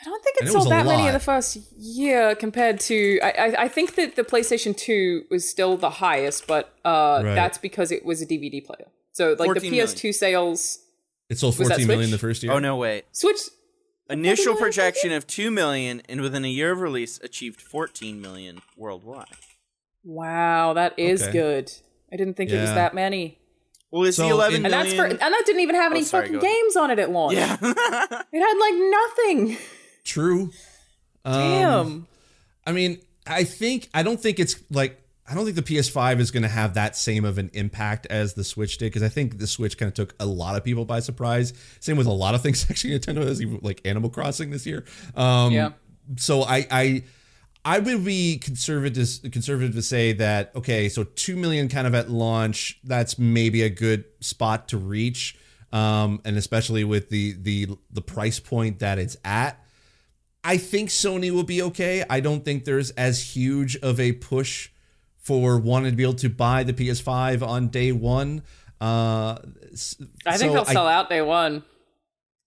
I 0.02 0.04
don't 0.06 0.22
think 0.24 0.36
it 0.36 0.40
And 0.42 0.48
it 0.50 0.54
was 0.54 0.64
sold 0.64 0.72
a 0.72 0.76
that 0.76 0.86
many 0.86 1.06
in 1.06 1.12
the 1.12 1.20
first 1.20 1.56
year 1.78 2.34
compared 2.34 2.80
to. 2.80 3.20
I, 3.22 3.30
I, 3.30 3.62
I 3.64 3.68
think 3.68 3.94
that 3.94 4.16
the 4.16 4.24
PlayStation 4.24 4.76
2 4.76 5.26
was 5.30 5.48
still 5.48 5.76
the 5.76 5.90
highest, 5.90 6.46
but 6.48 6.74
uh, 6.84 7.20
Right. 7.24 7.34
that's 7.34 7.56
because 7.58 7.92
it 7.92 8.04
was 8.04 8.20
a 8.20 8.26
DVD 8.26 8.64
player. 8.64 8.86
So, 9.12 9.36
like 9.38 9.54
the 9.54 9.70
PS2 9.70 10.12
sales. 10.14 10.78
It 11.28 11.38
sold 11.38 11.56
Was 11.58 11.68
that 11.68 11.74
14 11.74 11.86
million 11.86 12.08
Switch? 12.08 12.20
the 12.20 12.26
first 12.26 12.42
year. 12.42 12.52
Oh 12.52 12.58
no, 12.58 12.76
wait. 12.76 13.04
Switch. 13.12 13.38
Initial 14.10 14.56
projection 14.56 15.12
of 15.12 15.26
2 15.26 15.50
million 15.50 16.02
and 16.08 16.20
within 16.20 16.44
a 16.44 16.48
year 16.48 16.72
of 16.72 16.80
release 16.80 17.18
achieved 17.22 17.60
14 17.62 18.20
million 18.20 18.60
worldwide. 18.76 19.26
Wow, 20.04 20.72
that 20.74 20.98
is 20.98 21.22
Okay. 21.22 21.32
good. 21.32 21.72
I 22.12 22.16
didn't 22.16 22.34
think 22.34 22.50
it 22.50 22.60
was 22.60 22.70
that 22.70 22.94
many. 22.94 23.38
Well, 23.90 24.04
it's 24.04 24.16
So 24.16 24.24
the 24.24 24.30
11 24.30 24.56
in- 24.60 24.64
And 24.66 24.72
that's 24.74 24.92
for. 24.92 25.04
And 25.04 25.18
that 25.20 25.42
didn't 25.46 25.60
even 25.60 25.76
have 25.76 25.92
any 25.92 26.00
Oh, 26.00 26.04
sorry, 26.04 26.26
fucking 26.26 26.40
go 26.40 26.46
ahead. 26.46 26.54
games 26.62 26.76
on 26.76 26.90
it 26.90 26.98
at 26.98 27.10
launch. 27.10 27.36
Yeah. 27.36 27.56
It 27.62 28.40
had 28.40 28.58
like 28.58 28.74
nothing. 28.74 29.56
True. 30.04 30.50
Um, 31.24 31.40
Damn. 31.40 32.06
I 32.66 32.72
mean, 32.72 33.00
I 33.26 33.44
think 33.44 33.88
I 33.94 34.02
don't 34.02 34.20
think 34.20 34.38
it's 34.40 34.56
like 34.70 35.00
I 35.26 35.34
don't 35.34 35.44
think 35.44 35.56
the 35.56 35.62
PS5 35.62 36.18
is 36.18 36.30
going 36.30 36.42
to 36.42 36.48
have 36.48 36.74
that 36.74 36.96
same 36.96 37.24
of 37.24 37.38
an 37.38 37.50
impact 37.54 38.06
as 38.06 38.34
the 38.34 38.44
Switch 38.44 38.78
did 38.78 38.86
because 38.86 39.02
I 39.02 39.08
think 39.08 39.38
the 39.38 39.46
Switch 39.46 39.78
kind 39.78 39.88
of 39.88 39.94
took 39.94 40.14
a 40.18 40.26
lot 40.26 40.56
of 40.56 40.64
people 40.64 40.84
by 40.84 41.00
surprise. 41.00 41.52
Same 41.80 41.96
with 41.96 42.06
a 42.06 42.12
lot 42.12 42.34
of 42.34 42.42
things 42.42 42.66
actually. 42.70 42.98
Nintendo 42.98 43.26
has 43.26 43.40
even 43.40 43.60
like 43.62 43.80
Animal 43.84 44.10
Crossing 44.10 44.50
this 44.50 44.66
year. 44.66 44.84
Um, 45.14 45.52
Yeah. 45.52 45.70
So 46.16 46.42
I 46.42 46.66
I 46.70 47.04
I 47.64 47.78
would 47.78 48.04
be 48.04 48.38
conservative 48.38 49.08
conservative 49.30 49.74
to 49.74 49.82
say 49.82 50.12
that 50.14 50.50
okay, 50.56 50.88
so 50.88 51.04
two 51.04 51.36
million 51.36 51.68
kind 51.68 51.86
of 51.86 51.94
at 51.94 52.10
launch. 52.10 52.80
That's 52.82 53.18
maybe 53.18 53.62
a 53.62 53.70
good 53.70 54.04
spot 54.20 54.68
to 54.68 54.78
reach, 54.78 55.36
um, 55.72 56.20
and 56.24 56.36
especially 56.36 56.82
with 56.82 57.08
the 57.08 57.34
the 57.40 57.68
the 57.92 58.02
price 58.02 58.40
point 58.40 58.80
that 58.80 58.98
it's 58.98 59.16
at. 59.24 59.61
I 60.44 60.56
think 60.56 60.90
Sony 60.90 61.30
will 61.30 61.44
be 61.44 61.62
okay. 61.62 62.04
I 62.10 62.20
don't 62.20 62.44
think 62.44 62.64
there's 62.64 62.90
as 62.92 63.34
huge 63.34 63.76
of 63.76 64.00
a 64.00 64.12
push 64.12 64.70
for 65.16 65.58
wanting 65.58 65.92
to 65.92 65.96
be 65.96 66.02
able 66.02 66.14
to 66.14 66.28
buy 66.28 66.64
the 66.64 66.72
PS5 66.72 67.46
on 67.46 67.68
day 67.68 67.92
one. 67.92 68.42
Uh, 68.80 69.38
I 70.26 70.36
think 70.36 70.52
they'll 70.52 70.64
sell 70.64 70.88
out 70.88 71.08
day 71.08 71.22
one. 71.22 71.62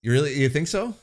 You 0.02 0.12
really 0.12 0.34
you 0.34 0.48
think 0.50 0.68
so? 0.68 0.94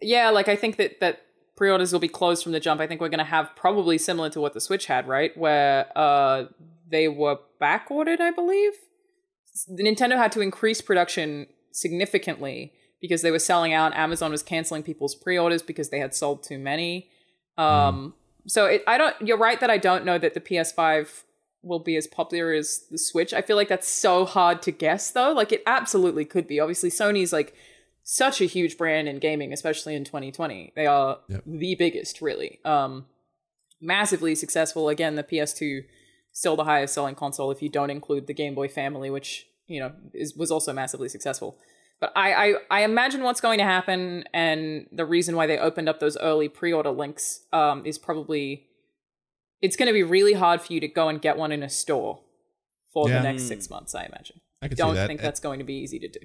Yeah, 0.00 0.30
like 0.30 0.48
I 0.48 0.54
think 0.54 0.76
that 0.76 1.00
that 1.00 1.22
pre-orders 1.56 1.92
will 1.92 2.00
be 2.00 2.08
closed 2.08 2.44
from 2.44 2.52
the 2.52 2.60
jump. 2.60 2.80
I 2.80 2.86
think 2.86 3.00
we're 3.00 3.08
going 3.08 3.18
to 3.18 3.24
have 3.24 3.50
probably 3.56 3.98
similar 3.98 4.30
to 4.30 4.40
what 4.40 4.54
the 4.54 4.60
Switch 4.60 4.86
had, 4.86 5.08
right? 5.08 5.36
Where 5.36 5.86
uh 5.96 6.44
they 6.88 7.08
were 7.08 7.38
back 7.58 7.90
ordered, 7.90 8.20
I 8.20 8.30
believe. 8.30 8.72
Nintendo 9.70 10.16
had 10.16 10.30
to 10.32 10.40
increase 10.40 10.80
production 10.80 11.46
significantly 11.72 12.72
because 13.02 13.20
they 13.20 13.30
were 13.30 13.38
selling 13.38 13.74
out. 13.74 13.92
Amazon 13.94 14.30
was 14.30 14.42
canceling 14.42 14.82
people's 14.82 15.14
pre-orders 15.14 15.60
because 15.60 15.90
they 15.90 15.98
had 15.98 16.14
sold 16.14 16.42
too 16.42 16.58
many. 16.58 17.10
Um 17.58 18.14
so 18.46 18.64
it, 18.66 18.82
I 18.86 18.96
don't 18.96 19.14
you're 19.20 19.36
right 19.36 19.60
that 19.60 19.68
I 19.68 19.76
don't 19.76 20.06
know 20.06 20.16
that 20.16 20.32
the 20.32 20.40
PS5 20.40 21.24
will 21.62 21.78
be 21.78 21.96
as 21.96 22.06
popular 22.06 22.52
as 22.52 22.86
the 22.90 22.98
Switch. 22.98 23.32
I 23.34 23.42
feel 23.42 23.56
like 23.56 23.68
that's 23.68 23.86
so 23.88 24.24
hard 24.24 24.62
to 24.62 24.72
guess 24.72 25.10
though. 25.10 25.32
Like 25.32 25.52
it 25.52 25.62
absolutely 25.66 26.24
could 26.24 26.46
be. 26.46 26.58
Obviously 26.58 26.88
Sony's 26.90 27.32
like 27.32 27.54
such 28.04 28.40
a 28.40 28.46
huge 28.46 28.76
brand 28.78 29.06
in 29.08 29.18
gaming, 29.18 29.52
especially 29.52 29.94
in 29.94 30.04
2020. 30.04 30.72
They 30.74 30.86
are 30.86 31.18
Yep. 31.28 31.42
the 31.46 31.74
biggest, 31.76 32.20
really. 32.20 32.58
Um, 32.64 33.06
massively 33.80 34.34
successful. 34.34 34.88
Again, 34.88 35.14
the 35.14 35.22
PS2 35.22 35.84
still 36.32 36.56
the 36.56 36.64
highest 36.64 36.94
selling 36.94 37.14
console 37.14 37.50
if 37.50 37.62
you 37.62 37.68
don't 37.68 37.90
include 37.90 38.26
the 38.26 38.34
Game 38.34 38.54
Boy 38.54 38.66
family, 38.68 39.10
which 39.10 39.46
you 39.66 39.78
know 39.80 39.92
is 40.14 40.34
was 40.34 40.50
also 40.50 40.72
massively 40.72 41.08
successful. 41.08 41.58
But 42.02 42.12
I, 42.16 42.34
I 42.34 42.54
I 42.68 42.82
imagine 42.82 43.22
what's 43.22 43.40
going 43.40 43.58
to 43.58 43.64
happen, 43.64 44.24
and 44.34 44.88
the 44.90 45.04
reason 45.06 45.36
why 45.36 45.46
they 45.46 45.56
opened 45.56 45.88
up 45.88 46.00
those 46.00 46.16
early 46.16 46.48
pre-order 46.48 46.90
links 46.90 47.42
um, 47.52 47.86
is 47.86 47.96
probably 47.96 48.66
it's 49.60 49.76
going 49.76 49.86
to 49.86 49.92
be 49.92 50.02
really 50.02 50.32
hard 50.32 50.60
for 50.60 50.72
you 50.72 50.80
to 50.80 50.88
go 50.88 51.08
and 51.08 51.22
get 51.22 51.36
one 51.36 51.52
in 51.52 51.62
a 51.62 51.68
store 51.68 52.18
for 52.92 53.08
Yeah. 53.08 53.18
the 53.18 53.22
next 53.32 53.44
six 53.44 53.70
months. 53.70 53.94
I 53.94 54.02
imagine. 54.06 54.40
I 54.60 54.66
could 54.66 54.78
Don't 54.78 54.96
that. 54.96 55.06
think 55.06 55.20
that's 55.20 55.38
going 55.38 55.60
to 55.60 55.64
be 55.64 55.74
easy 55.74 56.00
to 56.00 56.08
do. 56.08 56.18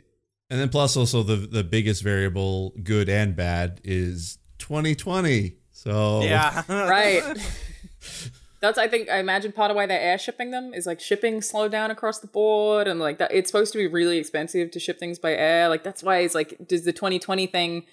And 0.49 0.59
then 0.59 0.69
plus 0.69 0.97
also 0.97 1.21
the 1.21 1.36
the 1.36 1.63
biggest 1.63 2.01
variable, 2.03 2.73
good 2.82 3.07
and 3.07 3.36
bad, 3.36 3.80
is 3.84 4.39
2020. 4.57 5.57
So 5.73 6.21
yeah. 6.23 6.63
right 6.69 7.21
that's 8.68 8.78
i 8.78 8.88
think 8.88 9.09
i 9.09 9.18
imagine 9.18 9.51
part 9.51 9.72
of 9.72 9.76
why 9.76 9.86
they're 9.86 9.99
air 9.99 10.18
shipping 10.18 10.51
them 10.51 10.74
is 10.74 10.86
like 10.86 10.99
shipping 10.99 11.41
slowed 11.41 11.72
down 11.72 11.89
across 11.91 12.20
the 12.20 12.28
board 12.28 12.88
and 12.88 12.99
like 12.99 13.18
that 13.18 13.32
it's 13.32 13.49
supposed 13.49 13.72
to 13.72 13.78
be 13.78 13.88
really 13.88 14.18
expensive 14.18 14.72
to 14.72 14.80
ship 14.80 14.99
things 14.99 15.18
by 15.20 15.34
air 15.34 15.70
like 15.70 15.84
that's 15.84 16.03
why 16.03 16.20
it's 16.20 16.36
like 16.36 16.68
does 16.68 16.84
the 16.84 16.93
2020 16.93 17.47
thing 17.47 17.84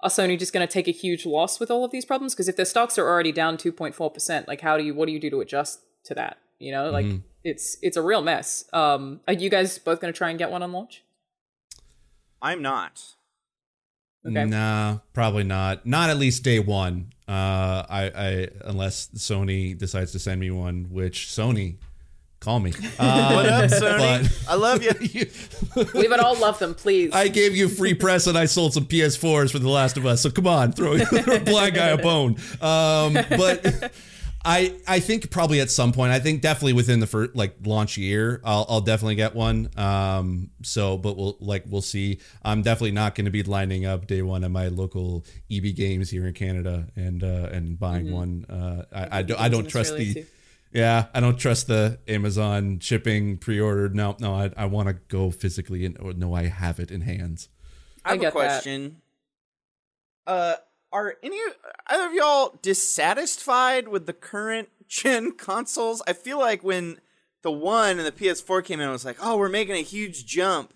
are 0.00 0.10
sony 0.10 0.38
just 0.38 0.52
going 0.52 0.66
to 0.66 0.72
take 0.72 0.86
a 0.86 0.92
huge 0.92 1.26
loss 1.26 1.58
with 1.58 1.70
all 1.70 1.84
of 1.84 1.90
these 1.90 2.04
problems 2.04 2.34
because 2.34 2.48
if 2.48 2.56
their 2.56 2.64
stocks 2.64 2.98
are 2.98 3.08
already 3.08 3.32
down 3.32 3.56
2.4% 3.56 4.46
like 4.46 4.60
how 4.60 4.76
do 4.76 4.84
you 4.84 4.94
what 4.94 5.06
do 5.06 5.12
you 5.12 5.20
do 5.20 5.30
to 5.30 5.40
adjust 5.40 5.80
to 6.04 6.14
that 6.14 6.38
you 6.58 6.70
know 6.70 6.90
like 6.90 7.06
it's 7.44 7.76
it's 7.82 7.96
a 7.96 8.02
real 8.02 8.22
mess 8.22 8.64
um 8.72 9.20
are 9.26 9.34
you 9.34 9.50
guys 9.50 9.78
both 9.78 10.00
going 10.00 10.12
to 10.12 10.16
try 10.16 10.30
and 10.30 10.38
get 10.38 10.50
one 10.50 10.62
on 10.62 10.72
launch 10.72 11.02
I'm 12.40 12.62
not. 12.62 13.02
Okay. 14.26 14.44
Nah, 14.44 14.98
probably 15.12 15.44
not. 15.44 15.86
Not 15.86 16.10
at 16.10 16.18
least 16.18 16.42
day 16.42 16.58
one. 16.58 17.12
Uh, 17.28 17.84
I, 17.90 18.10
I 18.14 18.48
unless 18.64 19.08
Sony 19.16 19.76
decides 19.76 20.12
to 20.12 20.18
send 20.18 20.40
me 20.40 20.50
one, 20.50 20.86
which 20.90 21.26
Sony, 21.26 21.76
call 22.40 22.58
me. 22.60 22.72
Um, 22.98 23.34
What 23.34 23.46
up, 23.46 23.70
Sony? 23.70 24.22
but- 24.22 24.50
I 24.50 24.54
love 24.54 24.82
you. 25.14 25.26
we 25.94 26.08
would 26.08 26.20
all 26.20 26.38
love 26.38 26.58
them 26.58 26.74
please 26.74 27.12
I 27.12 27.28
gave 27.28 27.54
you 27.54 27.68
free 27.68 27.92
press 27.94 28.26
and 28.26 28.38
I 28.38 28.46
sold 28.46 28.72
some 28.72 28.86
PS4s 28.86 29.52
for 29.52 29.58
The 29.58 29.68
Last 29.68 29.96
of 29.98 30.06
Us. 30.06 30.22
So 30.22 30.30
come 30.30 30.46
on, 30.46 30.72
throw 30.72 30.92
a 31.12 31.40
blind 31.40 31.74
guy 31.74 31.88
a 31.88 31.98
bone. 31.98 32.36
Um, 32.62 33.12
but 33.36 33.92
I 34.44 34.74
I 34.86 35.00
think 35.00 35.30
probably 35.30 35.60
at 35.60 35.70
some 35.70 35.92
point, 35.92 36.12
I 36.12 36.20
think 36.20 36.42
definitely 36.42 36.72
within 36.72 37.00
the 37.00 37.06
first 37.06 37.34
like 37.34 37.56
launch 37.64 37.98
year, 37.98 38.40
I'll, 38.44 38.66
I'll 38.68 38.80
definitely 38.80 39.16
get 39.16 39.34
one. 39.34 39.70
Um, 39.76 40.50
so 40.62 40.96
but 40.96 41.16
we'll 41.16 41.36
like 41.40 41.64
we'll 41.68 41.82
see. 41.82 42.20
I'm 42.42 42.62
definitely 42.62 42.92
not 42.92 43.14
going 43.14 43.24
to 43.24 43.30
be 43.30 43.42
lining 43.42 43.84
up 43.84 44.06
day 44.06 44.22
one 44.22 44.44
at 44.44 44.50
my 44.50 44.68
local 44.68 45.24
EB 45.50 45.74
Games 45.74 46.10
here 46.10 46.26
in 46.26 46.34
Canada 46.34 46.86
and 46.94 47.22
uh, 47.24 47.48
and 47.50 47.78
buying 47.78 48.12
one. 48.12 48.46
Uh, 48.48 48.84
I 48.92 49.18
I, 49.18 49.22
do, 49.22 49.34
I 49.36 49.48
don't 49.48 49.68
trust 49.68 49.92
Australia 49.92 50.14
the. 50.14 50.20
too. 50.22 50.26
Yeah, 50.72 51.06
I 51.14 51.20
don't 51.20 51.38
trust 51.38 51.66
the 51.66 51.98
Amazon 52.06 52.78
shipping 52.80 53.38
pre-ordered. 53.38 53.94
No, 53.94 54.16
no, 54.20 54.34
I, 54.34 54.50
I 54.56 54.66
want 54.66 54.88
to 54.88 54.94
go 55.08 55.30
physically 55.30 55.86
and 55.86 55.98
or 55.98 56.12
know 56.12 56.34
I 56.34 56.44
have 56.46 56.78
it 56.78 56.90
in 56.90 57.00
hands. 57.00 57.48
I 58.04 58.10
have 58.10 58.18
I 58.18 58.20
get 58.20 58.26
a 58.28 58.30
that. 58.30 58.32
question. 58.32 58.96
Uh, 60.26 60.56
are 60.92 61.16
any 61.22 61.38
either 61.86 62.06
of 62.06 62.14
y'all 62.14 62.58
dissatisfied 62.62 63.88
with 63.88 64.06
the 64.06 64.12
current 64.12 64.68
gen 64.88 65.32
consoles? 65.32 66.02
I 66.06 66.12
feel 66.12 66.38
like 66.38 66.62
when 66.62 67.00
the 67.42 67.52
one 67.52 67.98
and 67.98 68.06
the 68.06 68.12
PS4 68.12 68.64
came 68.64 68.80
in, 68.80 68.88
I 68.88 68.92
was 68.92 69.04
like, 69.04 69.18
"Oh, 69.20 69.36
we're 69.36 69.48
making 69.48 69.76
a 69.76 69.82
huge 69.82 70.26
jump," 70.26 70.72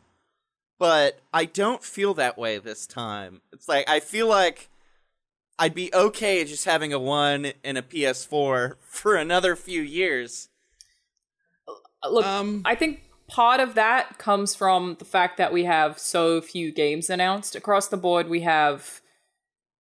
but 0.79 1.21
I 1.33 1.45
don't 1.45 1.83
feel 1.83 2.15
that 2.15 2.39
way 2.39 2.59
this 2.59 2.87
time. 2.87 3.41
It's 3.53 3.69
like 3.69 3.89
I 3.89 4.01
feel 4.01 4.29
like 4.29 4.69
I'd 5.59 5.75
be 5.75 5.93
okay 5.95 6.45
just 6.45 6.65
having 6.65 6.93
a 6.93 6.99
one 6.99 7.53
and 7.63 7.79
a 7.79 7.83
PS4 7.83 8.75
for 8.81 9.17
another 9.17 9.57
few 9.57 9.83
years. 9.83 10.49
look 12.09 12.27
Um, 12.27 12.63
I 12.65 12.75
think 12.75 13.03
part 13.29 13.61
of 13.61 13.75
that 13.75 14.19
comes 14.19 14.55
from 14.55 14.97
the 14.99 15.05
fact 15.05 15.37
that 15.39 15.53
we 15.53 15.65
have 15.65 15.99
so 15.99 16.41
few 16.41 16.73
games 16.73 17.09
announced 17.09 17.55
across 17.55 17.89
the 17.89 17.97
board. 17.97 18.29
We 18.29 18.41
have 18.41 19.02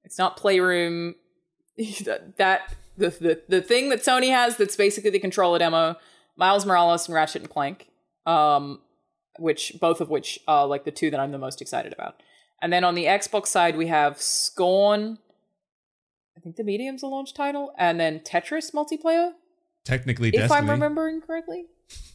it's 0.04 0.18
not 0.18 0.38
Playroom 0.38 1.16
that, 2.06 2.38
that 2.38 2.76
the, 2.98 3.10
the 3.10 3.42
the 3.48 3.62
thing 3.62 3.90
that 3.90 4.00
Sony 4.00 4.30
has 4.30 4.58
that's 4.58 4.76
basically 4.76 5.10
the 5.10 5.20
controller 5.20 5.60
demo, 5.60 5.96
Miles 6.36 6.66
Morales 6.66 7.08
and 7.08 7.16
Ratchet 7.16 7.42
and 7.42 7.50
Clank, 7.50 7.90
um, 8.26 8.80
which 9.40 9.74
both 9.80 10.02
of 10.02 10.10
which 10.10 10.40
are 10.48 10.68
like 10.68 10.84
the 10.84 10.92
two 10.92 11.10
that 11.12 11.20
I'm 11.20 11.32
the 11.32 11.38
most 11.38 11.62
excited 11.62 11.94
about. 11.94 12.22
And 12.62 12.72
then 12.72 12.84
on 12.84 12.94
the 12.94 13.06
Xbox 13.06 13.48
side, 13.48 13.76
we 13.76 13.88
have 13.88 14.22
Scorn. 14.22 15.18
I 16.38 16.40
think 16.40 16.56
the 16.58 16.64
medium's 16.64 17.04
a 17.04 17.08
launch 17.08 17.34
title, 17.34 17.74
and 17.78 18.00
then 18.00 18.20
Tetris 18.20 18.72
multiplayer 18.72 19.34
technically, 19.84 20.30
if 20.30 20.36
Destiny. 20.36 20.58
I'm 20.58 20.70
remembering 20.70 21.22
correctly. 21.22 21.66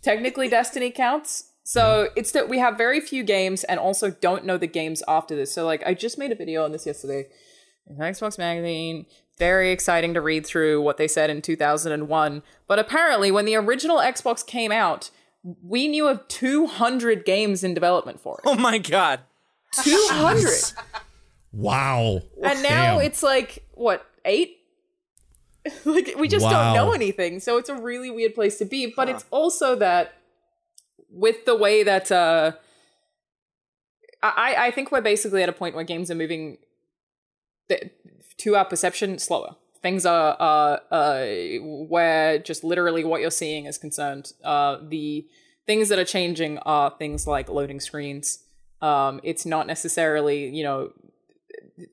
Technically, 0.03 0.49
Destiny 0.49 0.91
counts. 0.91 1.51
So 1.65 2.11
it's 2.15 2.31
that 2.33 2.49
we 2.49 2.59
have 2.59 2.79
very 2.79 3.01
few 3.01 3.25
games 3.25 3.65
and 3.65 3.81
also 3.81 4.11
don't 4.11 4.45
know 4.45 4.57
the 4.57 4.69
games 4.69 5.03
after 5.09 5.35
this. 5.35 5.53
So, 5.53 5.67
like, 5.67 5.83
I 5.85 5.95
just 5.95 6.17
made 6.17 6.31
a 6.31 6.37
video 6.37 6.65
on 6.65 6.71
this 6.71 6.87
yesterday. 6.87 7.27
In 7.89 7.97
Xbox 7.97 8.39
Magazine. 8.39 9.07
Very 9.39 9.71
exciting 9.71 10.15
to 10.15 10.21
read 10.21 10.47
through 10.47 10.81
what 10.81 10.97
they 10.97 11.07
said 11.09 11.29
in 11.29 11.43
2001. 11.43 12.43
But 12.67 12.79
apparently, 12.79 13.31
when 13.31 13.45
the 13.45 13.55
original 13.57 13.99
Xbox 13.99 14.45
came 14.47 14.73
out, 14.73 15.11
we 15.63 15.87
knew 15.89 16.09
of 16.09 16.27
200 16.29 17.25
games 17.25 17.63
in 17.63 17.75
development 17.75 18.19
for 18.21 18.39
it. 18.39 18.49
Oh 18.49 18.55
my 18.57 18.79
god! 18.79 19.21
200! 19.83 20.73
Wow. 21.53 22.23
and 22.43 22.63
now 22.63 22.97
Damn. 22.99 23.03
it's 23.07 23.23
like, 23.23 23.65
what, 23.73 24.05
eight? 24.25 24.57
like, 25.85 26.15
we 26.19 26.29
just 26.29 26.45
Wow. 26.45 26.75
don't 26.75 26.75
know 26.75 26.93
anything. 26.93 27.41
So 27.41 27.59
it's 27.59 27.69
a 27.69 27.75
really 27.75 28.11
weird 28.11 28.35
place 28.35 28.59
to 28.59 28.65
be. 28.65 28.93
But 28.95 29.09
it's 29.09 29.25
also 29.31 29.75
that 29.77 30.15
with 31.11 31.45
the 31.45 31.57
way 31.57 31.83
that 31.83 32.11
uh, 32.13 32.53
I, 34.23 34.55
I 34.59 34.71
think 34.71 34.91
we're 34.93 35.01
basically 35.01 35.43
at 35.43 35.49
a 35.49 35.53
point 35.53 35.75
where 35.75 35.85
games 35.85 36.11
are 36.11 36.15
moving 36.15 36.59
to 38.39 38.57
our 38.57 38.65
perception, 38.65 39.19
slower. 39.19 39.57
Things 39.83 40.05
are 40.05 40.37
uh, 40.41 40.79
uh, 40.95 41.27
where 41.63 42.39
just 42.39 42.65
literally 42.65 43.05
what 43.05 43.21
you're 43.21 43.31
seeing 43.31 43.67
is 43.67 43.79
concerned. 43.79 44.33
Uh, 44.43 44.79
the 44.83 45.27
things 45.67 45.89
that 45.89 45.99
are 45.99 46.05
changing 46.05 46.59
are 46.59 46.95
things 46.99 47.27
like 47.27 47.49
loading 47.49 47.81
screens. 47.81 48.45
Um, 48.81 49.21
it's 49.23 49.47
not 49.47 49.67
necessarily, 49.67 50.49
you 50.49 50.63
know, 50.63 50.93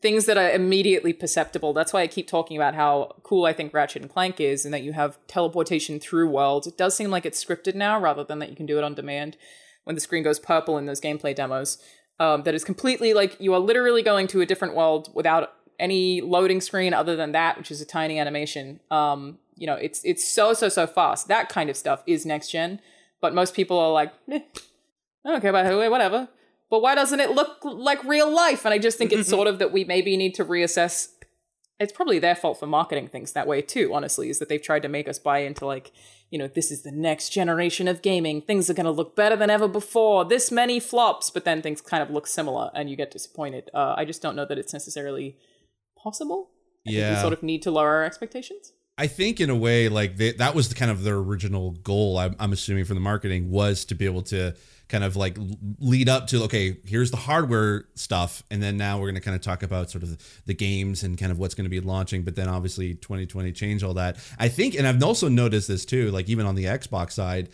things 0.02 0.26
that 0.26 0.38
are 0.38 0.52
immediately 0.52 1.14
perceptible. 1.14 1.74
That's 1.74 1.94
why 1.94 2.02
I 2.02 2.08
keep 2.08 2.28
talking 2.28 2.58
about 2.58 2.76
how 2.76 3.16
cool 3.24 3.46
I 3.46 3.54
think 3.54 3.74
Ratchet 3.74 4.02
and 4.02 4.12
Clank 4.12 4.40
is, 4.40 4.66
and 4.66 4.74
that 4.74 4.84
you 4.84 4.94
have 4.94 5.18
teleportation 5.28 6.00
through 6.00 6.30
worlds. 6.30 6.68
It 6.68 6.78
does 6.78 6.96
seem 6.96 7.10
like 7.10 7.26
it's 7.26 7.44
scripted 7.44 7.76
now, 7.76 8.00
rather 8.00 8.24
than 8.24 8.40
that 8.40 8.50
you 8.50 8.56
can 8.56 8.66
do 8.66 8.78
it 8.78 8.84
on 8.84 8.94
demand. 8.94 9.38
When 9.84 9.96
the 9.96 10.02
screen 10.02 10.24
goes 10.24 10.40
purple 10.40 10.78
in 10.78 10.86
those 10.86 11.02
gameplay 11.02 11.36
demos, 11.36 11.78
um, 12.20 12.44
that 12.44 12.56
is 12.56 12.64
completely 12.64 13.14
like 13.14 13.40
you 13.40 13.54
are 13.54 13.60
literally 13.60 14.02
going 14.02 14.28
to 14.28 14.42
a 14.42 14.46
different 14.46 14.76
world 14.76 15.10
without 15.14 15.54
any 15.80 16.22
loading 16.22 16.62
screen 16.62 16.94
other 16.94 17.16
than 17.16 17.32
that, 17.34 17.58
which 17.58 17.72
is 17.72 17.82
a 17.82 17.86
tiny 17.86 18.20
animation. 18.20 18.80
Um, 18.92 19.40
you 19.56 19.68
know, 19.68 19.76
it's 19.76 20.02
it's 20.04 20.28
so 20.28 20.54
so 20.54 20.70
so 20.70 20.88
fast. 20.88 21.28
That 21.28 21.50
kind 21.50 21.70
of 21.70 21.78
stuff 21.78 22.04
is 22.06 22.26
next 22.26 22.50
gen, 22.50 22.80
but 23.22 23.34
most 23.34 23.54
people 23.54 23.80
are 23.80 23.92
like, 23.92 24.14
eh, 24.32 24.40
I 25.26 25.30
don't 25.30 25.42
care 25.42 25.50
about 25.50 25.66
who, 25.66 25.78
whatever 25.90 26.30
but 26.74 26.82
why 26.82 26.96
doesn't 26.96 27.20
it 27.20 27.30
look 27.30 27.60
like 27.64 28.04
real 28.04 28.34
life? 28.34 28.66
And 28.66 28.74
I 28.74 28.80
just 28.80 28.98
think 28.98 29.14
it's 29.14 29.30
sort 29.30 29.48
of 29.48 29.60
that 29.60 29.72
we 29.72 29.84
maybe 29.84 30.18
need 30.18 30.34
to 30.34 30.44
reassess. 30.44 31.10
It's 31.80 31.94
probably 31.94 32.18
their 32.18 32.34
fault 32.34 32.60
for 32.60 32.66
marketing 32.66 33.10
things 33.10 33.34
that 33.34 33.46
way 33.46 33.62
too, 33.62 33.94
honestly, 33.94 34.32
is 34.32 34.40
that 34.40 34.50
they've 34.50 34.60
tried 34.60 34.82
to 34.82 34.90
make 34.90 35.08
us 35.08 35.20
buy 35.20 35.42
into 35.42 35.68
like, 35.68 35.92
you 36.32 36.40
know, 36.40 36.48
this 36.48 36.72
is 36.72 36.82
the 36.82 36.92
next 36.92 37.30
generation 37.30 37.88
of 37.88 38.02
gaming. 38.02 38.42
Things 38.42 38.72
are 38.72 38.74
going 38.74 38.88
to 38.88 38.92
look 38.92 39.16
better 39.16 39.36
than 39.36 39.52
ever 39.52 39.68
before. 39.68 40.26
This 40.26 40.52
many 40.52 40.80
flops, 40.80 41.30
but 41.30 41.46
then 41.46 41.62
things 41.62 41.80
kind 41.80 42.02
of 42.02 42.10
look 42.10 42.26
similar 42.26 42.72
and 42.74 42.90
you 42.90 42.96
get 42.96 43.12
disappointed. 43.12 43.70
Uh, 43.72 43.94
I 43.96 44.04
just 44.04 44.24
don't 44.24 44.36
know 44.36 44.46
that 44.48 44.58
it's 44.58 44.74
necessarily 44.74 45.38
possible. 46.04 46.50
I 46.88 46.92
Yeah. 46.92 47.16
we 47.16 47.22
sort 47.22 47.34
of 47.34 47.44
need 47.44 47.62
to 47.64 47.72
lower 47.72 47.90
our 47.90 48.04
expectations. 48.04 48.74
I 48.98 49.08
think 49.08 49.40
in 49.40 49.50
a 49.50 49.56
way, 49.56 49.90
like 49.90 50.18
they, 50.18 50.34
that 50.34 50.54
was 50.54 50.70
the 50.70 50.76
kind 50.76 50.92
of 50.92 51.04
their 51.04 51.16
original 51.16 51.72
goal. 51.72 52.20
I'm, 52.20 52.36
I'm 52.40 52.54
assuming 52.54 52.86
from 52.86 52.96
the 52.96 53.02
marketing 53.02 53.50
was 53.50 53.86
to 53.86 53.96
be 53.96 54.06
able 54.06 54.22
to 54.24 54.54
kind 54.88 55.04
of 55.04 55.16
like 55.16 55.36
lead 55.80 56.08
up 56.10 56.28
to 56.28 56.44
okay, 56.44 56.78
here's 56.86 57.10
the 57.10 57.18
hardware 57.18 57.86
stuff, 57.96 58.44
and 58.52 58.62
then 58.62 58.78
now 58.78 59.00
we're 59.00 59.08
going 59.08 59.16
to 59.16 59.22
kind 59.22 59.36
of 59.36 59.42
talk 59.42 59.64
about 59.64 59.90
sort 59.90 60.04
of 60.04 60.16
the 60.46 60.54
games 60.54 61.02
and 61.02 61.18
kind 61.18 61.32
of 61.32 61.40
what's 61.40 61.56
going 61.56 61.66
to 61.66 61.70
be 61.70 61.80
launching. 61.80 62.22
But 62.22 62.36
then 62.36 62.48
obviously 62.48 62.94
2020 62.94 63.52
changed 63.54 63.84
all 63.84 63.96
that. 63.96 64.18
I 64.38 64.48
think, 64.48 64.76
and 64.76 64.86
I've 64.86 65.02
also 65.02 65.28
noticed 65.28 65.68
this 65.68 65.86
too, 65.86 66.12
like 66.12 66.30
even 66.30 66.46
on 66.46 66.54
the 66.54 66.66
Xbox 66.66 67.14
side, 67.14 67.50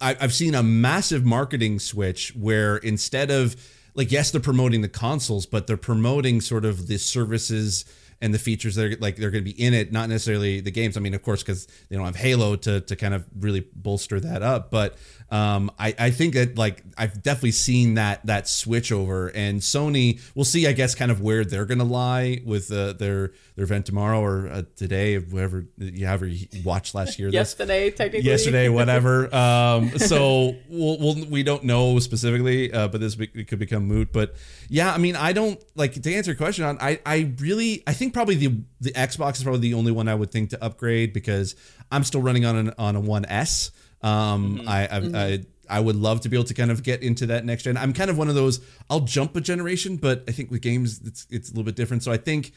I, 0.00 0.16
I've 0.20 0.34
seen 0.34 0.54
a 0.54 0.62
massive 0.62 1.24
marketing 1.24 1.80
switch 1.80 2.32
where 2.36 2.76
instead 2.76 3.32
of 3.32 3.56
like 3.96 4.12
yes, 4.12 4.30
they're 4.30 4.40
promoting 4.40 4.82
the 4.82 4.88
consoles, 4.88 5.46
but 5.46 5.66
they're 5.66 5.76
promoting 5.76 6.40
sort 6.40 6.64
of 6.64 6.86
the 6.86 6.98
services 6.98 7.84
and 8.20 8.32
the 8.32 8.38
features 8.38 8.74
that 8.76 8.84
are 8.84 8.96
like 9.00 9.16
they're 9.16 9.30
going 9.30 9.44
to 9.44 9.52
be 9.52 9.60
in 9.60 9.74
it, 9.74 9.92
not 9.92 10.08
necessarily 10.08 10.60
the 10.60 10.70
games. 10.70 10.96
I 10.96 11.00
mean, 11.00 11.14
of 11.14 11.22
course, 11.22 11.42
because 11.42 11.66
they 11.88 11.96
don't 11.96 12.06
have 12.06 12.16
Halo 12.16 12.56
to 12.56 12.80
to 12.82 12.96
kind 12.96 13.14
of 13.14 13.26
really 13.38 13.66
bolster 13.74 14.20
that 14.20 14.42
up. 14.42 14.70
But 14.70 14.96
um, 15.30 15.72
I 15.78 15.94
I 15.98 16.10
think 16.10 16.34
that 16.34 16.56
like 16.56 16.84
I've 16.96 17.22
definitely 17.22 17.52
seen 17.52 17.94
that 17.94 18.24
that 18.26 18.48
switch 18.48 18.92
over, 18.92 19.28
and 19.28 19.60
Sony. 19.60 20.20
We'll 20.34 20.44
see, 20.44 20.66
I 20.66 20.72
guess, 20.72 20.94
kind 20.94 21.10
of 21.10 21.20
where 21.20 21.44
they're 21.44 21.64
going 21.64 21.78
to 21.78 21.84
lie 21.84 22.40
with 22.44 22.70
uh, 22.70 22.92
their 22.92 23.32
their 23.56 23.64
event 23.64 23.86
tomorrow 23.86 24.20
or 24.20 24.48
uh, 24.48 24.62
today, 24.76 25.18
whatever 25.18 25.64
you 25.78 26.06
ever 26.06 26.30
watched 26.64 26.94
last 26.94 27.18
year. 27.18 27.28
this 27.28 27.34
Yesterday, 27.34 27.90
technically. 27.90 28.28
yesterday, 28.28 28.68
whatever. 28.70 29.34
Um, 29.34 29.98
so 29.98 30.54
we'll, 30.68 30.98
we'll, 30.98 31.26
we 31.26 31.42
don't 31.42 31.64
know 31.64 31.98
specifically, 31.98 32.72
uh, 32.72 32.86
but 32.86 33.00
this 33.00 33.16
be, 33.16 33.28
it 33.34 33.48
could 33.48 33.58
become 33.58 33.86
moot. 33.86 34.12
But 34.12 34.36
yeah, 34.68 34.92
I 34.92 34.98
mean, 34.98 35.16
I 35.16 35.32
don't 35.32 35.60
like 35.74 36.00
to 36.00 36.14
answer 36.14 36.30
your 36.30 36.36
question 36.36 36.64
on. 36.64 36.78
I 36.80 37.00
I 37.04 37.34
really 37.40 37.82
I 37.86 37.94
think 37.94 38.14
probably 38.14 38.36
the 38.36 38.60
the 38.80 38.92
Xbox 38.92 39.38
is 39.38 39.42
probably 39.42 39.60
the 39.60 39.74
only 39.74 39.90
one 39.90 40.06
I 40.06 40.14
would 40.14 40.30
think 40.30 40.50
to 40.50 40.64
upgrade 40.64 41.12
because 41.12 41.56
I'm 41.90 42.04
still 42.04 42.22
running 42.22 42.44
on 42.44 42.56
an 42.56 42.74
on 42.78 42.94
a 42.94 43.00
One 43.00 43.24
S. 43.24 43.72
Um, 44.02 44.62
I, 44.66 44.86
I, 44.86 44.98
I 45.14 45.44
I 45.68 45.80
would 45.80 45.96
love 45.96 46.20
to 46.22 46.28
be 46.28 46.36
able 46.36 46.44
to 46.44 46.54
kind 46.54 46.70
of 46.70 46.82
get 46.82 47.02
into 47.02 47.26
that 47.26 47.44
next 47.44 47.64
gen. 47.64 47.76
I'm 47.76 47.92
kind 47.92 48.10
of 48.10 48.18
one 48.18 48.28
of 48.28 48.34
those. 48.34 48.60
I'll 48.88 49.00
jump 49.00 49.34
a 49.36 49.40
generation, 49.40 49.96
but 49.96 50.24
I 50.28 50.32
think 50.32 50.50
with 50.50 50.62
games 50.62 51.00
it's 51.04 51.26
it's 51.30 51.48
a 51.48 51.52
little 51.52 51.64
bit 51.64 51.76
different. 51.76 52.02
So 52.02 52.12
I 52.12 52.16
think 52.16 52.52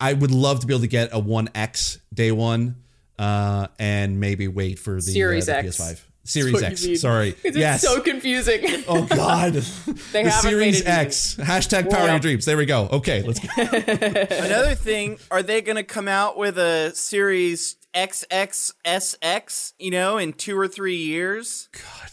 I 0.00 0.12
would 0.14 0.30
love 0.30 0.60
to 0.60 0.66
be 0.66 0.72
able 0.72 0.80
to 0.82 0.88
get 0.88 1.10
a 1.12 1.18
One 1.18 1.48
X 1.54 1.98
day 2.12 2.32
one, 2.32 2.76
uh, 3.18 3.68
and 3.78 4.18
maybe 4.18 4.48
wait 4.48 4.78
for 4.78 4.94
the, 4.96 5.02
Series 5.02 5.48
uh, 5.48 5.60
the 5.62 5.68
X. 5.68 5.78
PS5. 5.78 6.00
Series 6.24 6.62
X. 6.62 6.86
mean. 6.86 6.96
Sorry. 6.96 7.34
It's 7.44 7.56
yes. 7.56 7.82
so 7.82 8.00
confusing. 8.00 8.84
oh 8.88 9.04
God. 9.06 9.54
They 10.12 10.22
the 10.22 10.30
haven't 10.30 10.50
Series 10.50 10.58
made 10.58 10.68
it 10.68 10.76
easy. 10.76 10.86
X. 10.86 11.34
Hashtag 11.36 11.90
power 11.90 12.02
Well- 12.04 12.10
your 12.10 12.18
dreams. 12.20 12.44
There 12.44 12.56
we 12.56 12.64
go. 12.66 12.88
Okay, 12.92 13.22
let's 13.22 13.40
go. 13.40 13.48
Another 13.62 14.74
thing, 14.76 15.18
are 15.30 15.42
they 15.42 15.60
going 15.62 15.76
to 15.76 15.82
come 15.82 16.06
out 16.08 16.36
with 16.36 16.58
a 16.58 16.92
series 16.94 17.76
XXSX, 17.94 19.72
you 19.78 19.90
know, 19.90 20.18
in 20.18 20.32
two 20.32 20.58
or 20.58 20.68
three 20.68 20.96
years? 20.96 21.68
God. 21.72 22.10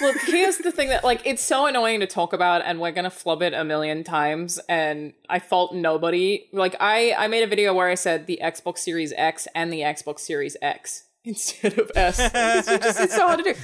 Look, 0.00 0.16
here's 0.22 0.58
the 0.58 0.70
thing 0.70 0.88
that 0.88 1.02
like 1.02 1.22
it's 1.24 1.42
so 1.42 1.66
annoying 1.66 2.00
to 2.00 2.06
talk 2.06 2.32
about, 2.32 2.62
and 2.64 2.80
we're 2.80 2.92
gonna 2.92 3.10
flub 3.10 3.42
it 3.42 3.52
a 3.52 3.64
million 3.64 4.04
times, 4.04 4.60
and 4.68 5.12
I 5.28 5.38
fault 5.40 5.74
nobody. 5.74 6.46
Like 6.52 6.76
I, 6.80 7.12
I 7.16 7.26
made 7.28 7.42
a 7.42 7.46
video 7.46 7.74
where 7.74 7.88
I 7.88 7.94
said 7.94 8.26
the 8.26 8.40
Xbox 8.42 8.78
Series 8.78 9.12
X 9.16 9.48
and 9.54 9.72
the 9.72 9.80
Xbox 9.80 10.20
Series 10.20 10.56
X 10.62 11.04
instead 11.24 11.78
of 11.78 11.90
S. 11.94 12.18
it's, 12.20 12.66
just, 12.66 13.00
it's 13.00 13.14
so 13.14 13.26
hard 13.26 13.44
to 13.44 13.54
do. 13.54 13.60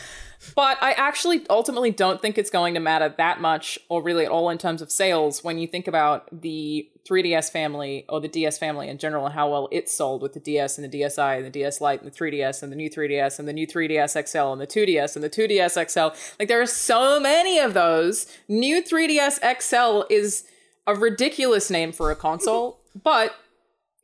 But 0.55 0.79
I 0.81 0.93
actually 0.93 1.45
ultimately 1.51 1.91
don't 1.91 2.23
think 2.23 2.39
it's 2.39 2.51
going 2.51 2.75
to 2.75 2.81
matter 2.81 3.13
that 3.19 3.41
much, 3.41 3.79
or 3.89 4.03
really 4.03 4.25
at 4.25 4.31
all, 4.31 4.51
in 4.51 4.59
terms 4.59 4.81
of 4.81 4.91
sales. 4.91 5.43
When 5.43 5.59
you 5.59 5.67
think 5.67 5.89
about 5.89 6.29
the 6.33 6.89
3DS 7.09 7.51
family 7.51 8.05
or 8.09 8.21
the 8.21 8.29
DS 8.29 8.57
family 8.59 8.89
in 8.89 8.99
general, 8.99 9.27
and 9.27 9.35
how 9.35 9.51
well 9.51 9.69
it 9.73 9.89
sold 9.89 10.23
with 10.23 10.35
the 10.35 10.41
DS 10.41 10.79
and 10.79 10.91
the 10.91 11.01
DSi 11.01 11.37
and 11.39 11.47
the 11.47 11.51
DS 11.51 11.81
Lite 11.81 12.03
and 12.03 12.11
the 12.11 12.17
3DS 12.17 12.63
and 12.63 12.71
the 12.71 12.77
new 12.77 12.89
3DS 12.89 13.39
and 13.39 13.49
the 13.49 13.53
new 13.53 13.67
3DS 13.67 14.29
XL 14.29 14.53
and 14.53 14.61
the 14.61 14.67
2DS 14.67 15.17
and 15.17 15.25
the 15.25 15.31
2DS 15.31 15.91
XL. 15.91 16.17
Like 16.39 16.49
there 16.49 16.61
are 16.61 16.67
so 16.67 17.19
many 17.19 17.59
of 17.59 17.75
those. 17.75 18.27
New 18.47 18.83
3DS 18.83 19.41
XL 19.61 20.05
is 20.09 20.45
a 20.87 20.95
ridiculous 20.95 21.71
name 21.71 21.93
for 21.93 22.11
a 22.11 22.17
console, 22.17 22.81
but 23.03 23.35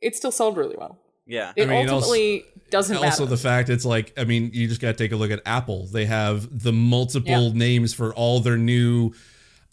it 0.01 0.15
still 0.15 0.31
sold 0.31 0.57
really 0.57 0.75
well. 0.77 0.97
Yeah. 1.27 1.53
It 1.55 1.67
mean, 1.67 1.89
also- 1.89 1.95
ultimately 1.95 2.45
doesn't 2.71 2.97
Also, 2.97 3.23
matter. 3.23 3.25
the 3.25 3.37
fact 3.37 3.69
it's 3.69 3.85
like, 3.85 4.13
I 4.17 4.23
mean, 4.25 4.51
you 4.53 4.67
just 4.67 4.81
got 4.81 4.87
to 4.97 5.03
take 5.03 5.11
a 5.11 5.15
look 5.15 5.31
at 5.31 5.41
Apple. 5.45 5.87
They 5.87 6.05
have 6.05 6.63
the 6.63 6.71
multiple 6.73 7.47
Yeah. 7.47 7.51
names 7.53 7.93
for 7.93 8.13
all 8.13 8.39
their 8.39 8.57
new 8.57 9.11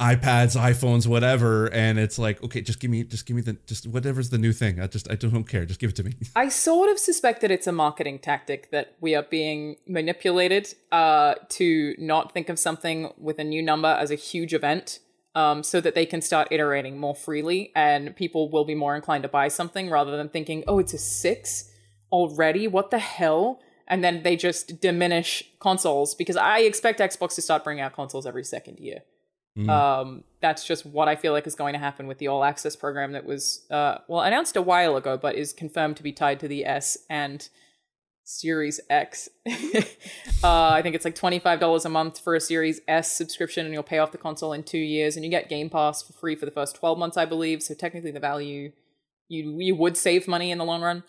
iPads, 0.00 0.57
iPhones, 0.61 1.07
whatever, 1.07 1.72
and 1.72 1.96
it's 1.98 2.18
like, 2.18 2.42
okay, 2.42 2.61
just 2.61 2.80
give 2.80 2.90
me, 2.90 3.05
just 3.05 3.24
give 3.24 3.36
me 3.36 3.42
the, 3.42 3.57
just 3.66 3.86
whatever's 3.86 4.30
the 4.30 4.38
new 4.38 4.53
thing. 4.53 4.80
I 4.80 4.88
just, 4.88 5.09
I 5.11 5.14
don't 5.14 5.44
care. 5.44 5.64
Just 5.64 5.78
give 5.78 5.90
it 5.90 5.96
to 5.96 6.03
me. 6.03 6.14
I 6.36 6.48
sort 6.48 6.90
of 6.90 6.98
suspect 6.98 7.40
that 7.42 7.50
it's 7.53 7.68
a 7.68 7.72
marketing 7.72 8.18
tactic 8.18 8.70
that 8.72 8.96
we 9.00 9.14
are 9.14 9.22
being 9.22 9.76
manipulated 9.86 10.74
uh, 10.90 11.34
to 11.50 11.94
not 11.98 12.32
think 12.34 12.48
of 12.48 12.59
something 12.59 13.12
with 13.16 13.38
a 13.38 13.44
new 13.44 13.62
number 13.62 13.88
as 13.88 14.11
a 14.11 14.16
huge 14.16 14.53
event, 14.53 14.98
um, 15.35 15.62
so 15.62 15.80
that 15.80 15.95
they 15.95 16.07
can 16.07 16.20
start 16.20 16.49
iterating 16.51 16.99
more 16.99 17.14
freely, 17.14 17.72
and 17.74 18.14
people 18.16 18.51
will 18.51 18.64
be 18.64 18.74
more 18.74 18.95
inclined 18.95 19.22
to 19.22 19.28
buy 19.28 19.49
something 19.49 19.91
rather 19.91 20.16
than 20.16 20.28
thinking, 20.28 20.64
"Oh, 20.66 20.78
it's 20.78 20.95
a 20.95 20.99
six 20.99 21.70
already. 22.11 22.68
What 22.68 22.91
the 22.91 22.99
hell?" 22.99 23.61
And 23.89 24.03
then 24.03 24.22
they 24.22 24.37
just 24.37 24.80
diminish 24.80 25.43
consoles 25.59 26.14
because 26.14 26.37
I 26.37 26.61
expect 26.61 27.01
Xbox 27.01 27.35
to 27.35 27.43
start 27.43 27.64
bringing 27.64 27.83
out 27.83 27.95
consoles 27.95 28.26
every 28.26 28.45
second 28.45 28.78
year. 28.78 29.03
Um, 29.68 30.24
that's 30.41 30.64
just 30.66 30.87
what 30.87 31.09
I 31.09 31.16
feel 31.16 31.33
like 31.33 31.47
is 31.47 31.55
going 31.55 31.74
to 31.74 31.78
happen 31.78 32.07
with 32.07 32.18
the 32.18 32.28
All 32.28 32.43
Access 32.43 32.74
program 32.74 33.12
that 33.12 33.26
was, 33.26 33.66
uh, 33.70 33.99
well, 34.09 34.22
announced 34.22 34.57
a 34.57 34.62
while 34.62 34.97
ago, 34.97 35.18
but 35.18 35.35
is 35.35 35.53
confirmed 35.53 35.97
to 35.99 36.03
be 36.03 36.12
tied 36.12 36.41
to 36.41 36.49
the 36.49 36.64
S 36.64 36.97
and 37.11 37.49
Series 38.25 38.81
X. 38.89 39.29
uh, 39.49 39.53
I 40.43 40.81
think 40.83 40.95
it's 40.95 41.05
like 41.05 41.14
$25 41.14 41.85
a 41.85 41.89
month 41.89 42.20
for 42.20 42.35
a 42.35 42.41
Series 42.41 42.81
S 42.87 43.12
subscription, 43.12 43.66
and 43.66 43.75
you'll 43.75 43.83
pay 43.83 43.99
off 43.99 44.12
the 44.12 44.18
console 44.18 44.53
in 44.53 44.62
two 44.62 44.79
years, 44.79 45.16
and 45.16 45.25
you 45.25 45.31
get 45.31 45.49
Game 45.49 45.70
Pass 45.70 46.03
for 46.03 46.12
free 46.12 46.37
for 46.37 46.45
the 46.45 46.53
first 46.53 46.77
12 46.77 46.99
months, 46.99 47.16
I 47.16 47.25
believe. 47.25 47.62
So 47.62 47.75
technically, 47.75 48.11
the 48.11 48.20
value 48.20 48.73
you 49.29 49.59
you 49.61 49.75
would 49.75 49.97
save 49.97 50.29
money 50.29 50.51
in 50.51 50.59
the 50.59 50.64
long 50.64 50.83
run. 50.83 51.03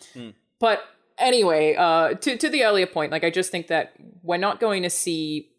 But 0.58 0.84
anyway, 1.18 1.74
uh, 1.76 2.14
to 2.14 2.36
to 2.36 2.48
the 2.48 2.64
earlier 2.64 2.86
point, 2.86 3.12
like 3.12 3.24
I 3.24 3.30
just 3.30 3.50
think 3.50 3.68
that 3.68 3.94
we're 4.22 4.36
not 4.38 4.60
going 4.60 4.82
to 4.82 4.90
see 4.90 5.50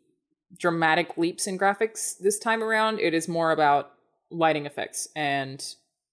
dramatic 0.58 1.18
leaps 1.18 1.48
in 1.48 1.58
graphics 1.58 2.18
this 2.20 2.40
time 2.40 2.64
around. 2.64 3.00
It 3.00 3.14
is 3.14 3.28
more 3.28 3.52
about 3.52 3.92
lighting 4.32 4.66
effects 4.66 5.08
and 5.16 5.64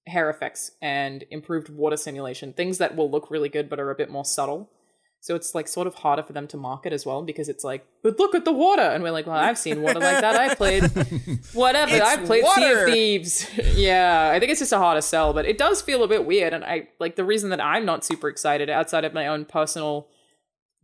hair 0.07 0.29
effects 0.31 0.73
and 0.83 1.25
improved 1.31 1.69
water 1.69 1.97
simulation, 1.97 2.53
things 2.53 2.79
that 2.79 2.97
will 2.97 3.11
look 3.11 3.31
really 3.31 3.49
good 3.49 3.69
but 3.69 3.79
are 3.79 3.91
a 3.91 3.95
bit 3.95 4.11
more 4.11 4.25
subtle. 4.25 4.69
So 5.25 5.37
it's 5.37 5.55
like 5.55 5.69
sort 5.69 5.87
of 5.87 5.95
harder 5.95 6.25
for 6.25 6.33
them 6.33 6.49
to 6.49 6.57
market 6.57 6.93
as 6.93 7.07
well 7.07 7.23
because 7.23 7.49
it's 7.49 7.63
like, 7.63 7.87
but 8.03 8.19
look 8.19 8.35
at 8.35 8.45
the 8.45 8.53
water, 8.53 8.83
and 8.83 9.05
we're 9.05 9.13
like, 9.13 9.25
well, 9.29 9.37
I've 9.37 9.57
seen 9.57 9.81
water 9.81 10.01
like 10.01 10.21
that. 10.21 10.35
I 10.35 10.53
played 10.57 10.83
whatever. 11.53 11.93
It's 11.95 12.05
I 12.05 12.17
played 12.17 12.45
Sea 12.45 12.73
of 12.73 12.85
Thieves. 12.87 13.49
yeah, 13.77 14.33
I 14.35 14.41
think 14.41 14.51
it's 14.51 14.59
just 14.59 14.73
a 14.73 14.79
harder 14.79 15.01
sell, 15.01 15.33
but 15.33 15.47
it 15.47 15.59
does 15.59 15.81
feel 15.81 16.03
a 16.03 16.09
bit 16.09 16.27
weird. 16.27 16.53
And 16.53 16.65
I 16.65 16.89
like 16.99 17.15
the 17.15 17.25
reason 17.25 17.51
that 17.51 17.61
I'm 17.61 17.85
not 17.85 18.05
super 18.05 18.29
excited 18.29 18.69
outside 18.69 19.05
of 19.05 19.15
my 19.15 19.29
own 19.29 19.45
personal, 19.45 20.09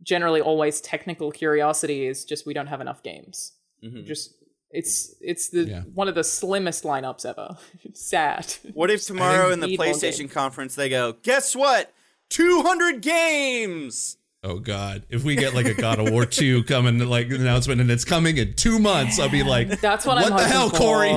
generally 0.01 0.39
always 0.39 0.79
technical 0.79 1.31
curiosity 1.33 2.05
is 2.07 2.23
just 2.23 2.45
we 2.45 2.53
don't 2.53 2.67
have 2.67 2.79
enough 2.79 3.03
games. 3.03 3.51
Mhm. 3.83 4.05
Just 4.05 4.35
It's 4.71 5.15
it's 5.19 5.49
the 5.49 5.63
Yeah. 5.65 5.81
one 5.93 6.07
of 6.07 6.15
the 6.15 6.23
slimmest 6.23 6.85
lineups 6.85 7.25
ever. 7.25 7.57
It's 7.83 7.99
sad. 8.09 8.53
What 8.73 8.89
if 8.89 9.03
tomorrow 9.03 9.51
in 9.51 9.59
the 9.59 9.75
PlayStation 9.77 10.31
conference 10.31 10.75
they 10.75 10.87
go, 10.87 11.17
guess 11.23 11.57
what? 11.57 11.91
200 12.29 13.01
games! 13.01 14.15
Oh 14.41 14.57
God! 14.59 15.03
If 15.09 15.23
we 15.25 15.35
get 15.35 15.53
like 15.53 15.65
a 15.65 15.73
God 15.73 15.99
of 15.99 16.11
War 16.11 16.25
two 16.25 16.63
coming 16.63 16.97
like 16.99 17.29
announcement 17.29 17.81
and 17.81 17.91
it's 17.91 18.05
coming 18.05 18.37
in 18.37 18.53
two 18.53 18.79
months, 18.79 19.19
I'll 19.19 19.27
be 19.29 19.43
like, 19.43 19.81
That's 19.81 20.05
what, 20.05 20.15
What 20.15 20.31
I'm 20.31 20.37
the 20.37 20.43
hoping 20.43 20.51
hell, 20.51 20.69
Corey? 20.71 21.13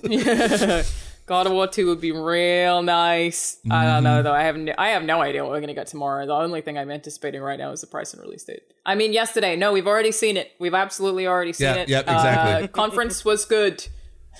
for. 0.00 0.08
yeah. 0.08 0.82
God 1.26 1.48
of 1.48 1.52
War 1.54 1.66
2 1.66 1.88
would 1.88 2.00
be 2.00 2.12
real 2.12 2.82
nice. 2.82 3.58
I 3.68 3.82
don't 3.84 3.94
Mm-hmm. 3.94 4.04
know 4.04 4.22
though. 4.22 4.32
I 4.32 4.44
have 4.44 4.56
no, 4.56 4.72
I 4.78 4.90
have 4.90 5.02
no 5.02 5.20
idea 5.20 5.42
what 5.42 5.50
we're 5.50 5.60
gonna 5.60 5.74
get 5.74 5.88
tomorrow. 5.88 6.24
The 6.24 6.32
only 6.32 6.60
thing 6.60 6.78
I'm 6.78 6.88
anticipating 6.88 7.40
right 7.42 7.58
now 7.58 7.72
is 7.72 7.80
the 7.80 7.88
price 7.88 8.14
and 8.14 8.22
release 8.22 8.44
date. 8.44 8.62
I 8.86 8.94
mean, 8.94 9.12
yesterday. 9.12 9.56
No, 9.56 9.72
we've 9.72 9.88
already 9.88 10.12
seen 10.12 10.36
it. 10.36 10.52
We've 10.60 10.72
absolutely 10.72 11.26
already 11.26 11.52
seen 11.52 11.64
Yeah, 11.66 11.74
it. 11.74 11.88
yep, 11.88 12.04
exactly. 12.04 12.64
Uh, 12.64 12.66
conference 12.68 13.24
was 13.24 13.44
good. 13.44 13.84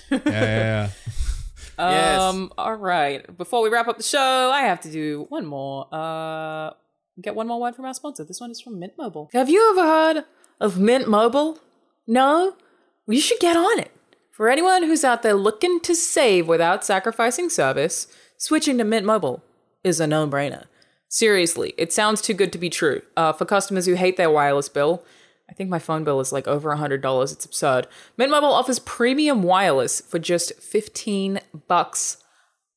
yeah, 0.09 0.19
yeah, 0.25 0.31
yeah. 0.31 0.89
Yes. 1.79 2.19
Um. 2.21 2.51
All 2.57 2.73
right. 2.75 3.37
Before 3.37 3.61
we 3.61 3.69
wrap 3.69 3.87
up 3.89 3.97
the 3.97 4.03
show, 4.03 4.49
I 4.51 4.61
have 4.61 4.79
to 4.81 4.89
do 4.91 5.25
one 5.29 5.45
more. 5.45 5.87
Uh, 5.93 6.71
get 7.21 7.35
one 7.35 7.47
more 7.47 7.59
word 7.59 7.75
from 7.75 7.85
our 7.85 7.93
sponsor. 7.93 8.23
This 8.23 8.41
one 8.41 8.51
is 8.51 8.61
from 8.61 8.79
Mint 8.79 8.93
Mobile. 8.97 9.29
Have 9.33 9.49
you 9.49 9.69
ever 9.71 9.83
heard 9.83 10.25
of 10.59 10.79
Mint 10.79 11.07
Mobile? 11.07 11.59
No. 12.05 12.55
Well, 13.05 13.15
you 13.15 13.21
should 13.21 13.39
get 13.39 13.55
on 13.55 13.79
it. 13.79 13.91
For 14.31 14.49
anyone 14.49 14.83
who's 14.83 15.03
out 15.03 15.23
there 15.23 15.33
looking 15.33 15.79
to 15.81 15.95
save 15.95 16.47
without 16.47 16.85
sacrificing 16.85 17.49
service, 17.49 18.07
switching 18.37 18.77
to 18.77 18.83
Mint 18.83 19.05
Mobile 19.05 19.43
is 19.83 19.99
a 19.99 20.05
no-brainer. 20.05 20.65
Seriously, 21.09 21.73
it 21.77 21.91
sounds 21.93 22.21
too 22.21 22.33
good 22.33 22.51
to 22.51 22.59
be 22.59 22.69
true. 22.69 23.01
Uh, 23.15 23.31
for 23.31 23.45
customers 23.45 23.85
who 23.85 23.93
hate 23.93 24.17
their 24.17 24.29
wireless 24.29 24.69
bill, 24.69 25.03
I 25.49 25.53
think 25.53 25.69
my 25.69 25.79
phone 25.79 26.03
bill 26.03 26.19
is 26.19 26.31
like 26.31 26.47
over 26.47 26.69
$100. 26.75 27.31
It's 27.31 27.45
absurd. 27.45 27.87
Mint 28.17 28.29
Mobile 28.29 28.51
offers 28.51 28.79
premium 28.79 29.43
wireless 29.43 30.01
for 30.01 30.19
just 30.19 30.53
15 30.61 31.39
bucks 31.67 32.17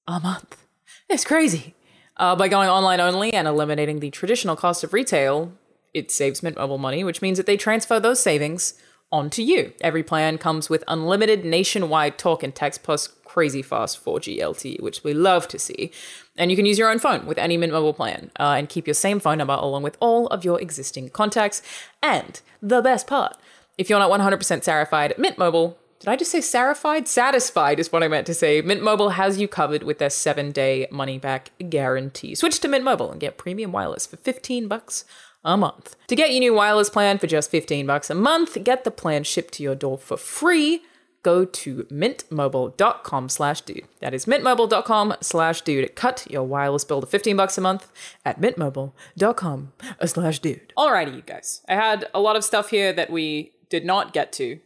a 0.06 0.20
month. 0.20 0.64
It's 1.08 1.24
crazy. 1.24 1.74
Uh, 2.20 2.36
by 2.36 2.48
going 2.48 2.68
online 2.68 3.00
only 3.00 3.32
and 3.32 3.48
eliminating 3.48 4.00
the 4.00 4.10
traditional 4.10 4.54
cost 4.54 4.84
of 4.84 4.92
retail, 4.92 5.50
it 5.94 6.10
saves 6.10 6.42
Mint 6.42 6.54
Mobile 6.54 6.76
money, 6.76 7.02
which 7.02 7.22
means 7.22 7.38
that 7.38 7.46
they 7.46 7.56
transfer 7.56 7.98
those 7.98 8.22
savings 8.22 8.74
onto 9.10 9.40
you. 9.40 9.72
Every 9.80 10.02
plan 10.02 10.36
comes 10.36 10.68
with 10.68 10.84
unlimited 10.86 11.46
nationwide 11.46 12.18
talk 12.18 12.42
and 12.42 12.54
text 12.54 12.82
plus 12.82 13.08
crazy 13.24 13.62
fast 13.62 14.04
4G 14.04 14.38
LTE, 14.38 14.82
which 14.82 15.02
we 15.02 15.14
love 15.14 15.48
to 15.48 15.58
see. 15.58 15.92
And 16.36 16.50
you 16.50 16.58
can 16.58 16.66
use 16.66 16.78
your 16.78 16.90
own 16.90 16.98
phone 16.98 17.24
with 17.24 17.38
any 17.38 17.56
Mint 17.56 17.72
Mobile 17.72 17.94
plan 17.94 18.30
uh, 18.38 18.54
and 18.58 18.68
keep 18.68 18.86
your 18.86 18.92
same 18.92 19.18
phone 19.18 19.38
number 19.38 19.54
along 19.54 19.82
with 19.82 19.96
all 19.98 20.26
of 20.26 20.44
your 20.44 20.60
existing 20.60 21.08
contacts. 21.08 21.62
And 22.02 22.38
the 22.60 22.82
best 22.82 23.06
part, 23.06 23.38
if 23.78 23.88
you're 23.88 23.98
not 23.98 24.10
100% 24.10 24.38
Sarified, 24.62 25.16
Mint 25.16 25.38
Mobile 25.38 25.78
did 26.00 26.08
I 26.08 26.16
just 26.16 26.30
say 26.30 26.38
Sarified? 26.38 27.06
Satisfied 27.06 27.78
is 27.78 27.92
what 27.92 28.02
I 28.02 28.08
meant 28.08 28.26
to 28.26 28.34
say. 28.34 28.62
Mint 28.62 28.82
Mobile 28.82 29.10
has 29.10 29.38
you 29.38 29.46
covered 29.46 29.82
with 29.82 29.98
their 29.98 30.08
seven 30.08 30.50
day 30.50 30.88
money 30.90 31.18
back 31.18 31.50
guarantee. 31.68 32.34
Switch 32.34 32.58
to 32.60 32.68
Mint 32.68 32.84
Mobile 32.84 33.10
and 33.10 33.20
get 33.20 33.36
premium 33.36 33.70
wireless 33.70 34.06
for 34.06 34.16
15 34.16 34.66
bucks 34.66 35.04
a 35.44 35.58
month. 35.58 35.96
To 36.06 36.16
get 36.16 36.30
your 36.30 36.40
new 36.40 36.54
wireless 36.54 36.88
plan 36.88 37.18
for 37.18 37.26
just 37.26 37.50
15 37.50 37.86
bucks 37.86 38.08
a 38.08 38.14
month, 38.14 38.56
get 38.64 38.84
the 38.84 38.90
plan 38.90 39.24
shipped 39.24 39.52
to 39.54 39.62
your 39.62 39.74
door 39.74 39.98
for 39.98 40.16
free. 40.16 40.82
Go 41.22 41.44
to 41.44 41.84
mintmobile.com 41.90 43.28
slash 43.28 43.60
dude. 43.60 43.86
That 43.98 44.14
is 44.14 44.24
mintmobile.com 44.24 45.16
slash 45.20 45.60
dude. 45.60 45.94
Cut 45.94 46.26
your 46.30 46.44
wireless 46.44 46.84
bill 46.84 47.02
to 47.02 47.06
15 47.06 47.36
bucks 47.36 47.58
a 47.58 47.60
month 47.60 47.92
at 48.24 48.40
mintmobile.com 48.40 49.72
slash 50.06 50.38
dude. 50.38 50.72
Alrighty, 50.78 51.14
you 51.14 51.20
guys. 51.20 51.60
I 51.68 51.74
had 51.74 52.08
a 52.14 52.20
lot 52.22 52.36
of 52.36 52.44
stuff 52.44 52.70
here 52.70 52.94
that 52.94 53.10
we 53.10 53.52
did 53.68 53.84
not 53.84 54.14
get 54.14 54.32
to 54.32 54.60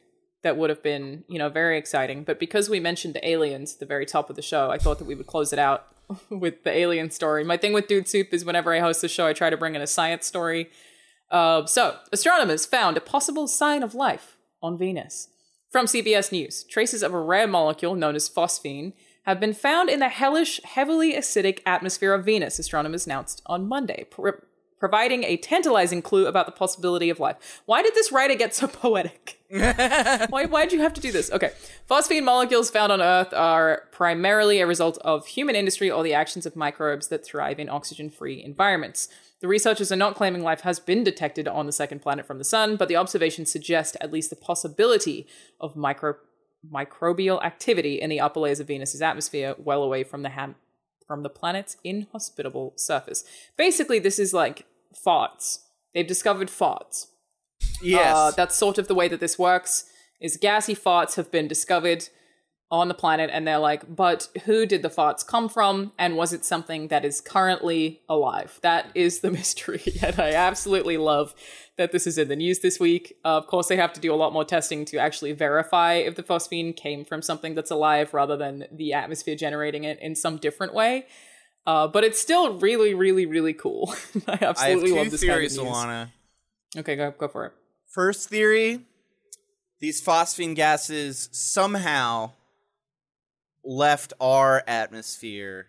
that 0.45 0.57
would 0.57 0.71
have 0.71 0.83
been, 0.83 1.25
you 1.27 1.39
know, 1.39 1.49
very 1.49 1.77
exciting. 1.77 2.23
But 2.23 2.39
because 2.39 2.69
we 2.71 2.79
mentioned 2.79 3.15
the 3.15 3.29
aliens 3.29 3.75
at 3.75 3.81
the 3.81 3.87
very 3.87 4.07
top 4.07 4.31
of 4.31 4.37
the 4.37 4.43
show, 4.43 4.71
I 4.71 4.79
thought 4.79 4.99
that 4.99 5.07
we 5.07 5.15
would 5.15 5.27
close 5.27 5.53
it 5.53 5.59
out 5.59 5.87
with 6.31 6.63
the 6.63 6.71
alien 6.71 7.11
story. 7.11 7.43
My 7.43 7.57
thing 7.57 7.73
with 7.73 7.89
Dude 7.89 8.07
Soup 8.07 8.29
is 8.33 8.45
whenever 8.45 8.73
I 8.73 8.79
host 8.79 9.01
the 9.01 9.09
show, 9.09 9.27
I 9.27 9.33
try 9.33 9.51
to 9.51 9.57
bring 9.57 9.75
in 9.75 9.83
a 9.83 9.87
science 9.87 10.27
story. 10.27 10.71
Uh, 11.31 11.67
so, 11.67 11.97
astronomers 12.13 12.67
found 12.67 12.97
a 12.97 13.01
possible 13.01 13.49
sign 13.49 13.83
of 13.83 13.95
life 13.95 14.37
on 14.63 14.79
Venus. 14.79 15.29
From 15.73 15.87
CBS 15.87 16.31
News, 16.31 16.63
traces 16.65 17.03
of 17.03 17.13
a 17.13 17.19
rare 17.19 17.49
molecule 17.49 17.97
known 17.97 18.15
as 18.15 18.29
phosphine 18.29 18.93
have 19.25 19.41
been 19.41 19.55
found 19.55 19.89
in 19.89 19.99
the 19.99 20.11
hellish, 20.11 20.61
heavily 20.63 21.15
acidic 21.15 21.61
atmosphere 21.65 22.13
of 22.13 22.25
Venus, 22.25 22.59
astronomers 22.59 23.07
announced 23.07 23.43
on 23.47 23.67
Monday, 23.67 24.07
providing 24.85 25.25
a 25.25 25.39
tantalizing 25.39 26.03
clue 26.03 26.27
about 26.27 26.45
the 26.45 26.53
possibility 26.53 27.09
of 27.09 27.19
life. 27.19 27.63
Why 27.65 27.81
did 27.81 27.95
this 27.95 28.13
writer 28.13 28.35
get 28.35 28.55
so 28.55 28.67
poetic? 28.85 29.41
Why, 29.49 30.45
why'd 30.45 30.75
you 30.75 30.81
have 30.81 30.93
to 30.93 31.01
do 31.01 31.11
this? 31.11 31.33
Okay. 31.33 31.53
Phosphine 31.89 32.23
molecules 32.23 32.69
found 32.69 32.93
on 32.93 33.01
Earth 33.01 33.33
are 33.33 33.85
primarily 33.93 34.61
a 34.61 34.67
result 34.67 34.99
of 34.99 35.27
human 35.27 35.57
industry 35.57 35.91
or 35.91 36.05
the 36.05 36.13
actions 36.13 36.45
of 36.45 36.55
microbes 36.55 37.09
that 37.09 37.25
thrive 37.25 37.59
in 37.59 37.71
oxygen 37.71 38.11
free 38.11 38.45
environments. 38.45 39.09
The 39.41 39.49
researchers 39.49 39.91
are 39.91 39.97
not 39.97 40.17
claiming 40.17 40.43
life 40.43 40.61
has 40.61 40.79
been 40.79 41.03
detected 41.03 41.49
on 41.49 41.65
the 41.65 41.73
second 41.73 42.03
planet 42.03 42.27
from 42.27 42.37
the 42.37 42.45
sun, 42.45 42.77
but 42.77 42.89
the 42.89 42.97
observations 42.97 43.51
suggest 43.51 43.97
at 44.03 44.13
least 44.13 44.29
the 44.29 44.37
possibility 44.37 45.27
of 45.63 45.77
micro- 45.77 46.19
microbial 46.71 47.43
activity 47.43 48.03
in 48.03 48.11
the 48.11 48.21
upper 48.21 48.41
layers 48.41 48.61
of 48.61 48.67
Venus's 48.67 49.01
atmosphere, 49.01 49.55
well 49.57 49.83
away 49.83 50.05
from 50.05 50.21
the 50.21 50.29
ham- 50.29 50.57
from 51.07 51.23
the 51.23 51.31
planet's 51.31 51.79
inhospitable 51.85 52.75
surface. 52.77 53.25
Basically, 53.57 53.99
this 53.99 54.19
is 54.19 54.35
like 54.35 54.67
farts. 54.95 55.59
They've 55.95 56.07
discovered 56.07 56.49
farts. 56.49 57.07
Yes. 57.83 58.15
Uh, 58.15 58.31
that's 58.33 58.57
sort 58.57 58.79
of 58.79 58.89
the 58.89 58.95
way 58.95 59.09
that 59.09 59.21
this 59.21 59.39
works. 59.39 59.85
Is 60.21 60.37
gassy 60.37 60.75
farts 60.75 61.17
have 61.17 61.31
been 61.31 61.49
discovered 61.49 62.09
on 62.71 62.89
the 62.89 62.95
planet, 62.95 63.31
and 63.33 63.47
they're 63.47 63.59
like, 63.59 63.95
but 63.95 64.29
who 64.45 64.67
did 64.67 64.83
the 64.83 64.89
farts 64.89 65.27
come 65.27 65.49
from, 65.49 65.93
and 65.99 66.17
was 66.17 66.33
it 66.33 66.45
something 66.45 66.89
that 66.89 67.05
is 67.05 67.21
currently 67.21 68.01
alive? 68.09 68.59
That 68.63 68.91
is 68.95 69.21
the 69.21 69.31
mystery, 69.39 69.83
and 70.03 70.19
I 70.19 70.33
absolutely 70.33 70.97
love 70.97 71.35
that 71.77 71.93
this 71.93 72.07
is 72.07 72.19
in 72.19 72.29
the 72.29 72.37
news 72.37 72.61
this 72.61 72.81
week. 72.81 73.17
Uh, 73.25 73.37
of 73.37 73.47
course, 73.47 73.69
they 73.69 73.77
have 73.77 73.93
to 73.93 74.01
do 74.01 74.13
a 74.13 74.17
lot 74.17 74.33
more 74.33 74.45
testing 74.45 74.85
to 74.87 74.99
actually 74.99 75.33
verify 75.33 75.95
if 75.95 76.15
the 76.15 76.23
phosphine 76.23 76.75
came 76.75 77.05
from 77.05 77.21
something 77.21 77.55
that's 77.55 77.71
alive 77.71 78.15
rather 78.15 78.37
than 78.37 78.67
the 78.73 78.93
atmosphere 78.93 79.37
generating 79.37 79.85
it 79.85 79.99
in 80.01 80.15
some 80.15 80.37
different 80.37 80.73
way. 80.73 81.07
Uh, 81.67 81.89
but 81.89 82.05
it's 82.05 82.21
still 82.21 82.59
really, 82.59 82.95
really, 82.95 83.27
really 83.27 83.55
cool. 83.55 83.95
I 84.29 84.33
I 84.33 84.39
absolutely 84.43 84.91
two 84.91 84.97
love 84.97 85.11
this 85.11 85.21
kind 85.21 85.33
of 85.33 85.37
theories, 85.37 85.59
news. 85.59 85.67
Alanah. 85.67 86.11
Okay, 86.77 86.97
go 86.97 87.11
go 87.13 87.29
for 87.29 87.47
it. 87.47 87.53
First 87.87 88.29
theory 88.29 88.81
these 89.85 90.01
phosphine 90.01 90.55
gases 90.55 91.29
somehow 91.31 92.31
left 93.63 94.15
our 94.19 94.63
atmosphere 94.67 95.67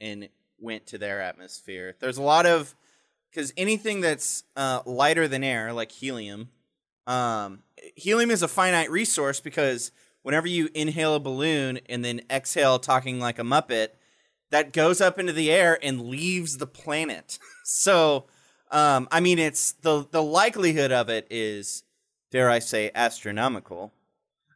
and 0.00 0.28
went 0.58 0.86
to 0.86 0.98
their 0.98 1.20
atmosphere. 1.20 1.94
There's 2.00 2.18
a 2.18 2.22
lot 2.22 2.46
of 2.46 2.74
because 3.30 3.52
anything 3.56 4.00
that's 4.00 4.42
uh, 4.56 4.80
lighter 4.86 5.28
than 5.28 5.44
air, 5.44 5.72
like 5.72 5.92
helium, 5.92 6.48
um, 7.06 7.62
helium 7.94 8.32
is 8.32 8.42
a 8.42 8.48
finite 8.48 8.90
resource 8.90 9.38
because 9.38 9.92
whenever 10.22 10.48
you 10.48 10.68
inhale 10.74 11.14
a 11.14 11.20
balloon 11.20 11.78
and 11.88 12.04
then 12.04 12.22
exhale 12.30 12.80
talking 12.80 13.20
like 13.20 13.38
a 13.38 13.42
muppet, 13.42 13.90
that 14.50 14.72
goes 14.72 15.00
up 15.00 15.18
into 15.18 15.32
the 15.32 15.50
air 15.50 15.78
and 15.82 16.02
leaves 16.02 16.58
the 16.58 16.66
planet. 16.66 17.38
so, 17.64 18.26
um, 18.70 19.08
I 19.10 19.20
mean, 19.20 19.38
it's 19.38 19.72
the 19.72 20.06
the 20.10 20.22
likelihood 20.22 20.92
of 20.92 21.08
it 21.08 21.26
is, 21.30 21.82
dare 22.30 22.50
I 22.50 22.58
say, 22.58 22.90
astronomical. 22.94 23.92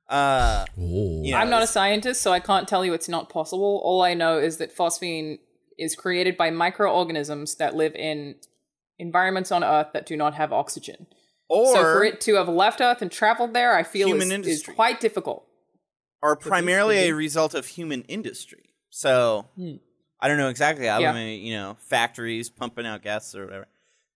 Uh, 0.08 0.64
Oh. 0.78 1.22
Yeah. 1.22 1.40
I'm 1.40 1.50
not 1.50 1.62
a 1.62 1.66
scientist, 1.66 2.20
so 2.22 2.32
I 2.32 2.40
can't 2.40 2.68
tell 2.68 2.84
you 2.84 2.92
it's 2.92 3.08
not 3.08 3.28
possible. 3.28 3.80
All 3.84 4.02
I 4.02 4.14
know 4.14 4.38
is 4.38 4.58
that 4.58 4.76
phosphine 4.76 5.38
is 5.78 5.94
created 5.94 6.36
by 6.36 6.50
microorganisms 6.50 7.54
that 7.56 7.74
live 7.74 7.94
in 7.94 8.36
environments 8.98 9.50
on 9.52 9.64
Earth 9.64 9.88
that 9.92 10.06
do 10.06 10.16
not 10.16 10.34
have 10.34 10.52
oxygen. 10.52 11.06
or 11.48 11.74
so 11.74 11.82
for 11.82 12.04
it 12.04 12.20
to 12.22 12.34
have 12.34 12.48
left 12.48 12.80
Earth 12.80 13.02
and 13.02 13.10
traveled 13.10 13.54
there, 13.54 13.74
I 13.74 13.82
feel 13.82 14.14
is, 14.14 14.46
is 14.46 14.62
quite 14.64 15.00
difficult. 15.00 15.46
are 16.22 16.36
primarily 16.36 17.08
a 17.08 17.12
result 17.12 17.54
of 17.54 17.66
human 17.66 18.02
industry. 18.02 18.71
So 18.94 19.46
I 20.20 20.28
don't 20.28 20.36
know 20.36 20.50
exactly 20.50 20.86
how. 20.86 20.98
Hmm. 20.98 21.02
Yeah. 21.02 21.10
I 21.10 21.14
mean, 21.14 21.42
you 21.44 21.54
know, 21.54 21.76
factories 21.80 22.50
pumping 22.50 22.86
out 22.86 23.02
gas 23.02 23.34
or 23.34 23.46
whatever. 23.46 23.66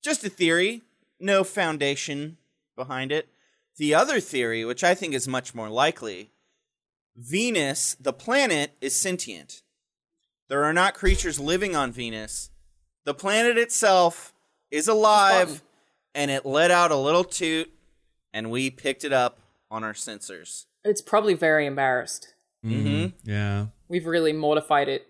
Just 0.02 0.22
a 0.22 0.28
theory, 0.28 0.82
no 1.18 1.42
foundation 1.42 2.36
behind 2.76 3.10
it. 3.10 3.28
The 3.78 3.94
other 3.94 4.20
theory, 4.20 4.64
which 4.64 4.84
I 4.84 4.94
think 4.94 5.14
is 5.14 5.26
much 5.26 5.54
more 5.54 5.70
likely, 5.70 6.30
Venus, 7.16 7.96
the 7.98 8.12
planet, 8.12 8.72
is 8.80 8.94
sentient. 8.94 9.62
There 10.48 10.62
are 10.64 10.74
not 10.74 10.94
creatures 10.94 11.40
living 11.40 11.74
on 11.74 11.90
Venus. 11.90 12.50
The 13.04 13.14
planet 13.14 13.56
itself 13.56 14.34
is 14.70 14.88
alive, 14.88 15.62
and 16.14 16.30
it 16.30 16.44
let 16.44 16.70
out 16.70 16.90
a 16.90 16.96
little 16.96 17.24
toot, 17.24 17.70
and 18.32 18.50
we 18.50 18.70
picked 18.70 19.04
it 19.04 19.12
up 19.12 19.38
on 19.70 19.82
our 19.82 19.94
sensors. 19.94 20.66
It's 20.84 21.00
probably 21.00 21.34
very 21.34 21.66
embarrassed. 21.66 22.34
Mm-hmm. 22.72 23.30
Yeah. 23.30 23.66
We've 23.88 24.06
really 24.06 24.32
mortified 24.32 24.88
it 24.88 25.06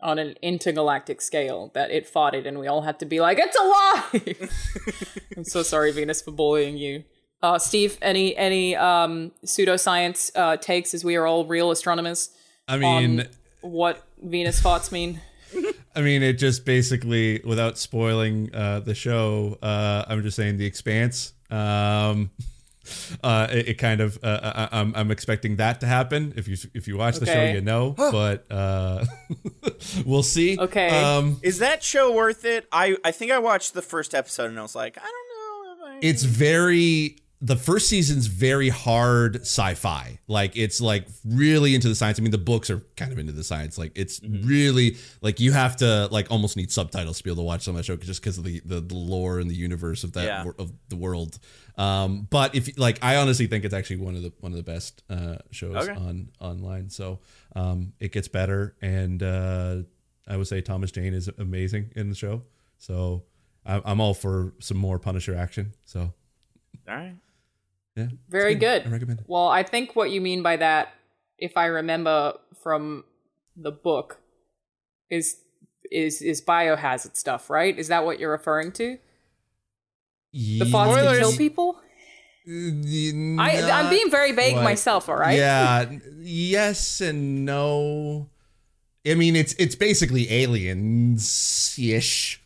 on 0.00 0.18
an 0.18 0.34
intergalactic 0.42 1.20
scale 1.20 1.70
that 1.74 1.90
it 1.90 2.12
farted 2.12 2.46
and 2.46 2.58
we 2.58 2.66
all 2.66 2.82
had 2.82 2.98
to 3.00 3.06
be 3.06 3.20
like, 3.20 3.38
it's 3.40 3.56
alive! 3.56 5.30
I'm 5.36 5.44
so 5.44 5.62
sorry, 5.62 5.92
Venus, 5.92 6.20
for 6.22 6.32
bullying 6.32 6.76
you. 6.76 7.04
Uh, 7.42 7.58
Steve, 7.58 7.98
any 8.02 8.36
any 8.36 8.76
um, 8.76 9.32
pseudoscience 9.44 10.30
uh, 10.36 10.56
takes 10.56 10.94
as 10.94 11.04
we 11.04 11.16
are 11.16 11.26
all 11.26 11.44
real 11.44 11.72
astronomers 11.72 12.30
I 12.68 12.78
mean, 12.78 13.20
on 13.20 13.26
what 13.62 14.06
Venus 14.22 14.60
thoughts 14.60 14.92
mean? 14.92 15.20
I 15.96 16.00
mean, 16.00 16.22
it 16.22 16.34
just 16.34 16.64
basically, 16.64 17.40
without 17.44 17.78
spoiling 17.78 18.54
uh, 18.54 18.80
the 18.80 18.94
show, 18.94 19.58
uh, 19.60 20.04
I'm 20.06 20.22
just 20.22 20.36
saying 20.36 20.56
the 20.56 20.66
Expanse. 20.66 21.32
Um, 21.50 22.30
uh, 23.22 23.48
it, 23.50 23.68
it 23.68 23.74
kind 23.74 24.00
of, 24.00 24.18
uh, 24.22 24.68
I, 24.72 24.80
I'm, 24.80 24.94
I'm 24.94 25.10
expecting 25.10 25.56
that 25.56 25.80
to 25.80 25.86
happen. 25.86 26.32
If 26.36 26.48
you 26.48 26.56
if 26.74 26.88
you 26.88 26.96
watch 26.96 27.16
the 27.16 27.26
show, 27.26 27.44
you 27.44 27.60
know. 27.60 27.90
But 27.96 28.50
uh, 28.50 29.04
we'll 30.04 30.22
see. 30.22 30.58
Okay. 30.58 30.88
Um, 30.88 31.38
Is 31.42 31.58
that 31.58 31.82
show 31.82 32.12
worth 32.12 32.44
it? 32.44 32.66
I 32.72 32.96
I 33.04 33.12
think 33.12 33.32
I 33.32 33.38
watched 33.38 33.74
the 33.74 33.82
first 33.82 34.14
episode 34.14 34.50
and 34.50 34.58
I 34.58 34.62
was 34.62 34.74
like, 34.74 34.98
I 34.98 35.02
don't 35.02 35.80
know 35.80 35.86
if 35.86 35.94
I. 35.94 36.06
it's 36.06 36.22
very 36.24 37.16
the 37.44 37.56
first 37.56 37.88
season's 37.88 38.28
very 38.28 38.68
hard 38.68 39.40
sci-fi 39.40 40.16
like 40.28 40.56
it's 40.56 40.80
like 40.80 41.08
really 41.24 41.74
into 41.74 41.88
the 41.88 41.94
science 41.96 42.16
i 42.20 42.22
mean 42.22 42.30
the 42.30 42.38
books 42.38 42.70
are 42.70 42.78
kind 42.96 43.10
of 43.10 43.18
into 43.18 43.32
the 43.32 43.42
science 43.42 43.76
like 43.76 43.90
it's 43.96 44.20
really 44.44 44.96
like 45.22 45.40
you 45.40 45.50
have 45.50 45.74
to 45.74 46.06
like 46.12 46.30
almost 46.30 46.56
need 46.56 46.70
subtitles 46.70 47.18
to 47.18 47.24
be 47.24 47.30
able 47.30 47.42
to 47.42 47.46
watch 47.46 47.62
some 47.62 47.74
of 47.74 47.78
that 47.78 47.84
show 47.84 47.96
just 47.96 48.22
because 48.22 48.38
of 48.38 48.44
the, 48.44 48.62
the 48.64 48.80
the 48.80 48.94
lore 48.94 49.40
and 49.40 49.50
the 49.50 49.56
universe 49.56 50.04
of 50.04 50.12
that 50.12 50.24
Yeah. 50.24 50.44
of 50.56 50.72
the 50.88 50.94
world 50.94 51.40
um 51.78 52.26
but 52.30 52.54
if 52.54 52.76
like 52.78 52.98
i 53.02 53.16
honestly 53.16 53.46
think 53.46 53.64
it's 53.64 53.74
actually 53.74 53.96
one 53.96 54.14
of 54.14 54.22
the 54.22 54.32
one 54.40 54.52
of 54.52 54.56
the 54.56 54.62
best 54.62 55.02
uh 55.08 55.36
shows 55.50 55.76
Okay. 55.88 55.92
on 55.98 56.28
online 56.40 56.90
so 56.90 57.18
um 57.56 57.92
it 58.00 58.12
gets 58.12 58.28
better 58.28 58.76
and 58.82 59.22
uh 59.22 59.76
i 60.28 60.36
would 60.36 60.46
say 60.46 60.60
thomas 60.60 60.90
jane 60.90 61.14
is 61.14 61.28
amazing 61.38 61.90
in 61.96 62.08
the 62.10 62.14
show 62.14 62.42
so 62.78 63.22
I- 63.64 63.80
i'm 63.86 64.00
all 64.00 64.14
for 64.14 64.52
some 64.60 64.76
more 64.76 64.98
punisher 64.98 65.34
action 65.34 65.72
so 65.86 66.12
All 66.88 66.94
right. 66.94 67.16
yeah. 67.96 68.08
Very 68.28 68.52
it's 68.54 68.60
good. 68.60 68.86
I 68.86 68.90
recommend 68.90 69.20
it. 69.20 69.26
Well, 69.28 69.48
I 69.48 69.62
think 69.62 69.94
what 69.96 70.10
you 70.10 70.20
mean 70.20 70.42
by 70.42 70.56
that, 70.56 70.92
if 71.38 71.56
I 71.56 71.66
remember 71.66 72.34
from 72.62 73.04
the 73.56 73.70
book, 73.70 74.18
is 75.10 75.36
is 75.90 76.22
is 76.22 76.40
biohazard 76.42 77.16
stuff, 77.16 77.50
right? 77.50 77.78
Is 77.78 77.88
that 77.88 78.04
what 78.04 78.18
you're 78.18 78.30
referring 78.32 78.72
to? 78.72 78.98
The 80.32 80.64
thoughts 80.64 80.94
can 80.94 81.04
Spoilers. 81.04 81.18
kill 81.18 81.36
people. 81.36 81.76
Uh, 82.48 83.40
I 83.40 83.70
I'm 83.72 83.90
being 83.90 84.10
very 84.10 84.32
vague 84.32 84.54
What? 84.54 84.64
myself. 84.64 85.08
All 85.08 85.16
right. 85.16 85.36
Yeah. 85.36 85.90
Yes 86.24 87.00
and 87.00 87.44
no. 87.44 88.28
I 89.06 89.14
mean, 89.14 89.34
it's 89.34 89.54
it's 89.54 89.74
basically 89.74 90.30
aliens 90.32 91.76
ish. 91.78 92.40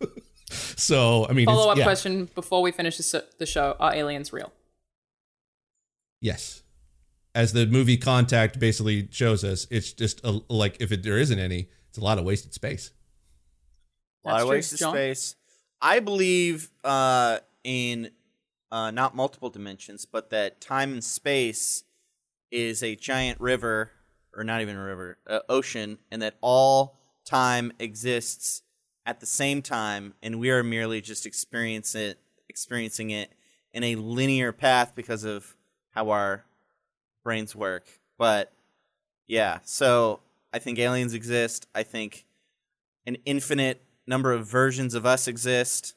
so 0.50 1.26
I 1.28 1.32
mean, 1.32 1.46
follow 1.46 1.70
up 1.70 1.78
yeah. 1.78 1.84
question 1.84 2.28
before 2.34 2.60
we 2.60 2.72
finish 2.72 2.98
the, 2.98 3.46
show: 3.46 3.74
Are 3.80 3.94
aliens 3.94 4.32
real? 4.32 4.52
Yes. 6.20 6.62
As 7.34 7.52
the 7.52 7.66
movie 7.66 7.96
Contact 7.96 8.58
basically 8.58 9.08
shows 9.10 9.44
us, 9.44 9.66
it's 9.70 9.92
just 9.92 10.22
a, 10.24 10.40
like 10.48 10.76
if 10.80 10.92
it, 10.92 11.02
there 11.02 11.18
isn't 11.18 11.38
any, 11.38 11.68
it's 11.88 11.98
a 11.98 12.04
lot 12.04 12.18
of 12.18 12.24
wasted 12.24 12.52
space. 12.54 12.90
A 14.24 14.28
lot 14.28 14.32
That's 14.32 14.42
of 14.42 14.48
true. 14.48 14.56
wasted 14.56 14.78
Jon? 14.78 14.92
space. 14.94 15.36
I 15.80 16.00
believe 16.00 16.70
uh, 16.84 17.38
in 17.64 18.10
uh, 18.70 18.90
not 18.90 19.14
multiple 19.14 19.50
dimensions, 19.50 20.04
but 20.06 20.30
that 20.30 20.60
time 20.60 20.92
and 20.92 21.04
space 21.04 21.84
is 22.50 22.82
a 22.82 22.96
giant 22.96 23.40
river, 23.40 23.92
or 24.34 24.44
not 24.44 24.60
even 24.60 24.76
a 24.76 24.84
river, 24.84 25.18
uh, 25.26 25.40
ocean, 25.48 25.98
and 26.10 26.22
that 26.22 26.36
all 26.40 26.98
time 27.24 27.72
exists 27.78 28.62
at 29.04 29.20
the 29.20 29.26
same 29.26 29.62
time, 29.62 30.14
and 30.22 30.40
we 30.40 30.50
are 30.50 30.62
merely 30.62 31.00
just 31.00 31.26
experience 31.26 31.94
it, 31.94 32.18
experiencing 32.48 33.10
it 33.10 33.32
in 33.72 33.84
a 33.84 33.94
linear 33.96 34.52
path 34.52 34.94
because 34.94 35.24
of 35.24 35.56
how 35.90 36.10
our 36.10 36.44
brains 37.22 37.54
work. 37.54 37.86
But 38.18 38.52
yeah, 39.26 39.58
so 39.64 40.20
I 40.52 40.58
think 40.58 40.78
aliens 40.78 41.14
exist. 41.14 41.66
I 41.74 41.82
think 41.82 42.24
an 43.06 43.16
infinite 43.24 43.82
number 44.06 44.32
of 44.32 44.46
versions 44.46 44.94
of 44.94 45.04
us 45.06 45.28
exist. 45.28 45.94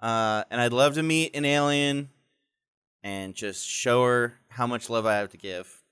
Uh, 0.00 0.44
and 0.50 0.60
I'd 0.60 0.72
love 0.72 0.94
to 0.94 1.02
meet 1.02 1.34
an 1.34 1.44
alien 1.44 2.10
and 3.02 3.34
just 3.34 3.66
show 3.66 4.04
her 4.04 4.34
how 4.48 4.66
much 4.66 4.90
love 4.90 5.06
I 5.06 5.16
have 5.16 5.30
to 5.30 5.36
give. 5.36 5.82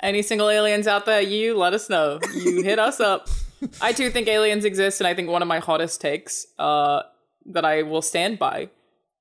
Any 0.00 0.22
single 0.22 0.48
aliens 0.48 0.86
out 0.86 1.06
there, 1.06 1.20
you 1.20 1.56
let 1.56 1.74
us 1.74 1.88
know. 1.90 2.20
You 2.34 2.62
hit 2.64 2.78
us 2.78 3.00
up. 3.00 3.28
I 3.80 3.92
too 3.92 4.10
think 4.10 4.28
aliens 4.28 4.64
exist, 4.64 5.00
and 5.00 5.08
I 5.08 5.14
think 5.14 5.28
one 5.28 5.42
of 5.42 5.48
my 5.48 5.58
hottest 5.58 6.00
takes 6.00 6.46
uh, 6.58 7.02
that 7.46 7.64
I 7.64 7.82
will 7.82 8.02
stand 8.02 8.38
by 8.38 8.70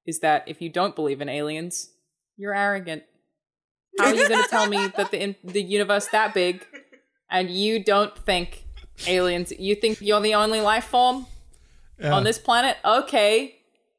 is 0.06 0.20
that 0.20 0.44
if 0.48 0.62
you 0.62 0.70
don't 0.70 0.96
believe 0.96 1.20
in 1.22 1.30
aliens, 1.30 1.90
you're 2.38 2.54
arrogant. 2.54 3.04
How 4.00 4.08
are 4.08 4.16
you 4.16 4.28
going 4.28 4.44
to 4.44 4.50
tell 4.50 4.68
me 4.68 4.88
that 4.96 5.10
the 5.10 5.20
in- 5.22 5.36
the 5.44 5.62
universe 5.62 6.08
that 6.10 6.36
big, 6.36 6.66
and 7.32 7.50
you 7.50 7.84
don't 7.84 8.16
think 8.16 8.64
aliens? 9.06 9.52
You 9.58 9.76
think 9.76 10.02
you're 10.02 10.22
the 10.22 10.36
only 10.36 10.62
life 10.62 10.86
form 10.86 11.28
on 12.04 12.24
this 12.24 12.38
planet? 12.40 12.78
Okay, 12.86 13.56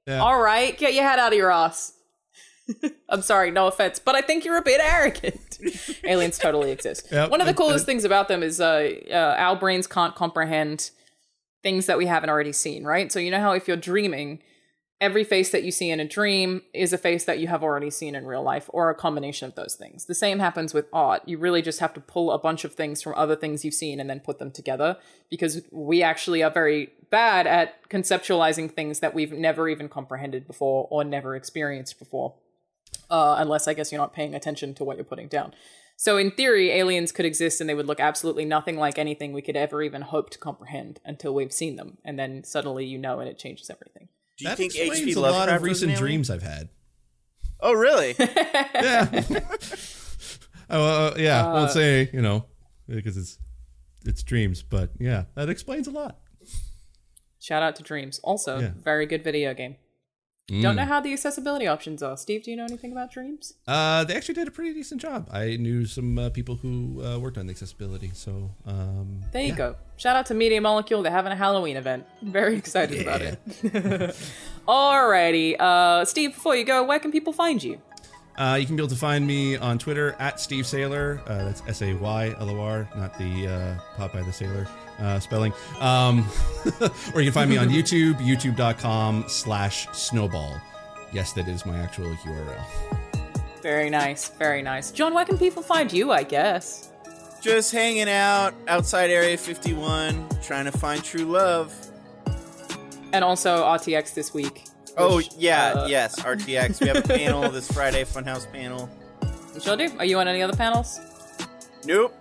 Yeah. 0.07 0.19
all 0.21 0.41
right, 0.41 0.77
get 0.77 0.95
your 0.95 1.05
head 1.05 1.19
out 1.19 1.33
of 1.33 1.39
your 1.39 1.51
ass. 1.53 1.93
I'm 3.09 3.23
sorry, 3.23 3.51
no 3.51 3.67
offense, 3.67 3.99
but 3.99 4.15
I 4.15 4.21
think 4.21 4.45
you're 4.45 4.59
a 4.59 4.63
bit 4.63 4.81
arrogant. 4.83 5.59
Aliens 6.05 6.39
totally 6.39 6.71
exist. 6.71 7.09
Yep, 7.11 7.31
One 7.31 7.41
of 7.41 7.47
the 7.47 7.55
coolest 7.55 7.87
things 7.87 8.05
about 8.05 8.29
them 8.29 8.43
is 8.43 8.61
uh, 8.61 8.91
uh, 9.11 9.35
our 9.39 9.57
brains 9.57 9.87
can't 9.87 10.15
comprehend 10.15 10.91
things 11.63 11.87
that 11.87 11.97
we 11.99 12.07
haven't 12.07 12.29
already 12.31 12.53
seen, 12.53 12.85
right? 12.85 13.11
So 13.11 13.19
you 13.21 13.31
know 13.31 13.41
how 13.41 13.53
if 13.53 13.67
you're 13.69 13.77
dreaming, 13.79 14.41
every 15.01 15.25
face 15.25 15.51
that 15.51 15.63
you 15.63 15.71
see 15.71 15.91
in 15.91 16.01
a 16.01 16.09
dream 16.09 16.63
is 16.75 16.93
a 16.93 16.99
face 16.99 17.25
that 17.25 17.39
you 17.39 17.47
have 17.47 17.63
already 17.63 17.91
seen 17.91 18.15
in 18.15 18.27
real 18.27 18.43
life, 18.43 18.69
or 18.73 18.91
a 18.91 18.95
combination 18.95 19.49
of 19.49 19.55
those 19.55 19.75
things. 19.75 20.07
The 20.07 20.15
same 20.15 20.39
happens 20.39 20.75
with 20.75 20.87
art. 20.93 21.23
You 21.27 21.39
really 21.39 21.63
just 21.63 21.81
have 21.81 21.95
to 21.95 22.01
pull 22.01 22.33
a 22.33 22.39
bunch 22.39 22.65
of 22.65 22.75
things 22.75 23.03
from 23.03 23.15
other 23.17 23.37
things 23.37 23.65
you've 23.65 23.75
seen 23.75 24.01
and 24.01 24.11
then 24.11 24.21
put 24.21 24.39
them 24.39 24.51
together 24.51 24.97
because 25.31 25.63
we 25.71 26.03
actually 26.03 26.43
are 26.43 26.51
very 26.51 26.91
bad 27.11 27.47
at 27.47 27.89
conceptualizing 27.89 28.71
things 28.71 29.01
that 29.01 29.15
we've 29.15 29.33
never 29.33 29.69
even 29.69 29.89
comprehended 29.89 30.47
before 30.47 30.89
or 30.91 31.05
never 31.05 31.37
experienced 31.37 31.99
before 31.99 32.35
uh, 33.11 33.37
unless 33.39 33.69
I 33.69 33.75
guess 33.75 33.93
you're 33.93 34.01
not 34.01 34.13
paying 34.13 34.35
attention 34.35 34.75
to 34.75 34.85
what 34.85 34.97
you're 34.97 35.05
putting 35.05 35.29
down. 35.29 35.55
So, 35.97 36.17
in 36.17 36.31
theory, 36.31 36.71
aliens 36.71 37.11
could 37.11 37.25
exist 37.25 37.61
and 37.61 37.69
they 37.69 37.75
would 37.75 37.87
look 37.87 37.99
absolutely 37.99 38.45
nothing 38.45 38.77
like 38.77 38.99
anything 38.99 39.33
we 39.33 39.43
could 39.43 39.57
ever 39.57 39.83
even 39.83 40.03
hope 40.03 40.31
to 40.31 40.39
comprehend 40.39 41.01
until 41.05 41.35
we've 41.35 41.53
seen 41.53 41.75
them. 41.75 41.99
And 42.05 42.17
then 42.19 42.45
suddenly 42.45 42.85
you 42.85 42.99
know 42.99 43.19
and 43.19 43.29
it 43.29 43.39
changes 43.39 43.69
everything. 43.69 44.09
Do 44.39 44.45
you 44.45 44.51
that 44.51 44.57
think 44.57 44.74
explains 44.74 45.01
H.P. 45.01 45.12
a 45.12 45.20
Lovecraft 45.20 45.49
lot 45.49 45.57
of 45.57 45.62
recent 45.62 45.97
dreams 45.97 46.30
I've 46.30 46.43
had. 46.43 46.68
Oh, 47.61 47.72
really? 47.72 48.14
Yeah. 48.18 49.22
oh, 50.70 50.84
uh, 50.84 51.14
yeah. 51.18 51.47
I 51.47 51.53
won't 51.53 51.70
say 51.72 52.09
you 52.12 52.22
know 52.22 52.45
because 52.86 53.16
it's 53.16 53.39
it's 54.05 54.22
dreams, 54.22 54.62
but 54.62 54.91
yeah, 54.99 55.24
that 55.34 55.49
explains 55.49 55.89
a 55.89 55.91
lot. 55.91 56.18
Shout 57.41 57.62
out 57.62 57.76
to 57.76 57.82
Dreams. 57.82 58.20
Also, 58.24 58.59
Yeah. 58.61 58.70
very 58.82 59.07
good 59.07 59.22
video 59.24 59.55
game. 59.55 59.76
Mm. 60.49 60.63
Don't 60.63 60.77
know 60.77 60.85
how 60.87 61.01
the 61.01 61.13
accessibility 61.13 61.67
options 61.67 62.03
are. 62.03 62.17
Steve, 62.17 62.45
do 62.45 62.51
you 62.51 62.57
know 62.57 62.65
anything 62.65 62.91
about 62.91 63.13
Dreams? 63.13 63.55
Uh, 63.67 64.05
they 64.05 64.15
actually 64.15 64.35
did 64.35 64.49
a 64.49 64.51
pretty 64.51 64.73
decent 64.73 65.01
job. 65.01 65.29
I 65.31 65.57
knew 65.57 65.85
some 65.85 66.19
uh, 66.19 66.31
people 66.31 66.57
who 66.57 67.05
uh, 67.05 67.19
worked 67.19 67.37
on 67.37 67.47
the 67.47 67.51
accessibility, 67.51 68.11
so 68.15 68.51
um, 68.67 69.21
There 69.33 69.43
you 69.43 69.49
yeah. 69.49 69.55
go. 69.57 69.77
Shout 69.99 70.17
out 70.17 70.25
to 70.27 70.35
Media 70.35 70.61
Molecule. 70.61 71.03
They're 71.03 71.13
having 71.13 71.33
a 71.33 71.37
Halloween 71.37 71.77
event. 71.77 72.07
Very 72.23 72.57
excited 72.57 73.03
about 73.03 73.21
it. 73.21 73.39
Alrighty. 74.67 75.61
Uh, 75.61 76.07
Steve, 76.07 76.33
before 76.33 76.57
you 76.57 76.65
go, 76.65 76.83
where 76.83 76.99
can 76.99 77.13
people 77.13 77.35
find 77.35 77.63
you? 77.63 77.81
Uh, 78.39 78.57
you 78.59 78.65
can 78.65 78.77
be 78.77 78.81
able 78.83 78.89
to 78.89 78.97
find 78.97 79.27
me 79.27 79.57
on 79.57 79.79
Twitter 79.79 80.15
at 80.19 80.41
Steve 80.41 80.65
Saylor. 80.65 81.21
Uh, 81.29 81.45
that's 81.45 81.63
S 81.67 81.83
A 81.83 81.93
Y 81.93 82.35
L 82.39 82.51
O 82.51 82.61
R, 82.61 82.89
not 82.97 83.19
the 83.19 83.49
uh, 83.49 83.79
Popeye 83.97 84.25
the 84.25 84.33
Sailor 84.33 84.67
uh, 84.99 85.21
spelling. 85.21 85.53
Um, 85.81 86.27
or 87.15 87.21
you 87.21 87.31
can 87.31 87.33
find 87.33 87.51
me 87.51 87.57
on 87.57 87.69
YouTube, 87.71 88.15
youtube.com 88.17 89.25
slash 89.29 89.89
snowball. 89.93 90.61
Yes, 91.13 91.33
that 91.33 91.49
is 91.49 91.65
my 91.65 91.79
actual 91.79 92.15
URL. 92.17 92.65
Very 93.63 93.91
nice. 93.91 94.29
Very 94.29 94.63
nice. 94.63 94.91
Jon, 94.91 95.15
where 95.15 95.25
can 95.25 95.39
people 95.39 95.63
find 95.63 95.93
you, 95.93 96.13
I 96.13 96.23
guess? 96.23 96.91
Just 97.41 97.73
hanging 97.73 98.09
out 98.09 98.55
outside 98.67 99.11
Area 99.11 99.37
51, 99.37 100.29
trying 100.43 100.65
to 100.65 100.73
find 100.73 101.03
true 101.03 101.25
love. 101.25 101.75
And 103.13 103.25
also 103.25 103.65
RTX 103.65 104.15
this 104.15 104.35
week. 104.35 104.65
Oh, 104.97 105.17
which, 105.17 105.31
yeah, 105.39 105.73
uh, 105.75 105.87
yes, 105.87 106.21
RTX. 106.21 106.81
We 106.81 106.89
have 106.89 106.97
a 106.97 107.03
panel 107.03 107.49
this 107.51 107.71
Friday, 107.71 108.05
Funhaus 108.05 108.51
panel. 108.53 108.91
We 109.55 109.61
shall 109.61 109.77
do. 109.77 109.91
Are 109.99 110.05
you 110.05 110.19
on 110.19 110.29
any 110.29 110.43
other 110.43 110.57
panels? 110.57 111.01
Nope. 111.85 112.15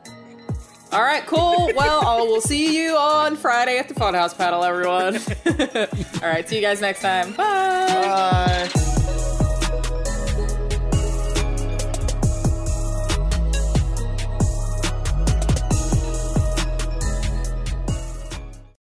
All 0.91 1.01
right, 1.01 1.25
cool. 1.25 1.71
Well, 1.75 2.07
I 2.07 2.21
will 2.21 2.41
see 2.41 2.77
you 2.81 2.95
on 2.95 3.35
Friday 3.35 3.77
at 3.77 3.89
the 3.89 3.93
Funhaus 3.93 4.37
panel, 4.37 4.63
everyone. 4.63 5.17
All 6.23 6.29
right, 6.29 6.47
see 6.47 6.55
you 6.55 6.61
guys 6.61 6.79
next 6.81 7.01
time. 7.01 7.33
Bye. 7.33 8.69
Bye. 8.73 8.96